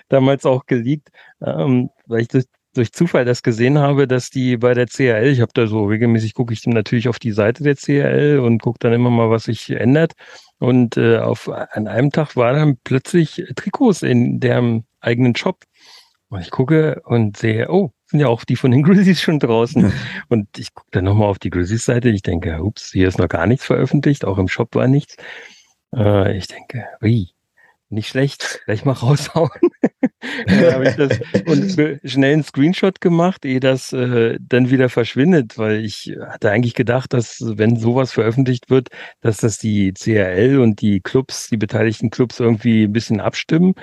[0.09, 1.09] damals auch geleakt,
[1.41, 2.29] ähm, weil ich
[2.73, 6.33] durch Zufall das gesehen habe, dass die bei der CRL, ich habe da so regelmäßig
[6.35, 9.71] gucke ich natürlich auf die Seite der CRL und gucke dann immer mal, was sich
[9.71, 10.13] ändert.
[10.59, 15.63] Und äh, auf an einem Tag war dann plötzlich Trikots in deren eigenen Shop.
[16.29, 19.91] Und ich gucke und sehe, oh, sind ja auch die von den Grizzlies schon draußen.
[20.29, 22.09] und ich gucke dann nochmal auf die Grizzlies-Seite.
[22.09, 25.17] Ich denke, ups, hier ist noch gar nichts veröffentlicht, auch im Shop war nichts.
[25.95, 27.29] Äh, ich denke, ui,
[27.89, 29.49] nicht schlecht, gleich mal raushauen.
[30.49, 35.85] habe ich das und schnell einen Screenshot gemacht, ehe das äh, dann wieder verschwindet, weil
[35.85, 38.89] ich hatte eigentlich gedacht, dass wenn sowas veröffentlicht wird,
[39.21, 43.73] dass das die CRL und die Clubs, die beteiligten Clubs irgendwie ein bisschen abstimmen.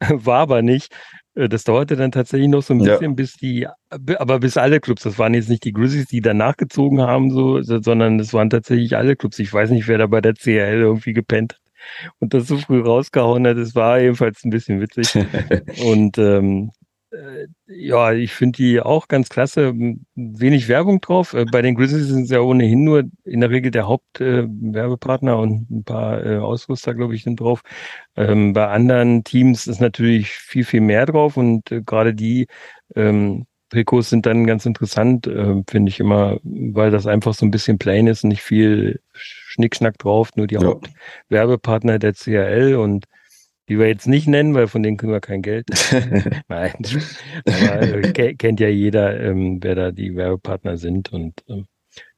[0.08, 0.94] War aber nicht.
[1.34, 3.14] Äh, das dauerte dann tatsächlich noch so ein bisschen, ja.
[3.14, 7.00] bis die, aber bis alle Clubs, das waren jetzt nicht die Grizzlies, die danach gezogen
[7.00, 9.38] haben, so, sondern es waren tatsächlich alle Clubs.
[9.38, 11.60] Ich weiß nicht, wer da bei der CRL irgendwie gepennt hat
[12.18, 13.56] und das so früh rausgehauen hat.
[13.56, 15.14] Es war jedenfalls ein bisschen witzig.
[15.84, 16.79] und ähm, äh,
[17.66, 19.74] ja, ich finde die auch ganz klasse.
[20.14, 21.34] Wenig Werbung drauf.
[21.34, 25.36] Äh, bei den Grizzlies sind es ja ohnehin nur in der Regel der Hauptwerbepartner äh,
[25.36, 27.62] und ein paar äh, Ausrüster, glaube ich, sind drauf.
[28.16, 32.46] Ähm, bei anderen Teams ist natürlich viel, viel mehr drauf und äh, gerade die
[32.94, 37.50] ähm, Trikots sind dann ganz interessant, äh, finde ich immer, weil das einfach so ein
[37.50, 40.62] bisschen plain ist und nicht viel Schnickschnack drauf, nur die ja.
[40.64, 43.06] Hauptwerbepartner der CRL und
[43.70, 45.68] die wir jetzt nicht nennen, weil von denen kriegen wir kein Geld.
[46.48, 46.74] Nein,
[47.46, 51.66] aber äh, kennt ja jeder, ähm, wer da die Werbepartner sind und ähm,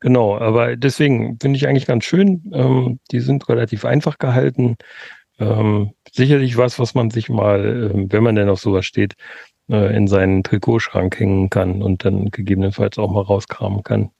[0.00, 2.50] genau, aber deswegen finde ich eigentlich ganz schön.
[2.54, 4.76] Ähm, die sind relativ einfach gehalten.
[5.38, 9.14] Ähm, sicherlich was, was man sich mal, äh, wenn man denn auf sowas steht,
[9.68, 14.10] äh, in seinen Trikotschrank hängen kann und dann gegebenenfalls auch mal rauskramen kann.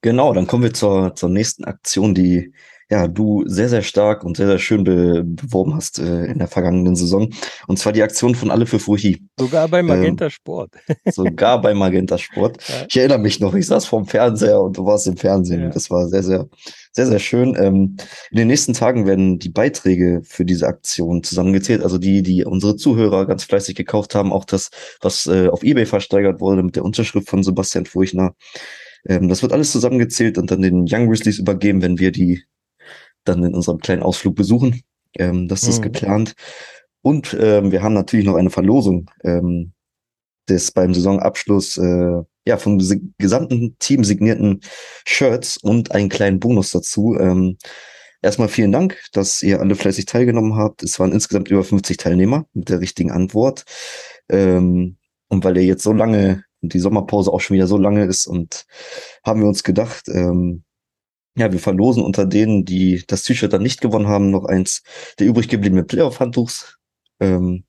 [0.00, 2.54] Genau, dann kommen wir zur, zur nächsten Aktion, die
[2.88, 6.46] ja, du sehr, sehr stark und sehr, sehr schön be beworben hast äh, in der
[6.46, 7.30] vergangenen Saison.
[7.66, 9.26] Und zwar die Aktion von Alle für Furchi.
[9.36, 10.70] Sogar bei Magenta ähm, Sport.
[11.06, 12.58] sogar bei Magenta Sport.
[12.68, 12.86] Ja.
[12.88, 15.62] Ich erinnere mich noch, ich saß vorm Fernseher und du warst im Fernsehen.
[15.62, 15.70] Ja.
[15.70, 16.46] Das war sehr, sehr,
[16.92, 17.56] sehr, sehr schön.
[17.58, 17.96] Ähm,
[18.30, 21.82] in den nächsten Tagen werden die Beiträge für diese Aktion zusammengezählt.
[21.82, 24.32] Also die, die unsere Zuhörer ganz fleißig gekauft haben.
[24.32, 28.34] Auch das, was äh, auf Ebay versteigert wurde mit der Unterschrift von Sebastian Furchner.
[29.08, 32.44] Ähm, das wird alles zusammengezählt und dann den Young Grizzlies übergeben, wenn wir die
[33.28, 34.82] dann in unserem kleinen Ausflug besuchen.
[35.18, 35.82] Ähm, das ist mhm.
[35.82, 36.34] geplant.
[37.02, 39.72] Und ähm, wir haben natürlich noch eine Verlosung ähm,
[40.48, 42.80] des beim Saisonabschluss äh, ja vom
[43.18, 44.60] gesamten Team signierten
[45.06, 47.16] Shirts und einen kleinen Bonus dazu.
[47.18, 47.58] Ähm,
[48.22, 50.82] erstmal vielen Dank, dass ihr alle fleißig teilgenommen habt.
[50.82, 53.64] Es waren insgesamt über 50 Teilnehmer mit der richtigen Antwort.
[54.28, 54.96] Ähm,
[55.28, 58.26] und weil ihr jetzt so lange und die Sommerpause auch schon wieder so lange ist
[58.26, 58.66] und
[59.24, 60.64] haben wir uns gedacht, ähm,
[61.36, 64.82] ja, wir verlosen unter denen, die das T-Shirt dann nicht gewonnen haben, noch eins
[65.18, 66.78] der übrig gebliebenen Playoff-Handtuchs.
[67.20, 67.64] Ähm,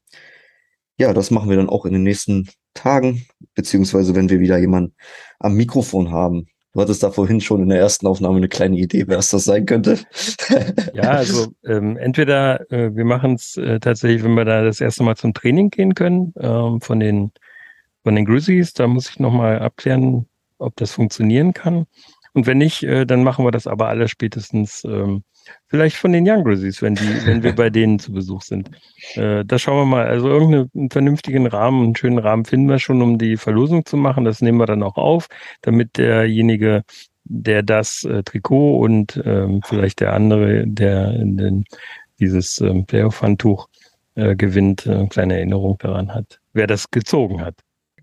[0.98, 3.26] ja, das machen wir dann auch in den nächsten Tagen,
[3.56, 4.96] beziehungsweise wenn wir wieder jemanden
[5.40, 6.48] am Mikrofon haben.
[6.74, 9.46] Du hattest da vorhin schon in der ersten Aufnahme eine kleine Idee, wer es das
[9.46, 9.98] sein könnte.
[10.94, 15.04] ja, also ähm, entweder äh, wir machen es äh, tatsächlich, wenn wir da das erste
[15.04, 17.32] Mal zum Training gehen können, ähm, von den
[18.04, 20.28] von den Grizzlies, da muss ich nochmal abklären,
[20.60, 21.88] ob das funktionieren kann.
[22.38, 25.24] Und wenn nicht, äh, dann machen wir das aber alle spätestens ähm,
[25.66, 28.70] vielleicht von den Young Grizzlies, wenn die, wenn wir bei denen zu Besuch sind.
[29.16, 30.06] Äh, da schauen wir mal.
[30.06, 34.24] Also irgendeinen vernünftigen Rahmen, einen schönen Rahmen finden wir schon, um die Verlosung zu machen.
[34.24, 35.30] Das nehmen wir dann auch auf,
[35.64, 36.84] damit derjenige,
[37.24, 41.66] der das äh, Trikot und ähm, vielleicht der andere, der den,
[42.20, 43.68] dieses ähm, Playoff-Handtuch
[44.14, 47.56] äh, gewinnt, äh, kleine Erinnerung daran hat, wer das gezogen hat.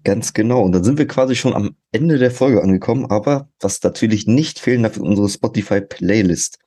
[0.05, 0.63] Ganz genau.
[0.63, 4.59] Und dann sind wir quasi schon am Ende der Folge angekommen, aber was natürlich nicht
[4.59, 6.59] fehlen darf, ist unsere Spotify-Playlist.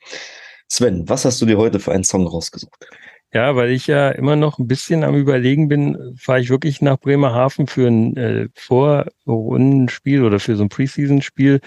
[0.68, 2.88] Sven, was hast du dir heute für einen Song rausgesucht?
[3.34, 6.98] Ja, weil ich ja immer noch ein bisschen am Überlegen bin, fahre ich wirklich nach
[6.98, 11.60] Bremerhaven für ein äh, Vorrundenspiel oder für so ein Preseason-Spiel.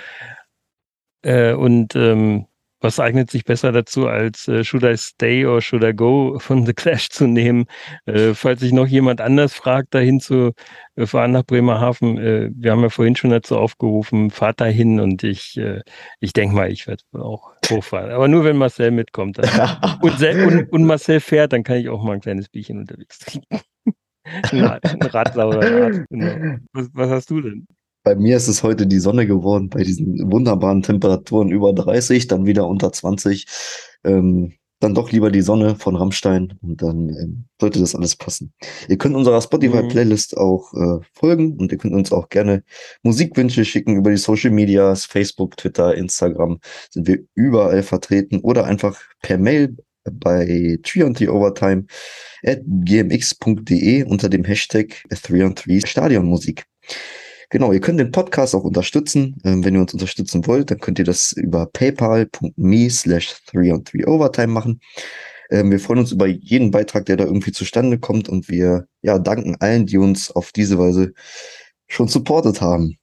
[1.23, 2.47] Äh, und ähm,
[2.81, 6.67] was eignet sich besser dazu, als äh, Should I Stay or Should I Go von
[6.67, 7.67] The Clash zu nehmen?
[8.07, 10.53] Äh, falls sich noch jemand anders fragt, dahin zu
[10.97, 15.23] äh, fahren nach Bremerhaven, äh, wir haben ja vorhin schon dazu aufgerufen, fahrt dahin und
[15.23, 15.83] ich, äh,
[16.21, 18.11] ich denke mal, ich werde auch hochfahren.
[18.11, 19.39] Aber nur wenn Marcel mitkommt.
[20.01, 23.61] und, und, und, Marcel fährt, dann kann ich auch mal ein kleines Bierchen unterwegs trinken.
[24.25, 26.59] ein, Radler oder ein Rad, genau.
[26.73, 27.67] was, was hast du denn?
[28.03, 32.47] Bei mir ist es heute die Sonne geworden, bei diesen wunderbaren Temperaturen über 30, dann
[32.47, 33.47] wieder unter 20.
[34.05, 38.55] Ähm, dann doch lieber die Sonne von Rammstein und dann ähm, sollte das alles passen.
[38.89, 40.43] Ihr könnt unserer Spotify-Playlist mhm.
[40.43, 42.65] auch äh, folgen und ihr könnt uns auch gerne
[43.03, 46.61] Musikwünsche schicken über die Social Medias, Facebook, Twitter, Instagram
[46.91, 49.77] sind wir überall vertreten oder einfach per Mail
[50.11, 51.85] bei 3 Overtime
[52.43, 56.65] at gmx.de unter dem Hashtag 3 3 Stadionmusik.
[57.51, 59.37] Genau, ihr könnt den Podcast auch unterstützen.
[59.45, 63.85] Ähm, wenn ihr uns unterstützen wollt, dann könnt ihr das über paypal.me slash 3 on
[63.85, 64.81] 3 overtime machen.
[65.51, 69.19] Ähm, wir freuen uns über jeden Beitrag, der da irgendwie zustande kommt und wir ja,
[69.19, 71.13] danken allen, die uns auf diese Weise
[71.89, 72.97] schon supportet haben.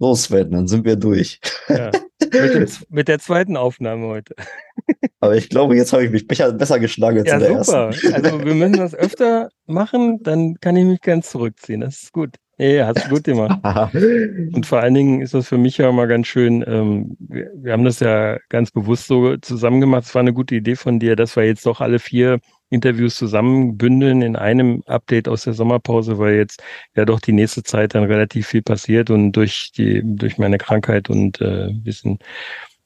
[0.00, 1.40] Los, Sven, dann sind wir durch.
[1.68, 4.34] Ja, mit, der, mit, der, zweiten Aufnahme heute.
[5.20, 7.86] Aber ich glaube, jetzt habe ich mich besser, besser geschlagen als ja, in der super.
[7.86, 8.12] ersten.
[8.12, 11.80] Also wir müssen das öfter machen, dann kann ich mich ganz zurückziehen.
[11.80, 12.36] Das ist gut.
[12.58, 13.60] Ja, hast du gut gemacht.
[13.94, 16.64] Und vor allen Dingen ist das für mich ja mal ganz schön.
[16.66, 20.04] Ähm, wir, wir, haben das ja ganz bewusst so zusammen gemacht.
[20.04, 22.40] Es war eine gute Idee von dir, dass wir jetzt doch alle vier
[22.70, 26.62] Interviews zusammenbündeln in einem Update aus der Sommerpause, weil jetzt
[26.96, 31.08] ja doch die nächste Zeit dann relativ viel passiert und durch die durch meine Krankheit
[31.08, 32.18] und äh, bisschen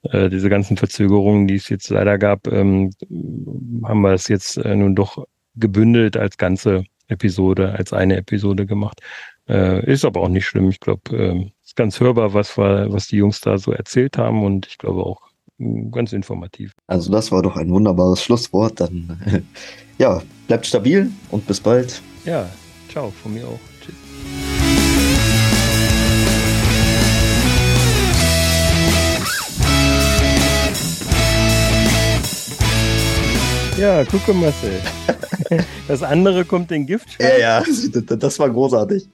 [0.02, 2.90] äh, diese ganzen Verzögerungen, die es jetzt leider gab, ähm,
[3.84, 5.26] haben wir es jetzt äh, nun doch
[5.56, 9.00] gebündelt als ganze Episode, als eine Episode gemacht.
[9.48, 10.68] Äh, ist aber auch nicht schlimm.
[10.68, 14.44] Ich glaube, äh, ist ganz hörbar, was, war, was die Jungs da so erzählt haben
[14.44, 15.20] und ich glaube auch
[15.58, 16.72] äh, ganz informativ.
[16.86, 18.80] Also das war doch ein wunderbares Schlusswort.
[18.80, 19.46] Dann
[19.98, 22.00] ja, bleibt stabil und bis bald.
[22.24, 22.48] Ja,
[22.88, 23.60] ciao, von mir auch.
[23.84, 23.94] Tschüss.
[33.78, 34.80] Ja, gucke Marcel.
[35.88, 37.20] Das andere kommt in Gift.
[37.20, 37.64] Ja, ja,
[38.16, 39.08] das war großartig.